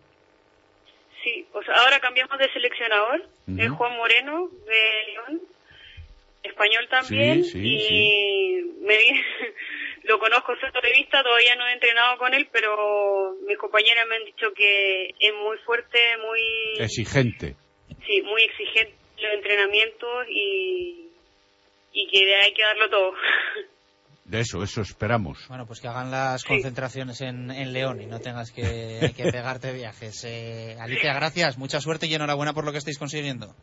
[1.22, 3.64] Sí, o sea, ahora cambiamos de seleccionador, uh -huh.
[3.64, 5.42] es Juan Moreno de León,
[6.42, 8.76] español también sí, sí, y sí.
[8.80, 8.96] me
[10.08, 14.16] lo conozco desde de vista, todavía no he entrenado con él, pero mis compañeras me
[14.16, 17.54] han dicho que es muy fuerte, muy exigente.
[18.06, 21.08] Sí, muy exigente los entrenamientos y
[21.92, 23.12] y que hay que darlo todo.
[24.24, 25.46] De eso, eso esperamos.
[25.48, 29.72] Bueno, pues que hagan las concentraciones en, en, León y no tengas que, que pegarte
[29.72, 30.22] viajes.
[30.24, 33.54] Eh, Alicia, gracias, mucha suerte y enhorabuena por lo que estáis consiguiendo.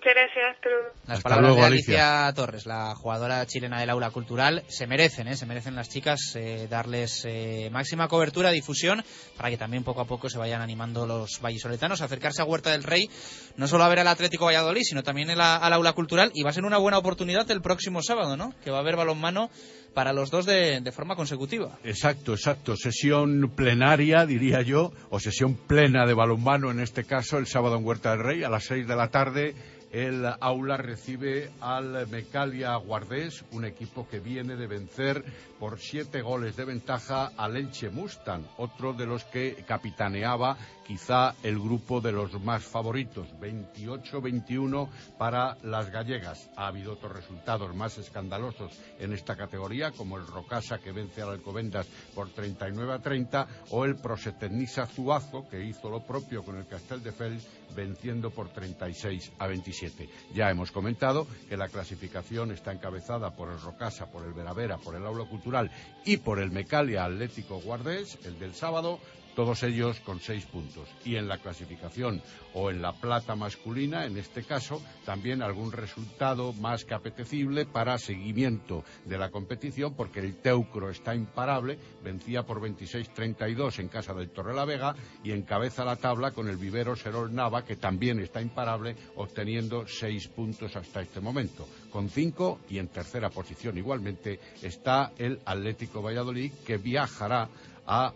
[0.00, 0.56] Muchas gracias.
[0.62, 0.76] Pero...
[1.06, 4.86] Las Hasta palabras luego, de Alicia, Alicia, Torres, la jugadora chilena del aula cultural, se
[4.86, 5.36] merecen, ¿eh?
[5.36, 9.04] se merecen las chicas eh, darles eh, máxima cobertura, difusión,
[9.36, 12.70] para que también poco a poco se vayan animando los vallisoletanos a acercarse a Huerta
[12.70, 13.10] del Rey,
[13.56, 16.48] no solo a ver al Atlético Valladolid, sino también el, al aula cultural, y va
[16.48, 18.54] a ser una buena oportunidad el próximo sábado, ¿no?
[18.64, 19.50] Que va a haber balonmano
[19.94, 21.78] para los dos de, forma consecutiva.
[21.84, 22.76] Exacto, exacto.
[22.76, 27.84] Sesión plenaria, diría yo, o sesión plena de balonmano en este caso, el sábado en
[27.84, 29.54] Huerta del Rey a las seis de la tarde
[29.92, 35.24] el aula recibe al Mecalia Guardés, un equipo que viene de vencer
[35.58, 40.56] por siete goles de ventaja al Elche Mustang, otro de los que capitaneaba
[40.90, 46.50] quizá el grupo de los más favoritos, 28-21 para las gallegas.
[46.56, 49.92] Ha habido otros resultados más escandalosos en esta categoría.
[49.92, 55.48] como el Rocasa que vence al Alcobendas por 39 a 30, o el Prosetecnisa Zuazo,
[55.48, 57.46] que hizo lo propio con el Castel de Fels,
[57.76, 60.08] venciendo por 36 a 27.
[60.34, 64.96] Ya hemos comentado que la clasificación está encabezada por el Rocasa, por el Veravera, por
[64.96, 65.70] el Aula Cultural
[66.04, 68.98] y por el Mecalia Atlético Guardés, el del sábado,
[69.34, 70.88] todos ellos con seis puntos.
[71.04, 72.22] Y en la clasificación
[72.54, 77.98] o en la plata masculina, en este caso, también algún resultado más que apetecible para
[77.98, 84.30] seguimiento de la competición, porque el Teucro está imparable, vencía por 26-32 en casa del
[84.30, 89.86] Torrelavega y encabeza la tabla con el vivero Serol Nava, que también está imparable, obteniendo
[89.86, 91.68] seis puntos hasta este momento.
[91.90, 97.48] Con cinco y en tercera posición igualmente está el Atlético Valladolid, que viajará
[97.86, 98.12] a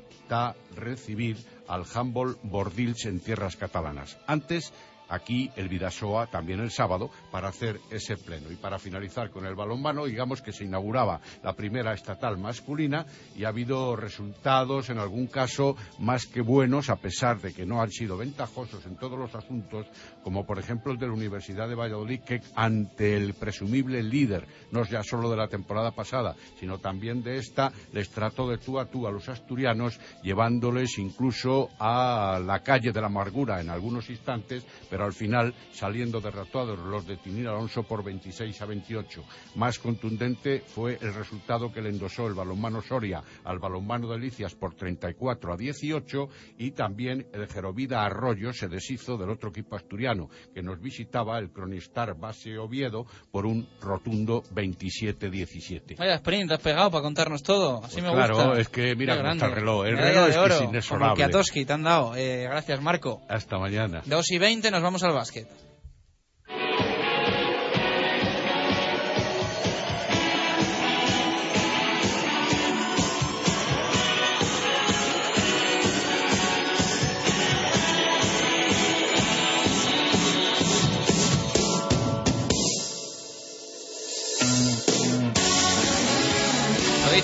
[0.75, 1.37] recibir
[1.69, 4.19] al Humboldt Bordils en tierras catalanas.
[4.27, 4.73] Antes
[5.09, 8.51] aquí el Vidasoa también el sábado para hacer ese pleno.
[8.51, 13.07] Y para finalizar con el balonmano, digamos que se inauguraba la primera estatal masculina
[13.37, 17.81] y ha habido resultados en algún caso más que buenos a pesar de que no
[17.81, 19.87] han sido ventajosos en todos los asuntos,
[20.25, 24.83] como por ejemplo el de la Universidad de Valladolid que ante el presumible líder, no
[24.85, 28.87] ya solo de la temporada pasada, sino también de esta, les trató de tú a
[28.87, 34.67] tú a los asturianos, llevándoles incluso a la calle de la amargura en algunos instantes,
[34.89, 39.25] pero al final saliendo derrotados los de Tinir Alonso por 26 a 28.
[39.57, 44.55] Más contundente fue el resultado que le endosó el balonmano Soria al balonmano de Licias
[44.55, 46.29] por 34 a 18
[46.59, 50.14] y también el Gerovida Arroyo se deshizo del otro equipo asturiano
[50.55, 55.97] que nos visitaba, el Cronistar Base Oviedo, por un rotundo 27-17.
[55.99, 57.79] Vaya sprint, has pegado para contarnos todo.
[57.85, 58.61] Así Pues me claro, gusta.
[58.61, 59.87] es que mira cómo está el reloj.
[59.87, 61.17] El reloj es que oro, es Como el inexorable.
[61.17, 62.17] Kiatowski te han dado.
[62.17, 63.23] Eh, gracias, Marco.
[63.29, 64.03] Hasta mañana.
[64.07, 65.49] 2 y 20, nos vamos al básquet.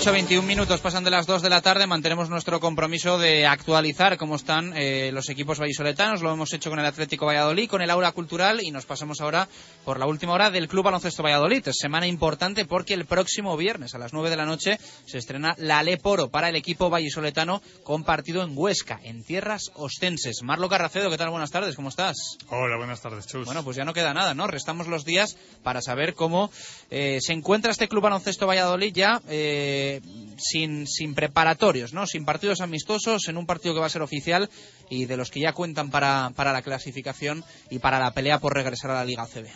[0.01, 1.85] Lo dicho, 21 minutos pasan de las 2 de la tarde.
[1.85, 6.23] Mantenemos nuestro compromiso de actualizar cómo están eh, los equipos vallisoletanos.
[6.23, 9.47] Lo hemos hecho con el Atlético Valladolid, con el Aura Cultural y nos pasamos ahora
[9.85, 11.67] por la última hora del Club Baloncesto Valladolid.
[11.67, 15.53] Es semana importante porque el próximo viernes a las 9 de la noche se estrena
[15.59, 20.41] la Leporo para el equipo vallisoletano con partido en Huesca, en tierras ostenses.
[20.41, 21.29] Marlo Carracedo, ¿qué tal?
[21.29, 22.39] Buenas tardes, ¿cómo estás?
[22.49, 23.45] Hola, buenas tardes, Chus.
[23.45, 24.47] Bueno, pues ya no queda nada, ¿no?
[24.47, 26.49] Restamos los días para saber cómo
[26.89, 29.90] eh, se encuentra este Club Baloncesto Valladolid ya eh,
[30.37, 32.05] sin, sin preparatorios, ¿no?
[32.05, 34.49] Sin partidos amistosos, en un partido que va a ser oficial
[34.89, 38.91] y de los que ya cuentan para, la clasificación y para la pelea por regresar
[38.91, 39.47] a la Liga CB.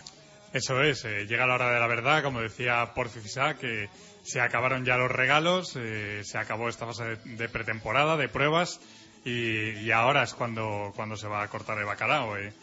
[0.53, 3.89] Eso es, eh, llega la hora de la verdad, como decía Porfisa, que
[4.23, 8.79] se acabaron ya los regalos, eh, se acabó esta fase de, de pretemporada, de pruebas,
[9.23, 12.37] y, y ahora es cuando, cuando se va a cortar el bacalao.
[12.37, 12.53] eh.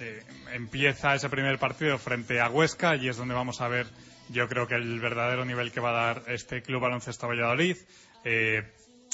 [0.00, 0.22] Eh,
[0.52, 3.86] empieza ese primer partido frente a Huesca y es donde vamos a ver,
[4.30, 7.76] yo creo que el verdadero nivel que va a dar este Club Baloncesto Valladolid.
[8.24, 8.62] Eh,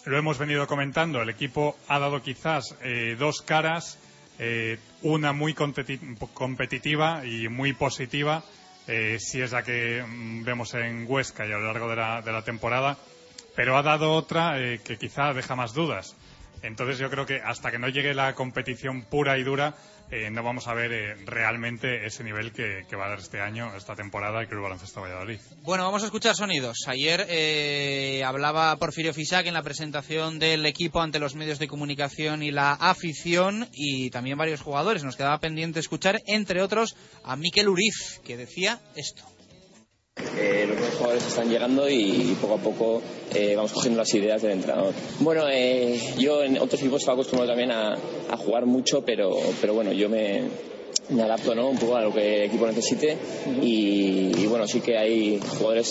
[0.06, 3.98] lo hemos venido comentando, el equipo ha dado quizás eh, dos caras,
[4.38, 8.44] eh, una muy competi- competitiva y muy positiva,
[8.86, 12.32] si es la que mm, vemos en Huesca y a lo largo de la, de
[12.32, 12.98] la temporada,
[13.56, 16.16] pero ha dado otra que quizá deja más dudas.
[16.62, 19.74] Entonces yo creo que hasta que no llegue la competición pura y dura,
[20.14, 23.74] eh, no vamos a ver eh, realmente ese nivel que, va a dar este año,
[23.74, 25.40] esta temporada, el Club Baloncesto Valladolid.
[25.62, 26.84] Bueno, vamos a escuchar sonidos.
[26.86, 32.44] Ayer eh, hablaba Porfirio Fisac en la presentación del equipo ante los medios de comunicación
[32.44, 35.02] y la afición y también varios jugadores.
[35.02, 39.33] Nos quedaba pendiente escuchar, entre otros, a Miquel Uriz, que decía esto.
[40.16, 43.02] Eh, los nuevos jugadores están llegando y poco a poco
[43.34, 44.94] eh, vamos cogiendo las ideas del entrenador.
[45.18, 47.96] Bueno, eh, yo en otros equipos estaba acostumbrado también a,
[48.36, 50.42] jugar mucho, pero, pero bueno, yo me,
[51.08, 51.68] me adapto ¿no?
[51.68, 53.16] un poco a lo que el equipo necesite
[53.60, 55.88] y bueno, sí que hay jugadores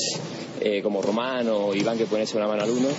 [0.61, 2.89] eh, como Román o Iván que pueden ser una mano al uno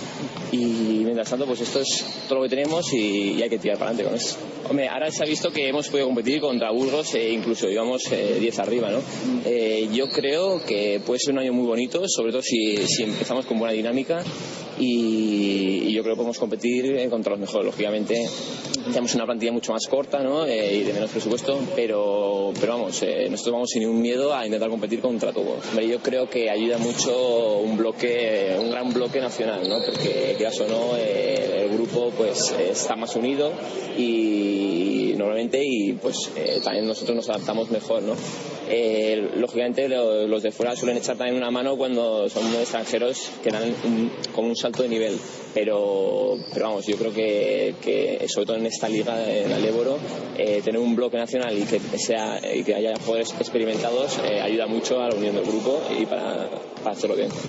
[0.51, 3.77] y mientras tanto pues esto es todo lo que tenemos y, y hay que tirar
[3.77, 4.37] para adelante con eso.
[4.69, 8.37] Hombre, ahora se ha visto que hemos podido competir contra Burgos e incluso íbamos eh,
[8.39, 8.99] 10 arriba, ¿no?
[9.45, 13.45] Eh, yo creo que puede ser un año muy bonito, sobre todo si, si empezamos
[13.45, 14.23] con buena dinámica
[14.79, 17.65] y, y yo creo que podemos competir eh, contra los mejores.
[17.65, 18.27] Lógicamente
[18.85, 20.45] tenemos una plantilla mucho más corta ¿no?
[20.45, 24.45] Eh, y de menos presupuesto, pero, pero vamos, eh, nosotros vamos sin ningún miedo a
[24.45, 25.65] intentar competir contra todos.
[25.69, 27.11] Hombre, yo creo que ayuda mucho
[27.59, 29.77] un bloque, un gran bloque nacional, ¿no?
[29.85, 33.51] porque quieras o no, eh, el grupo pues está más unido
[33.97, 38.13] y normalmente y pues eh, también nosotros nos adaptamos mejor, ¿no?
[38.67, 43.75] Eh, lógicamente los de fuera suelen echar también una mano cuando son extranjeros que dan
[44.33, 45.19] como un salto de nivel
[45.55, 49.97] pero, pero vamos, yo creo que, que, sobre todo en esta liga, en el Éboro,
[50.37, 54.67] eh, tener un bloque nacional y que, sea, y que haya jugadores experimentados eh, ayuda
[54.67, 56.49] mucho a la unión del grupo y para,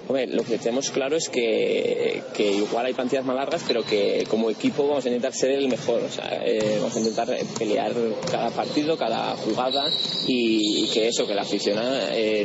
[0.08, 4.50] Hombre, lo que tenemos claro es que, igual hay plantillas más largas, pero que como
[4.50, 7.92] equipo vamos a intentar ser el mejor, o sea, eh, vamos a intentar pelear
[8.30, 9.84] cada partido, cada jugada
[10.26, 11.76] y, que eso, que la afición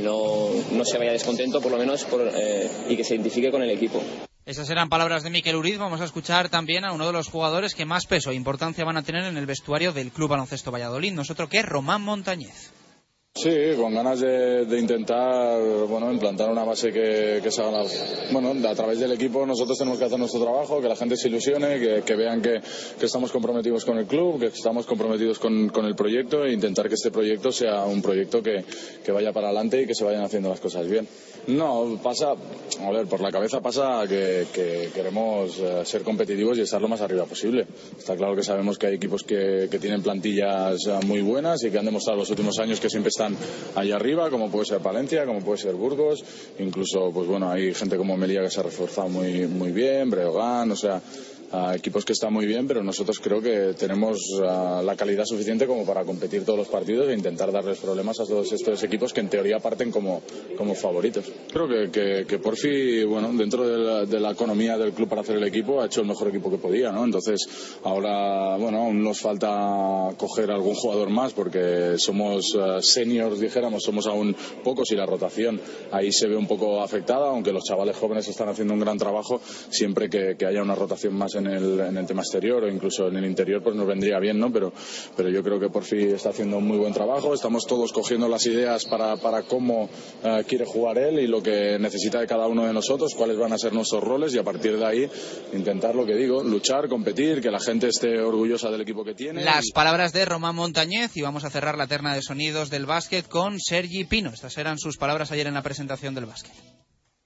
[0.04, 2.32] no, no se vaya descontento por lo menos por,
[2.90, 4.02] y que se identifique con el equipo.
[4.44, 5.78] Esas eran palabras de Miquel Uriz.
[5.78, 8.98] Vamos a escuchar también a uno de los jugadores que más peso e importancia van
[8.98, 11.14] a tener en el vestuario del Club Baloncesto Valladolid.
[11.14, 12.74] Nosotros que es Román Montañez.
[13.34, 17.84] Sí, con ganas de, intentar bueno, implantar una base que, que se haga.
[18.32, 21.30] Bueno, a través del equipo nosotros tenemos que hacer nuestro trabajo, que la gente se
[21.30, 22.62] ilusione, que, vean que,
[23.02, 26.96] estamos comprometidos con el club, que estamos comprometidos con, con, el proyecto e intentar que
[26.96, 28.66] este proyecto sea un proyecto que,
[29.04, 31.08] que vaya para adelante y que se vayan haciendo las cosas bien.
[31.48, 34.46] No, pasa, a ver, por la cabeza pasa que,
[34.94, 37.66] queremos eh, ser competitivos y estar lo más arriba posible.
[37.98, 41.80] Está claro que sabemos que hay equipos que, tienen plantillas eh, muy buenas y que
[41.80, 43.21] han demostrado los últimos años que siempre están
[43.76, 46.24] allá arriba, como puede ser Palencia, como puede ser Burgos,
[46.60, 50.72] incluso, pues bueno, hay gente como Melilla que se ha reforzado muy, muy bien, Breogán,
[50.72, 51.02] o sea,
[51.76, 56.04] equipos que están muy bien, pero nosotros creo que tenemos la calidad suficiente como para
[56.04, 59.60] competir todos los partidos e intentar darles problemas a todos estos equipos que en teoría
[59.60, 60.22] parten como,
[60.58, 61.26] como favoritos.
[61.52, 65.44] Creo que, que, que Porfi, bueno, dentro de la, economía del club para hacer el
[65.44, 67.04] equipo, ha hecho el mejor equipo que podía, ¿no?
[67.04, 67.48] Entonces,
[67.84, 74.36] ahora, bueno, aún nos falta coger algún jugador más porque somos seniors, dijéramos, somos aún
[74.64, 75.60] pocos y la rotación
[75.92, 79.42] ahí se ve un poco afectada, aunque los chavales jóvenes están haciendo un gran trabajo,
[79.70, 83.18] siempre que, que haya una rotación más en en el, tema exterior o incluso en
[83.18, 84.52] el interior, pues nos vendría bien, ¿no?
[84.52, 84.74] Pero,
[85.16, 87.34] pero yo creo que por fin está haciendo un muy buen trabajo.
[87.34, 89.90] Estamos todos cogiendo las ideas para, para cómo
[90.24, 93.54] eh, quiere jugar él y lo que necesita de cada uno de nosotros, cuáles van
[93.54, 95.10] a ser nuestros roles y a partir de ahí
[95.54, 99.44] intentar lo que digo, luchar, competir, que la gente esté orgullosa del equipo que tiene.
[99.44, 103.28] Las palabras de Román Montañez y vamos a cerrar la terna de sonidos del básquet
[103.28, 104.30] con Sergi Pino.
[104.30, 106.81] Estas eran sus palabras ayer en la presentación del básquet.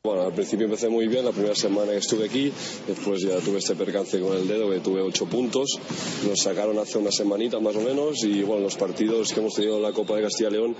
[0.05, 2.51] Bueno, al principio empecé muy bien, la primera semana que estuve aquí,
[2.87, 5.79] después ya tuve este percance con el dedo que tuve ocho puntos,
[6.27, 9.77] nos sacaron hace una semanita más o menos y bueno, los partidos que hemos tenido
[9.77, 10.75] en la Copa de Castilla y León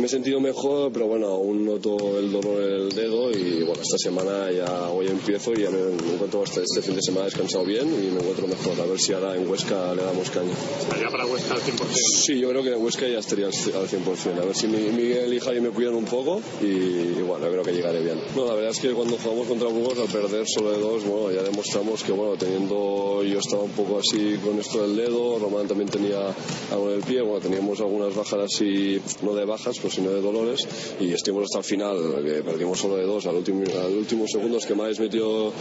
[0.00, 3.80] me he sentido mejor, pero bueno, aún noto el dolor en el dedo y bueno,
[3.80, 5.78] esta semana ya hoy empiezo y ya me
[6.14, 9.12] encuentro hasta este fin de semana descansado bien y me encuentro mejor, a ver si
[9.12, 10.50] ahora en Huesca le damos caña.
[10.80, 11.76] ¿Estaría para Huesca al 100%?
[11.94, 15.38] Sí, yo creo que en Huesca ya estaría al 100%, a ver si Miguel y
[15.38, 18.18] Javi me cuidan un poco y, bueno, creo que llegaré bien
[18.48, 21.42] la verdad es que cuando jugamos contra Burgos, al perder solo de dos, bueno, ya
[21.42, 25.90] demostramos que, bueno, teniendo, yo estaba un poco así con esto del dedo, Román también
[25.90, 26.34] tenía
[26.72, 30.22] algo en el pie, bueno, teníamos algunas bajas así, no de bajas, pues sino de
[30.22, 30.66] dolores,
[30.98, 34.64] y estuvimos hasta el final, que perdimos solo de dos, al último, al último segundos
[34.64, 35.52] que más metió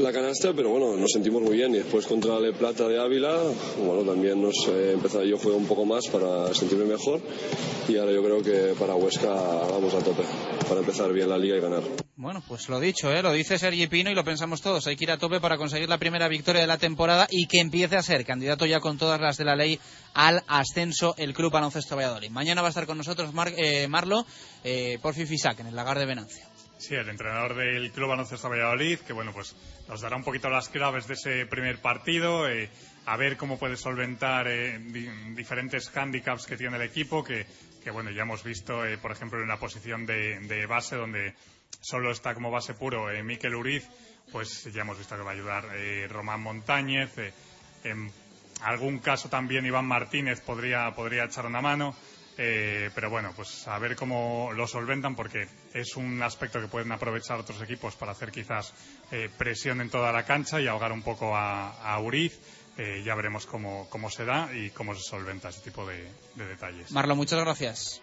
[0.00, 3.40] la canasta, pero bueno, nos sentimos muy bien, y después contra Le Plata de Ávila,
[3.84, 7.20] bueno, también nos eh, empezó, yo jugué un poco más para sentirme mejor,
[7.88, 10.22] y ahora yo creo que para Huesca vamos a tope,
[10.68, 11.82] para empezar bien la liga y ganar.
[12.20, 13.22] Bueno, pues lo dicho, ¿eh?
[13.22, 14.86] lo dice Sergi Pino y lo pensamos todos.
[14.86, 17.60] Hay que ir a tope para conseguir la primera victoria de la temporada y que
[17.60, 19.80] empiece a ser candidato ya con todas las de la ley
[20.12, 22.28] al ascenso el Club Baloncesto Valladolid.
[22.28, 24.26] Mañana va a estar con nosotros eh, Marlo
[24.62, 26.46] eh, por Fifisac en el lagar de Venancio.
[26.76, 29.56] Sí, el entrenador del Club Baloncesto Valladolid, que bueno, pues
[29.88, 32.68] nos dará un poquito las claves de ese primer partido, eh,
[33.06, 34.46] a ver cómo puede solventar
[35.34, 37.46] diferentes hándicaps que tiene el equipo, que,
[37.82, 41.34] que bueno, ya hemos visto, por ejemplo, en una posición de base donde
[41.80, 43.88] solo está como base puro eh, Miquel Uriz,
[44.30, 47.16] pues ya hemos visto que va a ayudar eh, Román Montañez.
[47.18, 47.32] Eh,
[47.84, 48.12] en
[48.62, 51.94] algún caso también Iván Martínez podría, podría echar una mano.
[52.36, 57.38] pero bueno, pues a ver cómo lo solventan porque es un aspecto que pueden aprovechar
[57.38, 58.72] otros equipos para hacer quizás
[59.36, 62.38] presión en toda la cancha y ahogar un poco a, Uriz.
[63.04, 66.90] ya veremos cómo, cómo se da y cómo se solventa ese tipo de, de detalles.
[66.92, 68.02] Marlo, muchas gracias.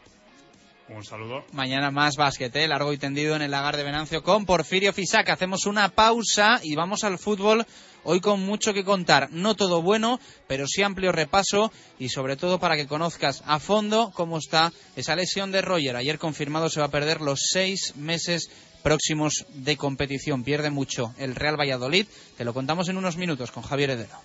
[0.89, 1.43] Un saludo.
[1.51, 2.67] Mañana más básquet, ¿eh?
[2.67, 5.29] largo y tendido en el lagar de Venancio con Porfirio Fisac.
[5.29, 7.65] Hacemos una pausa y vamos al fútbol.
[8.03, 9.29] Hoy con mucho que contar.
[9.31, 14.11] No todo bueno, pero sí amplio repaso y sobre todo para que conozcas a fondo
[14.15, 15.97] cómo está esa lesión de Roger.
[15.97, 18.49] Ayer confirmado se va a perder los seis meses
[18.81, 20.45] próximos de competición.
[20.45, 22.07] Pierde mucho el Real Valladolid.
[22.37, 24.17] Te lo contamos en unos minutos con Javier Heredero.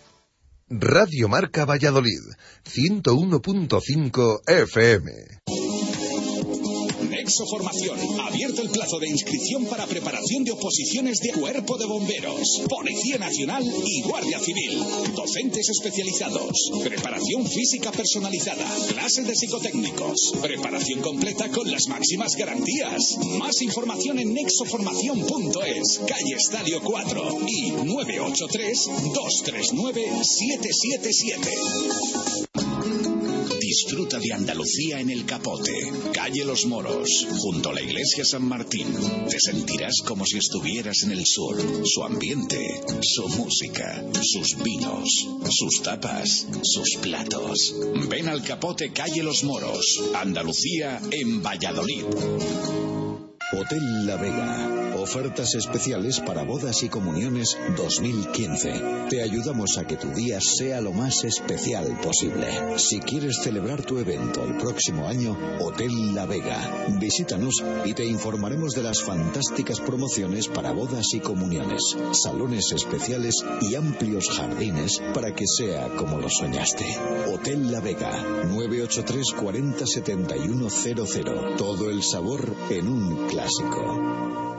[0.68, 2.22] Radio Marca Valladolid,
[2.64, 5.12] 101.5 FM.
[7.32, 7.98] Nexo Formación.
[8.20, 13.64] Abierto el plazo de inscripción para preparación de oposiciones de cuerpo de bomberos, Policía Nacional
[13.64, 14.78] y Guardia Civil.
[15.14, 16.52] Docentes especializados.
[16.84, 18.66] Preparación física personalizada.
[18.88, 20.34] Clases de psicotécnicos.
[20.42, 23.16] Preparación completa con las máximas garantías.
[23.38, 32.51] Más información en nexoformación.es, calle Estadio 4 y 983 239 777.
[33.84, 35.72] Disfruta de Andalucía en el Capote,
[36.12, 38.86] calle Los Moros, junto a la iglesia San Martín.
[39.28, 41.56] Te sentirás como si estuvieras en el sur.
[41.84, 47.74] Su ambiente, su música, sus vinos, sus tapas, sus platos.
[48.08, 52.04] Ven al Capote, calle Los Moros, Andalucía en Valladolid.
[53.52, 54.81] Hotel La Vega.
[55.02, 59.08] Ofertas especiales para bodas y comuniones 2015.
[59.10, 62.78] Te ayudamos a que tu día sea lo más especial posible.
[62.78, 66.86] Si quieres celebrar tu evento el próximo año, Hotel La Vega.
[67.00, 73.74] Visítanos y te informaremos de las fantásticas promociones para bodas y comuniones, salones especiales y
[73.74, 76.86] amplios jardines para que sea como lo soñaste.
[77.26, 81.56] Hotel La Vega, 983 40 7100.
[81.56, 84.51] Todo el sabor en un clásico.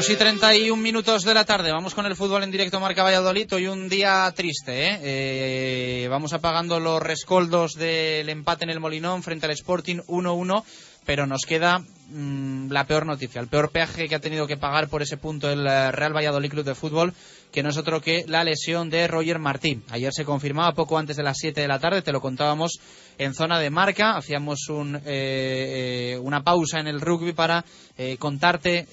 [0.04, 1.72] Dos y 31 minutos de la tarde.
[1.72, 3.54] Vamos con el fútbol en directo Marca Valladolid.
[3.54, 4.90] Hoy un día triste.
[4.90, 5.00] ¿eh?
[5.02, 10.66] Eh, vamos apagando los rescoldos del empate en el Molinón frente al Sporting 1-1.
[11.06, 14.90] Pero nos queda mm, la peor noticia, el peor peaje que ha tenido que pagar
[14.90, 17.14] por ese punto el eh, Real Valladolid Club de Fútbol,
[17.54, 19.86] que no es otro que la lesión de Roger Martín.
[19.90, 22.80] Ayer se confirmaba poco antes de las 7 de la tarde, te lo contábamos
[23.18, 24.16] en zona de marca.
[24.16, 27.66] Hacíamos un, eh, eh, una pausa en el rugby para
[27.98, 28.88] eh, contarte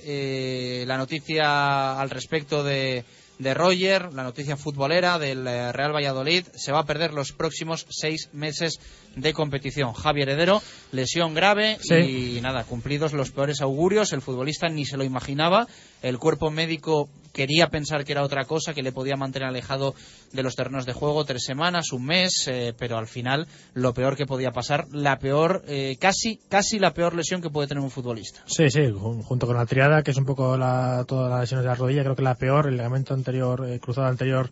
[0.87, 3.05] la noticia al respecto de,
[3.39, 6.47] de Roger, la noticia futbolera del Real Valladolid.
[6.55, 8.81] Se va a perder los próximos seis meses
[9.17, 9.93] de competición.
[9.93, 10.63] Javier Heredero,
[10.93, 12.37] lesión grave Sí.
[12.37, 14.13] y nada, cumplidos los peores augurios.
[14.13, 15.67] El futbolista ni se lo imaginaba.
[16.03, 19.95] El cuerpo médico quería pensar que era otra cosa, que le podía mantener alejado
[20.33, 24.17] de los terrenos de juego tres semanas, un mes, eh, pero al final lo peor
[24.17, 27.91] que podía pasar, la peor, eh, casi, casi la peor lesión que puede tener un
[27.91, 28.41] futbolista.
[28.47, 31.65] Sí, sí, jun- junto con la triada, que es un poco la, todas las lesiones
[31.65, 34.51] de la rodilla, creo que la peor, el ligamento anterior, eh, cruzado anterior,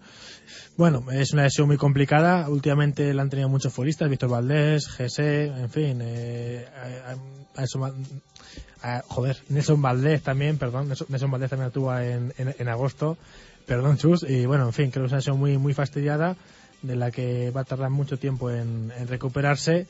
[0.77, 2.49] bueno, es una lesión muy complicada.
[2.49, 6.67] Últimamente la han tenido muchos futbolistas, Víctor Valdés, Gese, en fin, eh,
[9.09, 13.19] joder, Nelson Valdés también, perdón, Nelson Valdés también tuvo en, en, agosto,
[13.67, 16.37] perdón, Chus, y bueno, en fin, creo que es una lesión muy, muy fastidiada
[16.83, 19.87] de la que va a tardar mucho tiempo en, recuperarse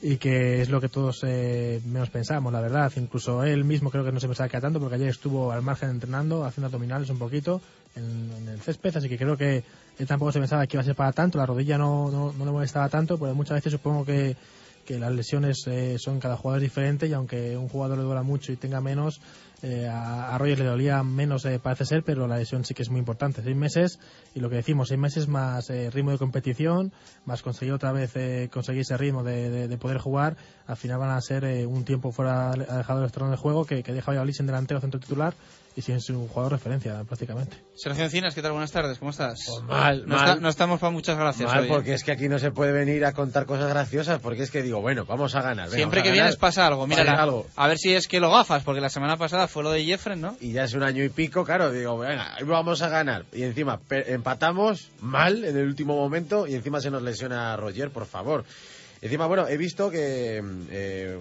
[0.00, 2.92] y que es lo que todos eh, menos pensamos, la verdad.
[2.96, 5.90] Incluso él mismo creo que no se pensaba que tanto porque ayer estuvo al margen
[5.90, 7.62] entrenando, haciendo abdominales un poquito
[7.94, 9.62] en el césped, así que creo que
[9.98, 12.44] él tampoco se pensaba que iba a ser para tanto, la rodilla no, no, no
[12.44, 14.36] le molestaba tanto, pero muchas veces supongo que,
[14.84, 18.52] que las lesiones eh, son cada jugador diferente y aunque un jugador le duela mucho
[18.52, 19.20] y tenga menos,
[19.64, 22.90] Eh, a, a le dolía menos, eh, parece ser, pero la lesión sí que es
[22.90, 23.42] muy importante.
[23.44, 24.00] Seis meses,
[24.34, 26.90] y lo que decimos, seis meses más eh, ritmo de competición,
[27.26, 30.36] más conseguir otra vez eh, conseguir ese ritmo de, de- de poder jugar.
[30.66, 33.84] Al final van a ser eh, un tiempo fuera alejado del terreno de juego que,
[33.84, 35.32] que deja a Valladolid sin delantero centro titular
[35.76, 37.56] y sin su jugador referencia prácticamente.
[37.74, 38.52] Sergio Encinas, ¿qué tal?
[38.52, 39.38] Buenas tardes, ¿cómo estás?
[39.66, 40.28] mal, no, mal.
[40.28, 41.68] está- no estamos para muchas gracias Mal, hoy, ¿eh?
[41.68, 44.62] porque es que aquí no se puede venir a contar cosas graciosas, porque es que
[44.62, 45.70] digo, bueno, vamos a ganar.
[45.70, 46.86] Siempre que vienes pasa algo.
[46.86, 47.46] Mira, Pasa la- algo.
[47.56, 50.20] a ver si es que lo gafas, porque la semana pasada fue lo de Jeffren,
[50.20, 50.36] ¿no?
[50.40, 53.24] Y ya es un año y pico, claro, digo, venga, vamos a ganar.
[53.32, 58.06] Y encima empatamos mal en el último momento y encima se nos lesiona Roger, por
[58.06, 58.44] favor.
[59.02, 61.18] Encima, bueno, he visto que, mm, eh,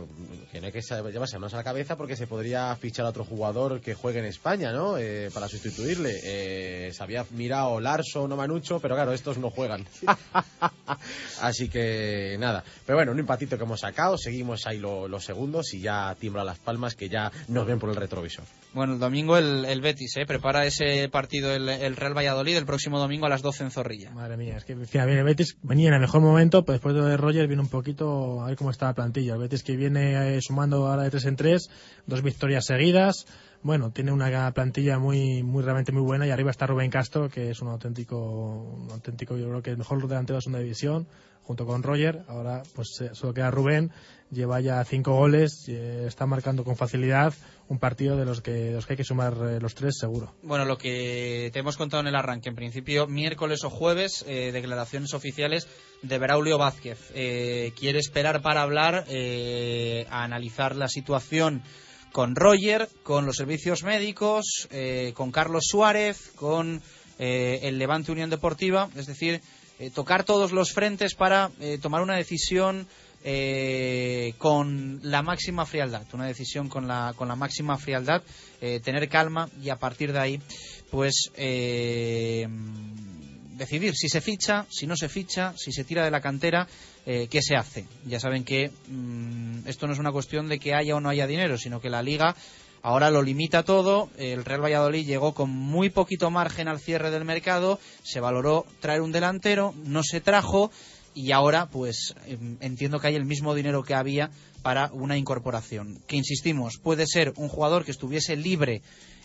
[0.52, 0.82] que no hay que
[1.12, 4.26] llevarse manos a la cabeza porque se podría fichar a otro jugador que juegue en
[4.26, 5.00] España, ¿no?
[5.00, 6.20] Eh, para sustituirle.
[6.24, 9.86] Eh, se había mirado Larson o Manucho, pero claro, estos no juegan.
[11.42, 12.64] Así que nada.
[12.86, 16.44] Pero bueno, un empatito que hemos sacado, seguimos ahí lo- los segundos y ya tiembla
[16.44, 18.46] las palmas que ya nos ven por el retrovisor.
[18.74, 20.26] Bueno, el domingo el, el Betis, ¿eh?
[20.26, 24.12] Prepara ese partido el, el Real Valladolid el próximo domingo a las 12 en Zorrilla.
[24.12, 26.94] Madre mía, es que encima viene el Betis, venía en el mejor momento, pero después
[26.96, 29.34] de Roger viene un poquito a ver cómo está la plantilla.
[29.34, 31.72] El Betis que viene eh, sumando ahora de tres en tres,
[32.06, 33.26] dos victorias seguidas.
[33.64, 37.50] Bueno, tiene una plantilla muy, muy realmente muy buena y arriba está Rubén Castro, que
[37.50, 41.08] es un auténtico, un auténtico, yo creo que el mejor delantero de la segunda división,
[41.44, 42.24] junto con Roger.
[42.28, 43.92] Ahora, pues eh, solo queda Rubén,
[44.32, 47.34] lleva ya cinco goles, eh, está marcando con facilidad
[47.72, 50.34] un partido de los que, los que hay que sumar eh, los tres seguro.
[50.44, 54.52] Bueno, lo que te hemos contado en el arranque, en principio miércoles o jueves, eh,
[54.52, 55.70] declaraciones oficiales
[56.02, 57.00] de Braulio Vázquez.
[57.16, 59.06] Eh, quiere esperar para hablar,
[60.10, 61.64] a analizar la situación
[62.12, 64.68] con Roger, con los servicios médicos,
[65.14, 66.82] con Carlos Suárez, con
[67.20, 69.42] el Levante Unión Deportiva, es decir,
[69.94, 71.52] tocar todos los frentes para
[71.82, 72.88] tomar una decisión
[73.24, 78.24] eh, con la máxima frialdad, una decisión con la, con la máxima frialdad,
[78.62, 80.42] eh, tener calma y a partir de ahí,
[80.90, 82.48] pues eh,
[83.62, 86.68] decidir si se ficha, si no se ficha, si se tira de la cantera,
[87.06, 87.86] eh, qué se hace.
[88.06, 91.28] Ya saben que mm, esto no es una cuestión de que haya o no haya
[91.28, 92.36] dinero, sino que la liga
[92.82, 94.10] ahora lo limita todo.
[94.18, 99.02] El Real Valladolid llegó con muy poquito margen al cierre del mercado, se valoró traer
[99.02, 100.72] un delantero, no se trajo
[101.14, 104.32] y ahora pues em, entiendo que hay el mismo dinero que había
[104.62, 106.02] para una incorporación.
[106.08, 108.82] Que insistimos, puede ser un jugador que estuviese libre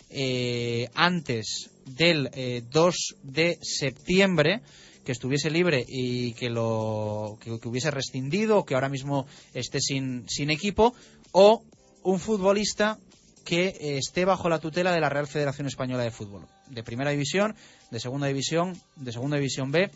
[0.09, 4.61] eh, antes del eh, 2 de septiembre
[5.03, 10.49] que estuviese libre y que lo que, hubiese rescindido que ahora mismo esté sin, sin
[10.49, 10.93] equipo
[11.31, 11.63] o
[12.03, 12.99] un futbolista
[13.45, 17.11] que eh, esté bajo la tutela de la Real Federación Española de Fútbol de primera
[17.11, 17.55] división
[17.89, 19.89] de segunda división de segunda división B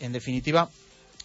[0.00, 0.70] en definitiva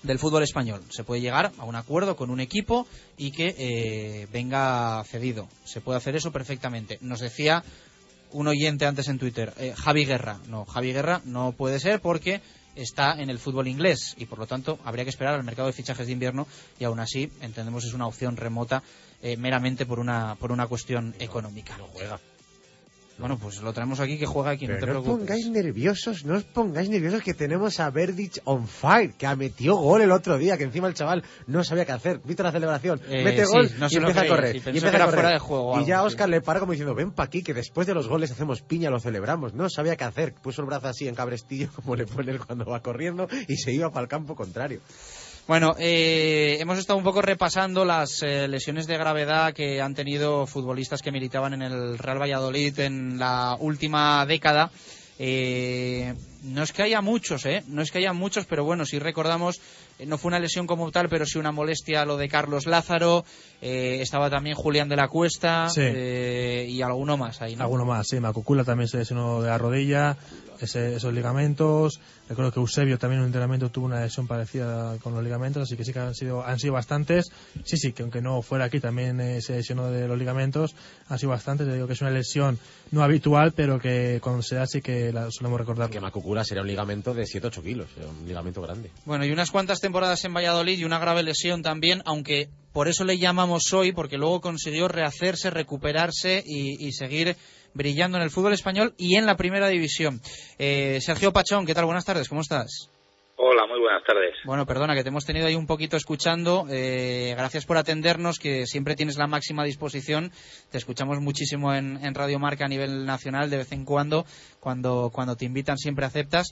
[0.04, 0.82] del fútbol español.
[0.90, 5.48] Se puede llegar a un acuerdo con un equipo y que eh, venga cedido.
[5.66, 6.98] Se puede hacer eso perfectamente.
[7.02, 7.64] Nos decía
[8.32, 10.40] un oyente antes en Twitter, eh, Javi Guerra.
[10.48, 12.42] No, Javi Guerra no puede ser porque
[12.76, 15.74] está en el fútbol inglés y por lo tanto habría que esperar al mercado de
[15.74, 16.48] fichajes de invierno
[16.80, 18.84] y aún así entendemos es una opción remota
[19.22, 21.78] eh, meramente por una por una cuestión económica.
[21.94, 22.20] Juega.
[23.20, 26.24] Bueno, pues lo traemos aquí que juega aquí, no te Pero no os pongáis nerviosos,
[26.24, 30.38] no os pongáis nerviosos que tenemos a Verdic on fire, que metió gol el otro
[30.38, 32.22] día, que encima el chaval no sabía qué hacer.
[32.24, 33.02] ¿Viste la celebración?
[33.10, 34.52] Eh, Mete sí, gol no y empieza a correr.
[34.54, 35.14] sí, y empieza a correr.
[35.14, 36.06] fuera de juego y algo, ya sí.
[36.06, 38.90] Oscar le para como diciendo, ven pa' aquí, que después de los goles hacemos piña,
[38.90, 39.54] lo celebramos.
[39.54, 40.34] No sabía qué hacer.
[40.34, 43.74] Puso el brazo así en cabrestillo, como le pone él cuando va corriendo, y se
[43.74, 44.80] iba para el campo contrario.
[45.50, 50.46] Bueno, eh, hemos estado un poco repasando las eh, lesiones de gravedad que han tenido
[50.46, 54.70] futbolistas que militaban en el Real Valladolid en la última década.
[55.18, 56.14] Eh,
[56.44, 57.64] no es que haya muchos, ¿eh?
[57.68, 59.60] No es que haya muchos, pero bueno, si recordamos,
[59.98, 63.26] eh, no fue una lesión como tal, pero sí una molestia lo de Carlos Lázaro.
[63.60, 65.82] eh, estaba también Julián de la Cuesta Sí.
[65.84, 67.64] eh, y alguno más ahí, ¿no?
[67.64, 68.20] Alguno más, sí.
[68.20, 70.16] Macucula también se lesionó de la rodilla,
[70.62, 72.00] ese- esos ligamentos.
[72.28, 75.76] Recuerdo que Eusebio también en un entrenamiento tuvo una lesión parecida con los ligamentos, así
[75.76, 77.32] que sí que han sido, han sido bastantes.
[77.64, 80.76] Sí, sí, que aunque no fuera aquí también eh, se lesionó de los ligamentos,
[81.08, 81.68] han sido bastantes.
[81.68, 82.60] Te digo que es una lesión
[82.92, 85.90] no habitual, pero que cuando se da sí que la solemos recordar.
[85.90, 88.92] Que Macucura sería un ligamento de 7-8 kilos, era un ligamento grande.
[89.06, 93.04] Bueno, y unas cuantas temporadas en Valladolid y una grave lesión también, aunque por eso
[93.04, 97.36] le llamamos hoy, porque luego consiguió rehacerse, recuperarse y, y seguir
[97.74, 100.22] brillando en el fútbol español y en la primera división.
[100.58, 101.86] Eh, Sergio Pachón, ¿qué tal?
[101.86, 102.90] Buenas tardes, ¿cómo estás?
[103.42, 104.36] Hola, muy buenas tardes.
[104.44, 106.66] Bueno, perdona que te hemos tenido ahí un poquito escuchando.
[106.70, 110.34] Eh, gracias por atendernos, que siempre tienes la máxima disposición.
[110.70, 114.26] Te escuchamos muchísimo en, en Radio Marca a nivel nacional de vez en cuando.
[114.60, 116.48] Cuando, cuando te invitan siempre aceptas.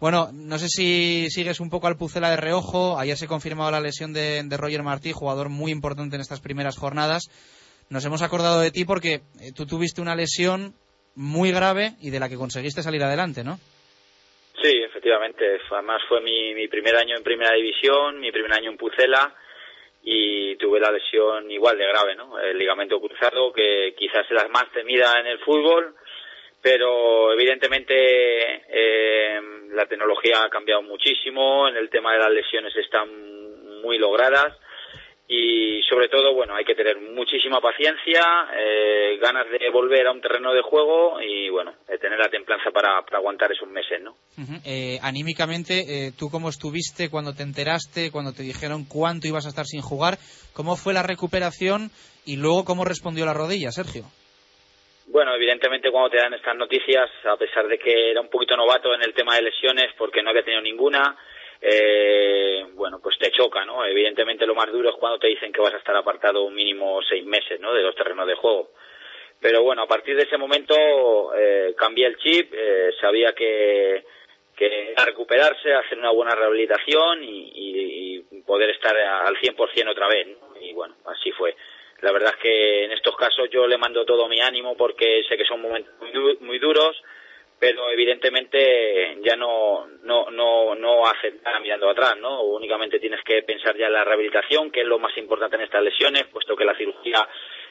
[0.00, 2.98] Bueno, no sé si sigues un poco al Pucela de reojo.
[2.98, 6.78] Ayer se confirmaba la lesión de, de Roger Martí, jugador muy importante en estas primeras
[6.78, 7.24] jornadas.
[7.90, 10.74] Nos hemos acordado de ti porque eh, tú tuviste una lesión
[11.14, 13.58] muy grave y de la que conseguiste salir adelante, ¿no?
[14.62, 15.60] Sí, efectivamente.
[15.70, 19.34] Además fue mi, mi primer año en primera división, mi primer año en Pucela
[20.02, 22.38] y tuve la lesión igual de grave, ¿no?
[22.38, 25.94] El ligamento cruzado, que quizás es la más temida en el fútbol,
[26.60, 27.94] pero evidentemente
[28.68, 29.40] eh,
[29.70, 34.58] la tecnología ha cambiado muchísimo, en el tema de las lesiones están muy logradas
[35.26, 38.20] y sobre todo, bueno, hay que tener muchísima paciencia,
[38.58, 42.70] eh, ganas de volver a un terreno de juego y, bueno, de tener la templanza
[42.70, 44.16] para, para aguantar esos meses, ¿no?
[44.66, 49.48] Eh, anímicamente, eh, ¿tú cómo estuviste cuando te enteraste, cuando te dijeron cuánto ibas a
[49.48, 50.18] estar sin jugar?
[50.52, 51.90] ¿Cómo fue la recuperación
[52.26, 54.04] y luego cómo respondió la rodilla, Sergio?
[55.06, 58.94] Bueno, evidentemente cuando te dan estas noticias, a pesar de que era un poquito novato
[58.94, 61.16] en el tema de lesiones porque no había tenido ninguna,
[61.66, 63.84] eh, bueno, pues te choca, ¿no?
[63.86, 67.00] Evidentemente lo más duro es cuando te dicen que vas a estar apartado un mínimo
[67.08, 67.72] seis meses, ¿no?
[67.72, 68.70] De los terrenos de juego.
[69.40, 70.74] Pero bueno, a partir de ese momento
[71.36, 74.04] eh, cambié el chip, eh, sabía que,
[74.56, 80.54] que era recuperarse, hacer una buena rehabilitación y poder estar al 100% otra vez, ¿no?
[80.60, 81.56] Y bueno, así fue.
[82.02, 85.36] La verdad es que en estos casos yo le mando todo mi ánimo porque sé
[85.38, 87.02] que son momentos muy, du- muy duros,
[87.58, 92.42] pero evidentemente ya no no no no hace nada mirando atrás, ¿no?
[92.42, 95.82] Únicamente tienes que pensar ya en la rehabilitación, que es lo más importante en estas
[95.82, 97.26] lesiones, puesto que la cirugía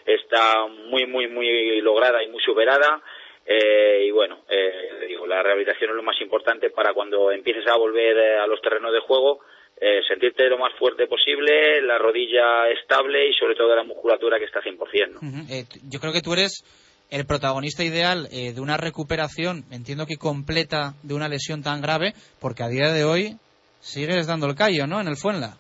[0.06, 3.02] está muy muy muy lograda y muy superada.
[3.46, 7.76] Eh, y bueno, eh, digo, la rehabilitación es lo más importante para cuando empieces a
[7.76, 9.42] volver eh, a los terrenos de juego,
[9.76, 14.46] eh, sentirte lo más fuerte posible, la rodilla estable y sobre todo la musculatura que
[14.46, 15.10] está 100%.
[15.12, 15.20] ¿no?
[15.50, 16.64] Eh, yo creo que tú eres
[17.14, 22.14] el protagonista ideal eh, de una recuperación, entiendo que completa, de una lesión tan grave,
[22.42, 23.38] porque a día de hoy
[23.80, 25.00] sigues dando el callo, ¿no?
[25.00, 25.54] En el Fuenla.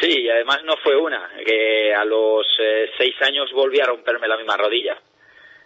[0.00, 4.28] Sí, y además no fue una, que a los eh, seis años volví a romperme
[4.28, 4.96] la misma rodilla.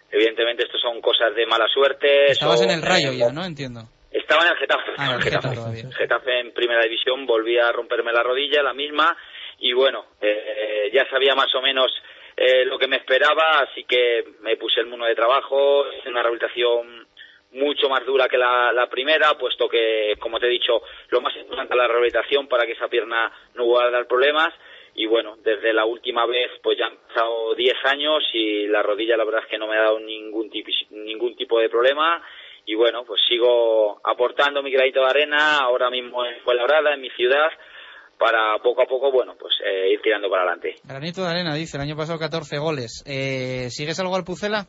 [0.09, 2.31] Evidentemente esto son cosas de mala suerte.
[2.31, 3.45] Estabas son, en el rayo eh, ya, ¿no?
[3.45, 3.81] Entiendo.
[4.09, 4.91] Estaba en el Getafe.
[4.97, 5.91] Ah, en el Getafe Getafe.
[5.99, 9.15] Getafe en primera división, volví a romperme la rodilla, la misma,
[9.59, 11.91] y bueno, eh, ya sabía más o menos
[12.37, 16.21] eh, lo que me esperaba, así que me puse el mundo de trabajo, hice una
[16.21, 17.07] rehabilitación
[17.51, 21.35] mucho más dura que la, la primera, puesto que, como te he dicho, lo más
[21.37, 24.53] importante es la rehabilitación para que esa pierna no vuelva a dar problemas.
[24.97, 29.17] Y bueno, desde la última vez, pues ya han pasado 10 años y la rodilla
[29.17, 32.21] la verdad es que no me ha dado ningún, tipo ningún tipo de problema.
[32.65, 37.09] Y bueno, pues sigo aportando mi granito de arena ahora mismo en Fuenlabrada, en mi
[37.11, 37.51] ciudad,
[38.17, 40.75] para poco a poco, bueno, pues eh, ir tirando para adelante.
[40.83, 43.03] Granito de arena, dice, el año pasado 14 goles.
[43.05, 44.65] Eh, ¿Sigues algo al Pucela?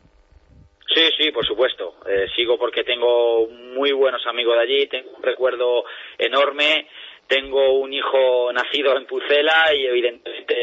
[0.93, 1.95] Sí, sí, por supuesto.
[2.07, 5.83] Eh, sigo porque tengo muy buenos amigos de allí, tengo un recuerdo
[6.17, 6.87] enorme,
[7.27, 10.55] tengo un hijo nacido en Pucela y evidentemente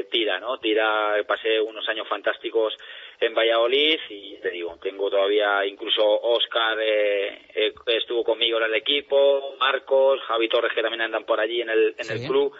[0.00, 0.58] eh, tira, ¿no?
[0.58, 2.74] Tira, pasé unos años fantásticos
[3.20, 8.74] en Valladolid y te digo, tengo todavía incluso Oscar eh, eh, estuvo conmigo en el
[8.74, 12.54] equipo, Marcos, Javi Torres que también andan por allí en el, en el club.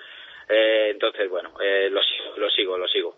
[0.49, 3.15] Eh, entonces, bueno, eh, lo sigo, lo sigo, lo sigo.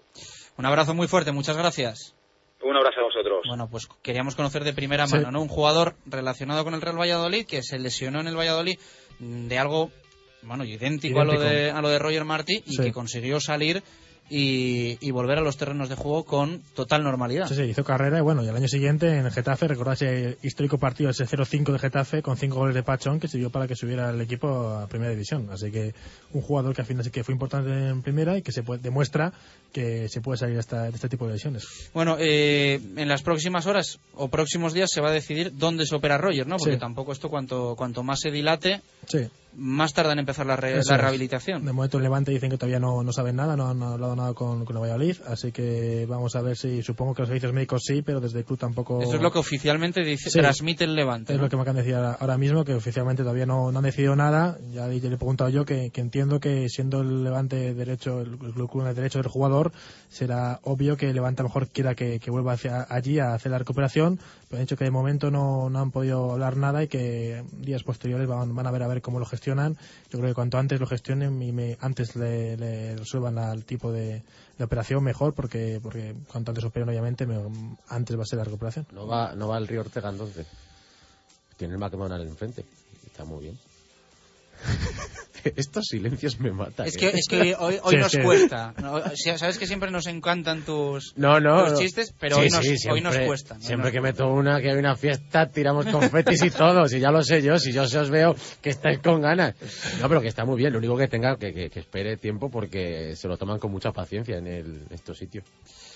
[0.58, 2.16] Un abrazo muy fuerte, muchas gracias.
[2.62, 3.40] Un abrazo a vosotros.
[3.48, 5.14] Bueno, pues queríamos conocer de primera Sí.
[5.16, 5.40] mano, ¿no?
[5.40, 8.78] Un jugador relacionado con el Real Valladolid que se lesionó en el Valladolid
[9.18, 9.90] mm, de algo,
[10.42, 12.82] bueno, idéntico, A, lo de, a lo de Roger Martí y Sí.
[12.82, 13.82] que consiguió salir
[14.32, 17.48] y, y volver a los terrenos de juego con total normalidad.
[17.48, 20.38] Sí, sí, hizo carrera y bueno, y al año siguiente en el Getafe, recordad ese
[20.44, 23.74] histórico partido, ese 0-5 de Getafe con 5 goles de Pachón que sirvió para que
[23.74, 25.48] subiera el equipo a Primera División.
[25.50, 25.94] Así que
[26.32, 28.80] un jugador que al final sí que fue importante en Primera y que se puede-
[28.80, 29.32] demuestra
[29.72, 31.64] que se puede salir de, esta- de este tipo de lesiones.
[31.92, 35.96] Bueno, eh, en las próximas horas o próximos días se va a decidir dónde se
[35.96, 36.56] opera Roger, ¿no?
[36.56, 36.80] Porque Sí.
[36.80, 39.28] tampoco esto, cuanto, cuanto más se dilate, Sí.
[39.56, 41.00] Más tarda en empezar la, re- Eso la es.
[41.02, 41.64] rehabilitación.
[41.64, 44.34] De momento en Levante dicen que todavía no, no saben nada, no han hablado nada
[44.34, 47.82] con, con el Valladolid, así que vamos a ver si, supongo que los servicios médicos
[47.84, 49.00] sí, pero desde el club tampoco...
[49.02, 50.38] Eso es lo que oficialmente dice, Sí.
[50.38, 51.32] transmite el Levante.
[51.32, 51.44] Es ¿no?
[51.44, 54.16] lo que me acaban de decir ahora- mismo, que oficialmente todavía no, no han decidido
[54.16, 54.56] nada.
[54.72, 58.30] Ya le le he preguntado yo que, que entiendo que siendo el Levante derecho, el,
[58.42, 59.72] el club con el derecho del jugador,
[60.08, 63.34] será obvio que el Levante a lo mejor quiera que, que vuelva hacia allí a
[63.34, 64.18] hacer la recuperación,
[64.48, 67.82] pero han dicho que de momento no, no han podido hablar nada y que días
[67.82, 69.39] posteriores van, van a ver a ver cómo lo gestionan.
[70.10, 72.56] Yo creo que cuanto antes lo gestionen y me- antes le,
[72.96, 74.22] resuelvan al tipo de,
[74.58, 78.44] de operación mejor, porque, porque cuanto antes operen obviamente me- antes va a ser la
[78.44, 78.86] recuperación.
[78.92, 80.46] No va, no va el Río Ortega entonces.
[81.56, 82.64] Tiene el McDonald's enfrente.
[83.06, 83.58] Está muy bien.
[85.56, 86.86] Estos silencios me matan.
[86.86, 86.98] Es ¿eh?
[86.98, 88.20] que, es que hoy, hoy Sí, nos sí.
[88.20, 88.74] cuesta.
[89.36, 91.64] Sabes que siempre nos encantan tus, No, no.
[91.70, 92.42] tus chistes, pero Sí,
[92.90, 93.58] hoy, nos, hoy cuesta.
[93.60, 96.86] Siempre que meto una, que hay una fiesta, tiramos confetis y todo.
[96.86, 99.54] Si ya lo sé yo, si yo se os veo que estáis con ganas.
[100.00, 100.72] No, pero que está muy bien.
[100.72, 103.92] Lo único que tenga que, que, que espere tiempo porque se lo toman con mucha
[103.92, 105.44] paciencia en el, estos sitios.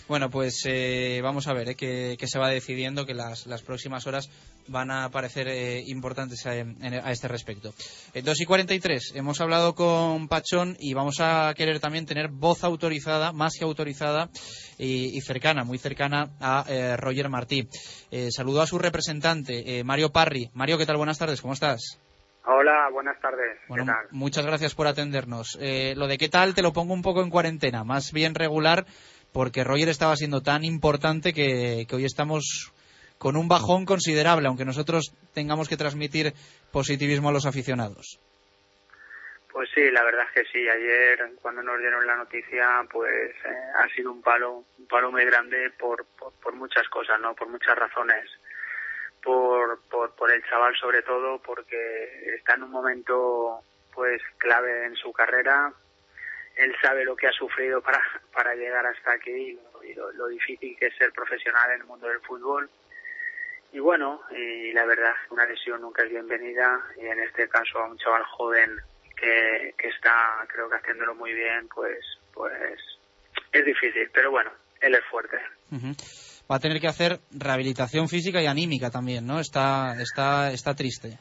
[0.07, 3.63] Bueno, pues eh, vamos a ver eh, que, que se va decidiendo, que las, las
[3.63, 4.29] próximas horas
[4.69, 7.73] van a parecer eh, importantes a, en- a este respecto.
[8.13, 12.65] Eh, 2 y 43, hemos hablado con Pachón y vamos a querer también tener voz
[12.65, 14.29] autorizada, más que autorizada
[14.77, 17.67] y, y cercana, muy cercana a eh, Roger Martí.
[18.11, 20.51] Eh, saludo a su representante, eh, Mario Parri.
[20.53, 20.99] Mario, ¿qué tal?
[20.99, 21.99] Buenas tardes, ¿cómo estás?
[22.47, 23.57] Hola, buenas tardes.
[23.69, 24.07] Bueno, ¿Qué tal?
[24.11, 25.57] muchas gracias por atendernos.
[25.63, 28.85] Eh, lo de qué tal te lo pongo un poco en cuarentena, más bien regular,
[29.35, 32.73] porque Roger estaba siendo tan importante que, hoy estamos
[33.19, 36.33] con un bajón considerable, aunque nosotros tengamos que transmitir
[36.73, 38.21] positivismo a los aficionados.
[39.51, 40.69] Pues sí, la verdad es que sí.
[40.69, 45.25] Ayer, cuando nos dieron la noticia, pues eh, ha sido un palo, un palo muy
[45.25, 47.35] grande por, por, por muchas cosas, ¿no?
[47.35, 48.31] Por muchas razones.
[49.21, 53.61] Por, por, por el chaval sobre todo, porque está en un momento,
[53.93, 55.73] pues, clave en su carrera.
[56.57, 58.01] Él sabe lo que ha sufrido para,
[58.33, 62.21] para llegar hasta aquí y lo- difícil que es ser profesional en el mundo del
[62.21, 62.71] fútbol.
[63.73, 67.89] Y bueno, y la verdad, una lesión nunca es bienvenida y en este caso a
[67.89, 68.71] un chaval joven
[69.17, 71.99] que, está, creo que haciéndolo muy bien, pues,
[72.33, 72.53] pues
[73.53, 74.51] es difícil, pero bueno,
[74.81, 75.39] él es fuerte.
[76.51, 79.41] Va a tener que hacer rehabilitación física y anímica también, ¿no?
[79.41, 81.19] Está, está, está triste.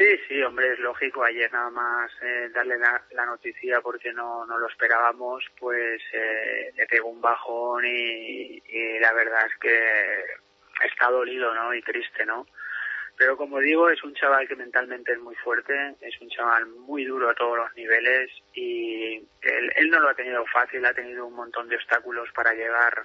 [0.00, 1.22] Sí, sí, hombre, es lógico.
[1.22, 6.86] Ayer nada más eh, darle la, noticia porque no, no lo esperábamos, pues eh, le
[6.86, 10.24] pegó un bajón y, y la verdad es que
[10.86, 11.74] está dolido, ¿no?
[11.74, 12.46] Y triste, ¿no?
[13.18, 17.04] Pero como digo, es un chaval que mentalmente es muy fuerte, es un chaval muy
[17.04, 21.26] duro a todos los niveles y él, él no lo ha tenido fácil, ha tenido
[21.26, 23.04] un montón de obstáculos para llegar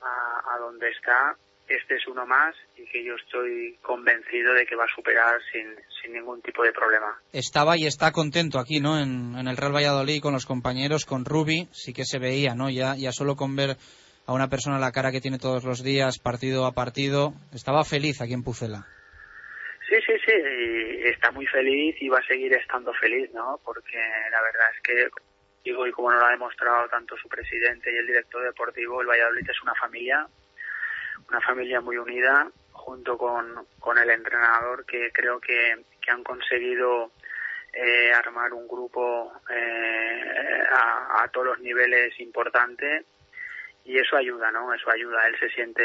[0.00, 1.36] a donde está.
[1.70, 5.68] Este es uno más y que yo estoy convencido de que va a superar sin,
[6.02, 7.16] sin ningún tipo de problema.
[7.32, 8.98] Estaba y está contento aquí, ¿no?
[8.98, 12.70] En, en el Real Valladolid con los compañeros, con Rubi, sí que se veía, ¿no?
[12.70, 13.76] Ya, ya solo con ver
[14.26, 18.20] a una persona la cara que tiene todos los días, partido a partido, estaba feliz
[18.20, 18.86] aquí en Pucela.
[19.88, 23.60] Sí, sí, sí, y está muy feliz y va a seguir estando feliz, ¿no?
[23.64, 25.08] Porque la verdad es que,
[25.64, 29.08] digo, y como nos lo ha demostrado tanto su presidente y el director deportivo, el
[29.08, 30.26] Valladolid es una familia,
[31.30, 37.12] una familia muy unida, junto con, con el entrenador, que creo que, que han conseguido
[37.72, 43.04] eh, armar un grupo eh, a, a todos los niveles importante
[43.84, 44.72] y eso ayuda, ¿no?
[44.74, 45.26] Eso ayuda.
[45.26, 45.82] Él se siente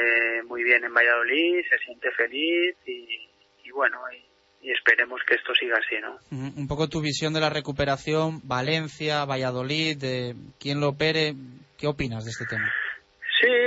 [0.47, 3.29] muy bien en Valladolid, se siente feliz y,
[3.63, 6.15] y bueno, y, esperemos que esto siga así, ¿no?
[6.31, 6.59] Ujú.
[6.59, 11.35] Un poco tu visión de la recuperación, Valencia, Valladolid, de quién lo opere,
[11.77, 12.73] ¿qué opinas de este tema?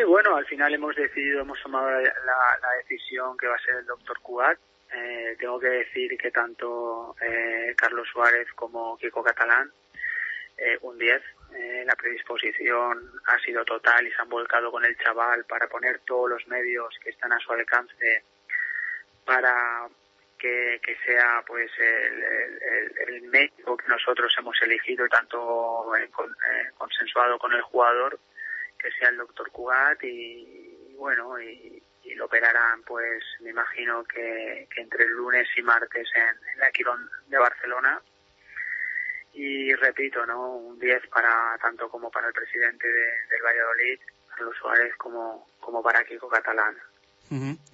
[0.08, 4.18] Bueno, al final hemos decidido, hemos tomado la, decisión que va a ser el doctor
[4.20, 4.58] Cugat.
[4.90, 9.70] Eh, tengo que decir que tanto eh, Carlos Suárez como Kiko Catalán,
[10.56, 11.22] eh, un 10,
[11.56, 15.98] eh, la predisposición ha sido total y se han volcado con el chaval para poner
[16.06, 18.22] todos los medios que están a su alcance
[19.26, 19.88] para
[20.38, 26.08] que, sea pues el, médico que nosotros hemos elegido tanto eh,
[26.78, 28.18] consensuado con el jugador
[28.78, 34.68] que sea el doctor Cugat y, bueno y, y lo operarán pues me imagino que,
[34.74, 38.00] que entre el lunes y martes en, en la Quirón de Barcelona
[39.34, 43.98] y repito no un 10 para tanto como para el presidente de- del Valladolid
[44.34, 46.76] Carlos Suárez como como para Kiko Catalán.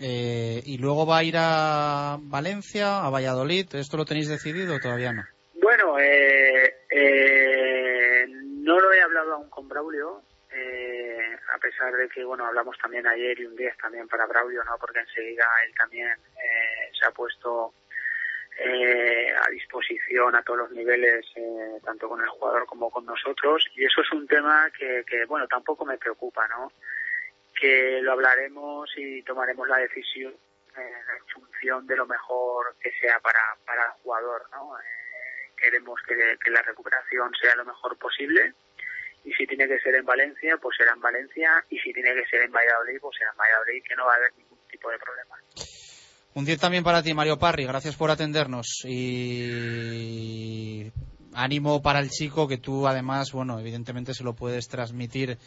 [0.00, 4.80] Eh, y luego va a ir a Valencia, a Valladolid, ¿esto lo tenéis decidido o
[4.80, 5.22] todavía no?
[5.62, 10.22] Bueno, eh, eh, no lo he hablado aún con Braulio,
[10.54, 14.62] eh, a pesar de que, bueno, hablamos también ayer y un 10 también para Braulio,
[14.64, 14.78] ¿no?
[14.78, 17.74] Porque enseguida él también eh, se ha puesto
[18.58, 23.66] eh, a disposición a todos los niveles, eh, tanto con el jugador como con nosotros.
[23.74, 26.72] Y eso es un tema que, que, bueno, tampoco me preocupa, ¿no?
[27.58, 30.34] Que lo hablaremos y tomaremos la decisión
[30.76, 34.78] eh, en función de lo mejor que sea para, para el jugador, ¿no?
[34.78, 38.54] Eh, queremos que, que la recuperación sea lo mejor posible
[39.24, 42.26] y si tiene que ser en Valencia, pues será en Valencia y si tiene que
[42.28, 44.98] ser en Valladolid, pues será en Valladolid, que no va a haber ningún tipo de
[44.98, 45.36] problema.
[46.34, 50.90] Un 10 también para ti, Mario Parri, gracias por atendernos y
[51.32, 55.38] ánimo para el chico que tú además, bueno, evidentemente se lo puedes transmitir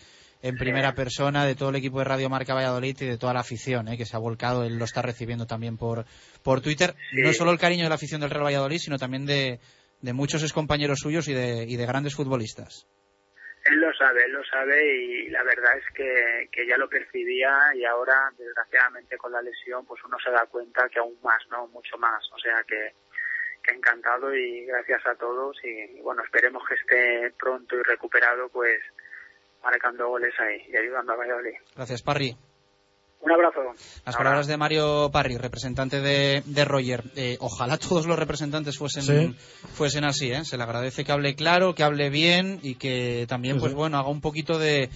[0.41, 3.39] en primera persona de todo el equipo de Radio Marca Valladolid y de toda la
[3.39, 3.97] afición ¿eh?
[3.97, 6.05] que se ha volcado, él lo está recibiendo también por,
[6.43, 7.21] por Twitter, Sí.
[7.21, 9.59] no solo el cariño de la afición del Real Valladolid, sino también de,
[10.01, 12.85] de muchos excompañeros suyos y de, y de grandes futbolistas.
[13.69, 17.57] Él lo sabe, él lo sabe y la verdad es que, que ya lo percibía
[17.75, 21.67] y ahora, desgraciadamente, con la lesión, pues uno se da cuenta que aún más, ¿no?
[21.67, 22.23] Mucho más.
[22.33, 22.93] O sea que,
[23.63, 28.79] que encantado y gracias a todos y bueno, esperemos que esté pronto y recuperado, pues
[29.63, 31.55] marcando goles ahí y ayudando a Valladolid.
[31.75, 32.35] Gracias, Parry.
[33.19, 33.59] Un abrazo.
[34.05, 37.03] Las palabras de Mario Parry, representante de, de Roger.
[37.15, 39.35] Eh, ojalá todos los representantes fuesen, Sí.
[39.73, 40.31] fuesen así.
[40.31, 40.45] ¿eh?
[40.45, 43.75] Se le agradece que hable claro, que hable bien y que también, Sí, pues sí.
[43.75, 44.89] bueno, haga un poquito de,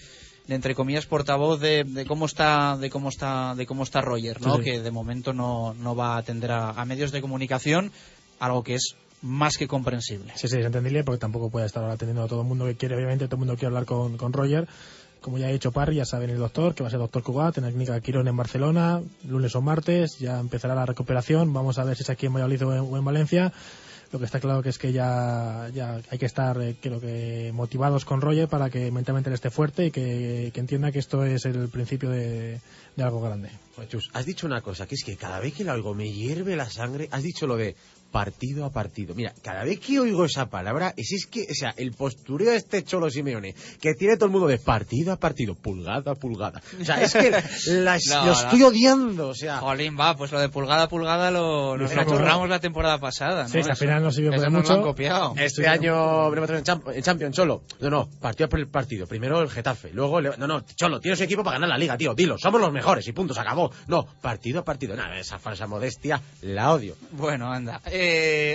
[0.48, 4.40] de, entre comillas portavoz de, de cómo está de cómo está de cómo está Roger,
[4.40, 4.56] ¿no?
[4.58, 4.64] Sí, sí.
[4.72, 7.92] Que de momento no, no va a atender a, a medios de comunicación,
[8.40, 10.32] algo que es más que comprensible.
[10.36, 12.76] Sí, sí, es entendible porque tampoco puede estar ahora atendiendo a todo el mundo que
[12.76, 14.68] quiere, obviamente todo el mundo quiere hablar con, con Roger.
[15.22, 17.56] Como ya ha dicho Parry, ya saben el doctor, que va a ser doctor Cugat
[17.60, 21.84] en la clínica Quirón en Barcelona, lunes o martes, ya empezará la recuperación, vamos a
[21.84, 23.54] ver si es aquí en Valladolid o en, Valencia.
[24.12, 27.52] Lo que está claro que es que ya, ya hay que estar, eh, creo que,
[27.54, 31.46] motivados con Roger para que mentalmente él esté fuerte y que, entienda que esto es
[31.46, 32.60] el principio de,
[32.98, 33.52] algo grande.
[33.90, 36.56] Chus, has dicho una cosa, que es que cada vez que lo algo me hierve
[36.56, 37.76] la sangre, has dicho lo de
[38.12, 39.16] partido a partido.
[39.16, 42.58] Mira, cada vez que oigo esa palabra, es, es que, o sea, el postureo de
[42.58, 46.62] este Cholo Simeone, que tiene todo el mundo de partido a partido, pulgada a pulgada.
[46.80, 47.32] O sea, es que
[47.72, 48.32] No, lo no.
[48.34, 49.58] estoy odiando, o sea.
[49.60, 53.44] Jolín, va, pues lo de pulgada a pulgada lo, nos lo curramos la temporada pasada,
[53.44, 53.50] ¿no?
[53.50, 54.70] Sí, al final no sirvió para mucho.
[54.74, 55.34] lo han copiado.
[55.38, 57.64] Este año veremos en Champ- en Champions, Cholo.
[57.80, 59.08] No, no, partido por el partido.
[59.08, 60.20] Primero el Getafe, luego...
[60.20, 62.14] el- No, no, Cholo, tienes un equipo para ganar la Liga, tío.
[62.14, 63.72] Dilo, somos los mejores y punto, se acabó.
[63.88, 64.96] No, partido a partido.
[64.96, 66.96] Nada, esa falsa modestia la odio.
[67.12, 67.82] Bueno, anda.
[67.86, 68.01] Eh,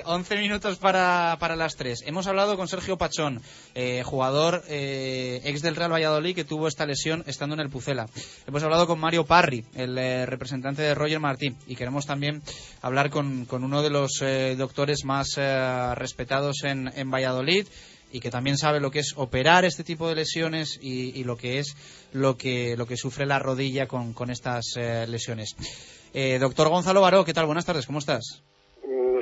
[0.05, 2.05] 11 minutos para, para las 3.
[2.07, 3.43] Hemos hablado con Sergio Pachón,
[3.75, 8.09] eh, jugador eh, ex del Real Valladolid que tuvo esta lesión estando en el Pucela.
[8.47, 11.57] Hemos hablado con Mario Parry, el eh, representante de Roger Martín.
[11.67, 12.43] Y queremos también
[12.83, 17.67] hablar con, con uno de los eh, doctores más eh, respetados en, en Valladolid
[18.13, 21.59] y que también sabe lo que es operar este tipo de lesiones y, lo que
[21.59, 21.77] es
[22.13, 25.55] lo que, lo que sufre la rodilla con, con estas eh, lesiones.
[26.15, 27.47] Eh, doctor Gonzalo Baró, ¿qué tal?
[27.47, 28.43] Buenas tardes, ¿cómo estás?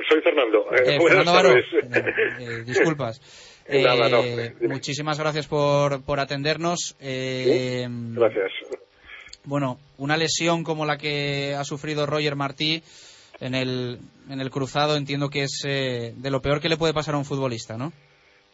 [0.09, 0.65] Soy Fernando.
[0.71, 2.39] Eh, Eh, buenas Fernando Baró, tardes.
[2.39, 3.21] eh, disculpas.
[3.69, 6.95] Nada, no, Eh, muchísimas gracias por, por atendernos.
[7.01, 8.51] Eh, Gracias.
[9.43, 12.81] Bueno, una lesión como la que ha sufrido Roger Martí
[13.39, 13.99] en el,
[14.29, 17.17] en el cruzado entiendo que es eh, de lo peor que le puede pasar a
[17.17, 17.91] un futbolista, ¿no?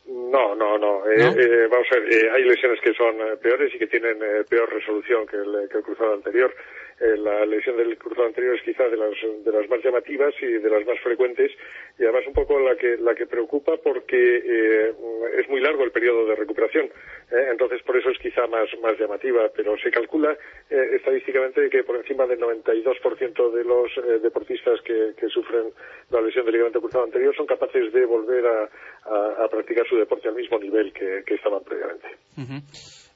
[0.07, 1.05] No, no, no.
[1.11, 1.31] Eh, ¿No?
[1.31, 4.43] eh, vamos a ver, eh, hay lesiones que son eh, peores y que tienen eh,
[4.49, 6.53] peor resolución que el, que el cruzado anterior.
[7.01, 9.09] Eh, la lesión del cruzado anterior es quizá de las,
[9.43, 11.49] de las más llamativas y de las más frecuentes
[11.97, 14.93] y además un poco la que, la que preocupa porque eh,
[15.39, 16.85] es muy largo el periodo de recuperación.
[16.85, 20.37] eh, entonces por eso es quizá más, más llamativa, pero se calcula
[20.69, 25.73] eh, estadísticamente que por encima del 92% de los deportistas que, que sufren
[26.11, 28.69] la lesión del ligamento cruzado anterior son capaces de volver a,
[29.49, 32.07] practicar su deporte al mismo nivel que, estaban previamente.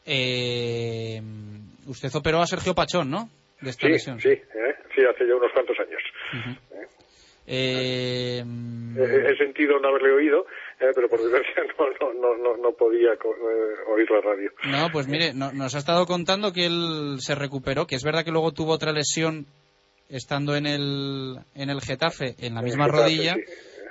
[0.06, 1.22] Eh,
[1.88, 3.30] usted operó a Sergio Pachón, ¿no?
[3.66, 4.22] De esta Sí, lesión.
[4.22, 4.76] sí, ¿eh?
[4.96, 6.02] sí, hace ya unos cuantos años.
[7.48, 8.44] Eh,
[8.98, 10.46] Eh, he sentido no haberle oído,
[10.80, 11.64] eh, pero por desgracia
[12.02, 13.18] no, no, no, no, podía eh,
[13.94, 14.52] oír la radio.
[14.72, 18.24] No, pues mire, no- nos ha estado contando que él se recuperó, que es verdad
[18.24, 19.46] que luego tuvo otra lesión
[20.10, 23.42] estando en el, en el Getafe, en la misma Getafe, rodilla, sí.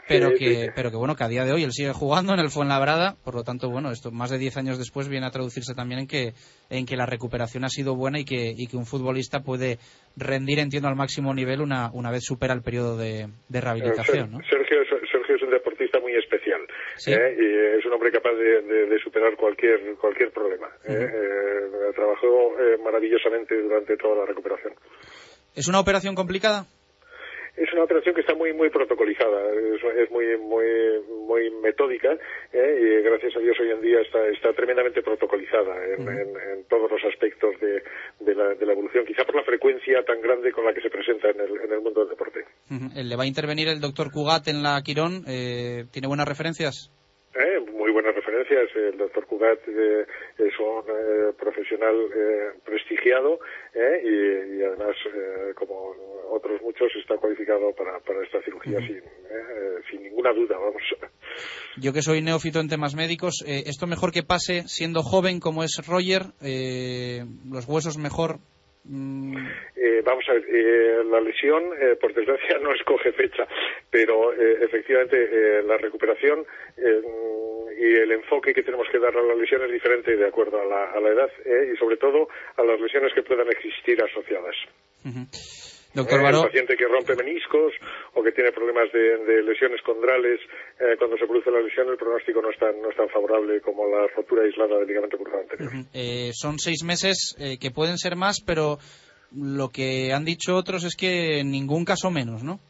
[0.09, 0.70] Pero Sí, que sí.
[0.74, 3.35] pero que bueno, que a día de hoy él sigue jugando en el Fuenlabrada, por
[3.35, 6.32] lo tanto, bueno, esto más de 10 años después viene a traducirse también en que
[6.70, 9.78] en que la recuperación ha sido buena y que y que un futbolista puede
[10.16, 14.40] rendir, entiendo, al máximo nivel una una vez supera el periodo de, de rehabilitación, ¿no?
[14.40, 14.78] Eh, Sergio,
[15.10, 16.60] Sergio es un deportista muy especial
[16.97, 17.12] Sí.
[17.12, 17.36] ¿eh?
[17.39, 20.68] y es un hombre capaz de, de- de superar cualquier cualquier problema.
[20.85, 20.93] ¿eh?
[20.94, 24.74] Eh, trabajó eh, maravillosamente durante toda la recuperación.
[25.55, 26.66] ¿Es una operación complicada?
[27.56, 30.66] Es una operación que está muy muy protocolizada, es, es muy muy
[31.28, 32.12] muy metódica
[32.52, 32.78] ¿eh?
[32.81, 36.90] y gracias a Dios hoy en día está está tremendamente protocolizada en, en- en todos
[36.90, 37.82] los aspectos de,
[38.20, 40.90] de la, de la evolución, quizá por la frecuencia tan grande con la que se
[40.90, 42.40] presenta en el, en el mundo del deporte.
[42.70, 45.22] Eh, Le va a intervenir el doctor Cugat en la Quirón.
[45.28, 46.90] eh, ¿Tiene buenas referencias?
[47.36, 48.23] Eh, muy buenas referencias.
[48.74, 50.06] El doctor Cugat eh,
[50.39, 53.39] es un eh, profesional eh, prestigiado
[53.74, 54.97] eh, y, y además,
[55.55, 55.94] como
[56.31, 60.59] otros muchos, está cualificado para, para esta cirugía sin, eh, sin ninguna duda.
[60.59, 60.82] Vamos.
[61.77, 65.81] Yo que soy neófito en temas médicos, esto mejor que pase siendo joven como es
[65.86, 66.23] Roger,
[67.51, 68.39] los huesos mejor.
[68.86, 73.47] Eh, vamos a ver, eh, la lesión, eh, por desgracia, no escoge fecha,
[73.90, 76.44] pero eh, efectivamente eh, la recuperación
[77.77, 80.65] y el enfoque que tenemos que dar a la lesión es diferente de acuerdo a
[81.01, 81.31] la, edad
[81.73, 84.56] y sobre todo a las lesiones que puedan existir asociadas.
[85.94, 87.72] Doctor Eh, Baró, El paciente que rompe meniscos
[88.14, 90.40] o que tiene problemas de, de lesiones condrales,
[90.80, 93.60] eh, cuando se produce la lesión el pronóstico no es tan, no es tan favorable
[93.60, 95.70] como la rotura aislada del ligamento cruzado anterior.
[95.94, 98.78] eh, son seis meses eh, que pueden ser más, pero
[99.32, 102.60] lo que han dicho otros es que en ningún caso menos, ¿no?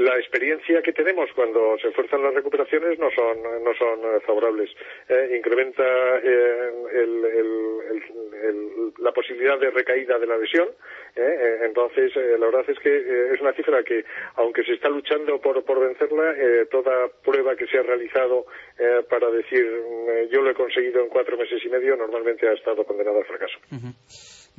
[0.00, 4.70] La experiencia que tenemos cuando se fuerzan las recuperaciones no son no son eh, favorables.
[5.08, 5.84] Eh, incrementa
[6.22, 10.68] eh, el- el- la posibilidad de recaída de la lesión
[11.16, 14.04] eh, entonces la verdad es que es una cifra que
[14.36, 16.34] aunque se está luchando por, por vencerla
[16.70, 18.46] toda prueba que se ha realizado
[19.08, 22.84] para decir mm, yo lo he conseguido en cuatro meses y medio normalmente ha estado
[22.84, 23.58] condenada al fracaso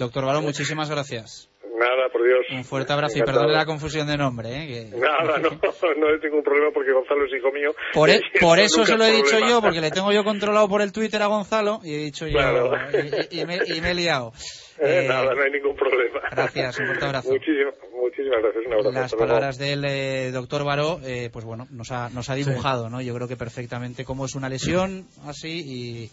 [0.02, 1.48] Doctor Baró, muchísimas gracias.
[1.80, 3.40] nada por Dios Un fuerte abrazo y Encantado.
[3.46, 4.50] perdone la confusión de nombre.
[4.50, 4.68] ¿eh?
[4.92, 5.50] que- Nada, no,
[5.98, 7.74] no es ningún problema porque Gonzalo es hijo mío.
[7.94, 9.50] Por, e- Y por eso se lo he dicho problema.
[9.50, 12.34] yo, porque le tengo yo controlado por el Twitter a Gonzalo y he dicho yo
[12.38, 12.72] Claro.
[12.94, 14.34] y, y- y me, y me he liado.
[14.84, 16.22] Eh, Eh, nada, no hay ningún problema.
[16.32, 17.30] gracias, un fuerte abrazo.
[17.30, 18.92] Muchísimas, muchísimas gracias, un abrazo.
[18.92, 23.00] Las palabras del eh, doctor Baró, eh, pues bueno, nos ha, nos ha dibujado, ¿no?
[23.00, 26.10] Yo creo que perfectamente cómo es una lesión así y,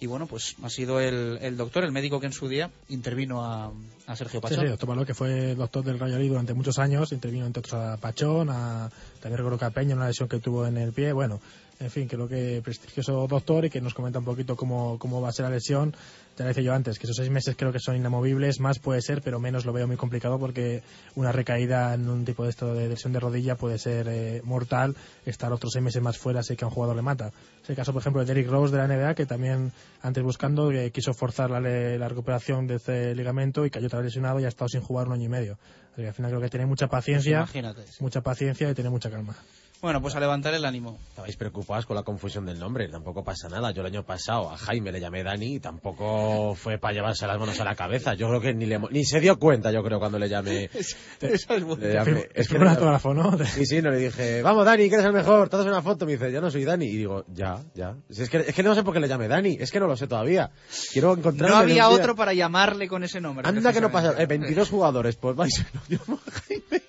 [0.00, 3.44] y bueno, pues ha sido el, el doctor, el médico que en su día intervino
[3.44, 3.70] a,
[4.06, 4.60] a Sergio Sí, Pachón.
[4.64, 7.74] sí, doctor Baló, que fue doctor del Rayo Vallecano durante muchos años, intervino entre otros
[7.74, 8.90] a Pachón, a,
[9.20, 11.40] también recuerdo que a Peña, una lesión que tuvo en el pie, bueno,
[11.80, 15.30] en fin, creo que prestigioso doctor y que nos comenta un poquito cómo, cómo va
[15.30, 15.94] a ser la lesión.
[16.36, 19.00] Ya lo decía yo antes, que esos seis meses creo que son inamovibles, más puede
[19.00, 20.82] ser, pero menos lo veo muy complicado porque
[21.14, 24.94] una recaída en un tipo de esto de lesión de rodilla puede ser eh, mortal,
[25.24, 27.32] estar otros seis meses más fuera sé que a un jugador le mata.
[27.62, 30.70] Es el caso, por ejemplo, de Derrick Rose de la NBA, que también antes buscando
[30.70, 34.48] eh, quiso forzar la, la recuperación de ese ligamento y cayó otra lesionado y ha
[34.48, 35.58] estado sin jugar un año y medio.
[35.92, 37.84] Así que al final creo que tiene mucha paciencia, Imagínate.
[38.00, 39.34] mucha paciencia y tiene mucha calma.
[39.82, 40.98] Bueno, pues a levantar el ánimo.
[41.08, 43.70] Estabais preocupados con la confusión del nombre, tampoco pasa nada.
[43.70, 47.38] Yo el año pasado a Jaime le llamé Dani y tampoco fue para llevarse las
[47.38, 48.12] manos a la cabeza.
[48.12, 50.64] Yo creo que ni, le, ni se dio cuenta, yo creo, cuando le llamé.
[51.20, 51.82] Eso es bueno.
[51.82, 53.38] Le llamé- Es que un autógrafo, ¿no?
[53.46, 56.04] Sí, sí, no le dije, vamos Dani, que eres el mejor, te haces una foto.
[56.04, 56.84] Me dice, yo no soy Dani.
[56.86, 57.96] Y digo, ya, ya.
[58.10, 59.86] Si es, que, es que no sé por qué le llamé Dani, es que no
[59.86, 60.50] lo sé todavía.
[60.92, 61.48] Quiero encontrar.
[61.50, 63.48] No había otro para llamarle con ese nombre.
[63.48, 64.14] Anda que no pasa.
[64.20, 65.64] Eh, 22 jugadores, pues vais.
[65.72, 66.82] lo llamo a Jaime.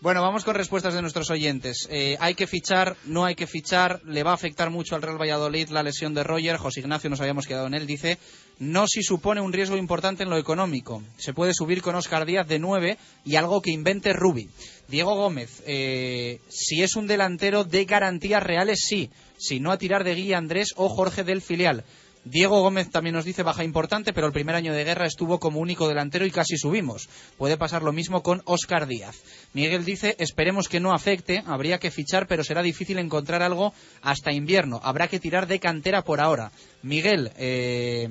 [0.00, 1.86] Bueno, vamos con respuestas de nuestros oyentes.
[1.90, 5.20] Eh, hay que fichar, no hay que fichar, le va a afectar mucho al Real
[5.20, 6.56] Valladolid la lesión de Roger.
[6.56, 7.86] José Ignacio nos habíamos quedado en él.
[7.86, 8.18] Dice,
[8.58, 11.02] no si supone un riesgo importante en lo económico.
[11.18, 14.48] Se puede subir con Oscar Díaz de 9 y algo que invente Rubi.
[14.88, 19.10] Diego Gómez, eh, si es un delantero de garantías reales, sí.
[19.38, 21.84] Si no, a tirar de Guilla Andrés o Jorge del filial.
[22.24, 25.58] Diego Gómez también nos dice baja importante, pero el primer año de guerra estuvo como
[25.58, 27.08] único delantero y casi subimos.
[27.38, 29.22] Puede pasar lo mismo con Óscar Díaz.
[29.54, 33.72] Miguel dice, esperemos que no afecte, habría que fichar, pero será difícil encontrar algo
[34.02, 34.80] hasta invierno.
[34.82, 36.52] Habrá que tirar de cantera por ahora.
[36.82, 38.08] Miguel eh,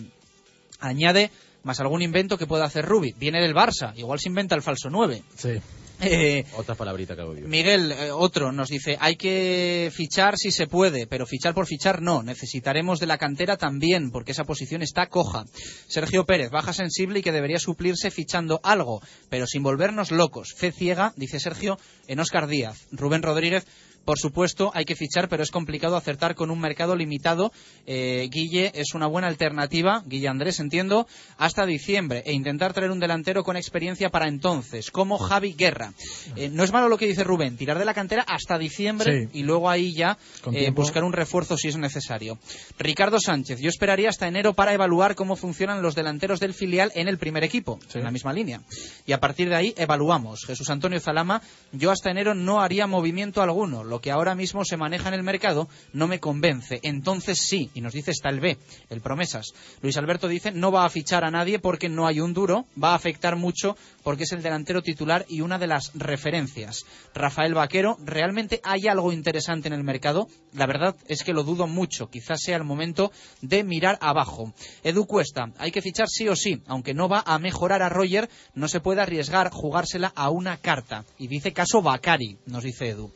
[0.80, 1.30] añade,
[1.64, 3.14] más algún invento que pueda hacer Rubi.
[3.18, 5.22] Viene del Barça, igual se inventa el falso 9.
[5.36, 5.62] Sí.
[6.02, 7.48] Eh, Otra palabrita que odio.
[7.48, 12.02] Miguel, eh, otro, nos dice, hay que fichar si se puede, pero fichar por fichar
[12.02, 12.24] no.
[12.24, 15.46] Necesitaremos de la cantera también, porque esa posición está coja.
[15.88, 20.54] Sergio Pérez, baja sensible y que debería suplirse fichando algo, pero sin volvernos locos.
[20.56, 21.78] Fe ciega, dice Sergio,
[22.08, 22.88] en Óscar Díaz.
[22.92, 23.66] Rubén Rodríguez,
[24.06, 27.52] por supuesto, hay que fichar, pero es complicado acertar con un mercado limitado.
[27.86, 31.08] Eh, Guille es una buena alternativa, Guille Andrés, entiendo,
[31.38, 35.94] hasta diciembre e intentar traer un delantero con experiencia para entonces, como Javi Guerra.
[36.36, 39.40] Eh, no es malo lo que dice Rubén, tirar de la cantera hasta diciembre Sí.
[39.40, 40.18] y luego ahí ya
[40.54, 42.38] eh, buscar un refuerzo si es necesario.
[42.78, 47.08] Ricardo Sánchez, yo esperaría hasta enero para evaluar cómo funcionan los delanteros del filial en
[47.08, 48.62] el primer equipo, en la misma línea.
[49.06, 50.46] Y a partir de ahí evaluamos.
[50.46, 53.84] Jesús Antonio Zalama, yo hasta enero no haría movimiento alguno.
[53.90, 56.80] Lo que ahora mismo se maneja en el mercado no me convence.
[56.84, 58.58] Entonces sí, y nos dice está el B,
[58.90, 59.54] el promesas.
[59.82, 62.92] Luis Alberto dice no va a fichar a nadie porque no hay un duro, va
[62.92, 66.86] a afectar mucho porque es el delantero titular y una de las referencias.
[67.14, 70.28] Rafael Vaquero, ¿realmente hay algo interesante en el mercado?
[70.54, 72.10] La verdad es que lo dudo mucho.
[72.10, 73.12] Quizás sea el momento
[73.42, 74.54] de mirar abajo.
[74.84, 76.62] Edu Cuesta, hay que fichar sí o sí.
[76.68, 81.06] Aunque no va a mejorar a Roger, no se puede arriesgar jugársela a una carta.
[81.18, 83.12] Y dice caso Bacari, nos dice Edu.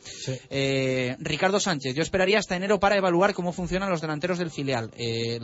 [0.50, 0.63] Eh,
[1.20, 4.90] Ricardo Sánchez, yo esperaría hasta enero para evaluar cómo funcionan los delanteros del filial.
[4.96, 5.38] Eh,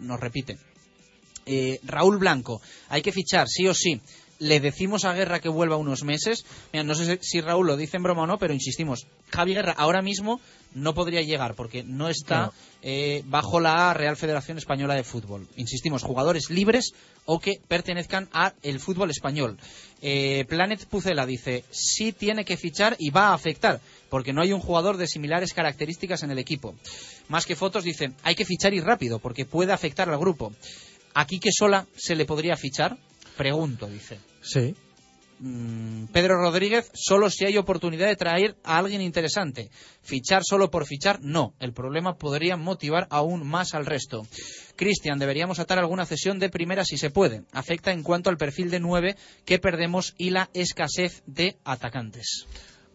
[0.00, 0.58] nos repite.
[1.46, 4.00] Eh, Raúl Blanco, hay que fichar sí o sí.
[4.38, 6.44] Le decimos a Guerra que vuelva unos meses.
[6.70, 9.06] Mira, no sé si Raúl lo dice en broma o no, pero insistimos.
[9.30, 10.40] Javi Guerra ahora mismo
[10.74, 12.52] no podría llegar porque no está Claro.
[12.82, 15.46] eh, bajo la Real Federación Española de Fútbol.
[15.56, 16.92] Insistimos, jugadores libres
[17.24, 19.56] o que pertenezcan al fútbol español.
[20.02, 23.80] Eh, Planet Pucela dice, sí tiene que fichar y va a afectar,
[24.16, 26.74] porque no hay un jugador de similares características en el equipo.
[27.28, 30.54] Más que fotos dicen, hay que fichar y rápido, porque puede afectar al grupo.
[31.12, 32.96] ¿Aquí que sola se le podría fichar?
[33.36, 34.18] Pregunto, dice.
[34.40, 34.74] Sí.
[35.40, 39.68] Mm, Pedro Rodríguez, solo si hay oportunidad de traer a alguien interesante.
[40.00, 41.52] Fichar solo por fichar, no.
[41.60, 44.26] El problema podría motivar aún más al resto.
[44.76, 47.42] Cristian, deberíamos atar alguna cesión de primera si se puede.
[47.52, 49.14] Afecta en cuanto al perfil de nueve
[49.44, 52.46] que perdemos y la escasez de atacantes.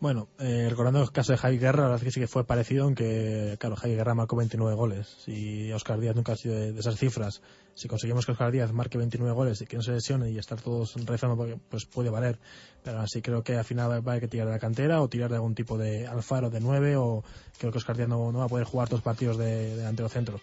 [0.01, 2.43] Bueno, eh, recordando el caso de Javi Guerra, la verdad es que sí que fue
[2.43, 5.07] parecido, aunque, claro, Javi Guerra marcó 29 goles.
[5.23, 7.43] Si Oscar Díaz nunca ha sido de, esas cifras,
[7.75, 10.59] si conseguimos que Oscar Díaz marque 29 goles y que no se lesione y estar
[10.59, 12.39] todos porque, pues puede valer.
[12.81, 15.07] Pero así creo que al final va a haber que tirar de la cantera o
[15.07, 17.23] tirar de algún tipo de Alfaro de 9 o
[17.59, 20.41] creo que Oscar Díaz no, va a poder jugar dos partidos de, de delantero centro.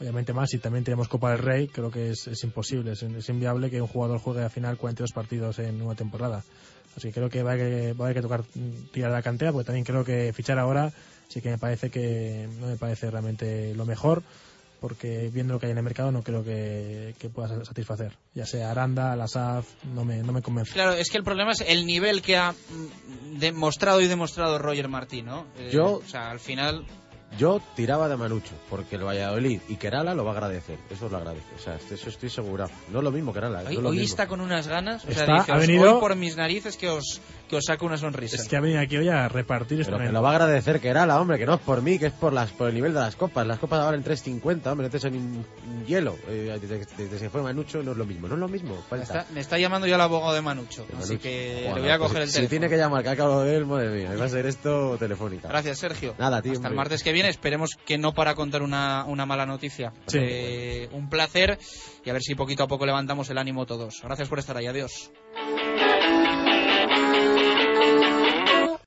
[0.00, 3.28] Obviamente más, si también tenemos Copa del Rey, creo que es, es imposible, es, es
[3.28, 6.42] inviable que un jugador juegue al final 42 partidos en una temporada.
[6.98, 9.10] Así que creo que va a haber que, va a haber que tocar mm, tirar
[9.10, 10.92] la cantera, porque también creo que fichar ahora
[11.28, 14.22] sí que me parece que no me parece realmente lo mejor,
[14.80, 18.12] porque viendo lo que hay en el mercado no creo que, que pueda satisfacer.
[18.34, 20.72] Ya sea Aranda, la SAF, no me, no me convence.
[20.72, 24.88] Claro, es que el problema es el nivel que ha mm, demostrado y demostrado Roger
[24.88, 25.46] Martín, ¿no?
[25.58, 26.84] Eh, Yo- O sea, al final...
[27.36, 30.78] Yo tiraba de Manucho, porque el Valladolid y Kerala lo va a agradecer.
[30.90, 31.46] Eso lo agradece.
[31.56, 32.66] O sea, eso estoy seguro.
[32.90, 33.58] No es lo mismo Kerala.
[33.60, 34.06] Hoy, no es lo hoy mismo.
[34.10, 35.04] está con unas ganas.
[35.04, 37.64] O sea, Está- dice, ha "Os- venido- hoy por mis narices que os, que os
[37.64, 38.36] saco una sonrisa.
[38.36, 40.12] Es que ha venido aquí hoy a repartir Pero que instrumentos.
[40.14, 42.50] lo va a agradecer Kerala, hombre, que no es por mí, que es por las
[42.52, 43.46] por el nivel de las copas.
[43.46, 46.16] Las copas valen 3.50, hombre, no te son un hielo.
[46.28, 48.28] Eh, desde, desde que se fue Manucho no es lo mismo.
[48.28, 48.76] No es lo mismo.
[48.92, 51.20] Está, me está llamando ya el abogado de Manucho, así Manucho.
[51.20, 52.48] que Joder, le voy a pues coger el si, teléfono.
[52.48, 55.48] Si tiene que llamar, que acabo de él, madre mía, va a ser esto telefónica.
[55.48, 56.14] Gracias, Sergio.
[56.18, 56.52] Nada, tío.
[56.52, 56.76] Hasta el hombre.
[56.76, 57.28] martes que viene.
[57.30, 59.92] Esperemos que no para contar una, una mala noticia.
[60.06, 60.18] Sí.
[60.20, 61.58] Eh, un placer
[62.04, 64.00] y a ver si poquito a poco levantamos el ánimo todos.
[64.02, 64.66] Gracias por estar ahí.
[64.66, 65.10] Adiós.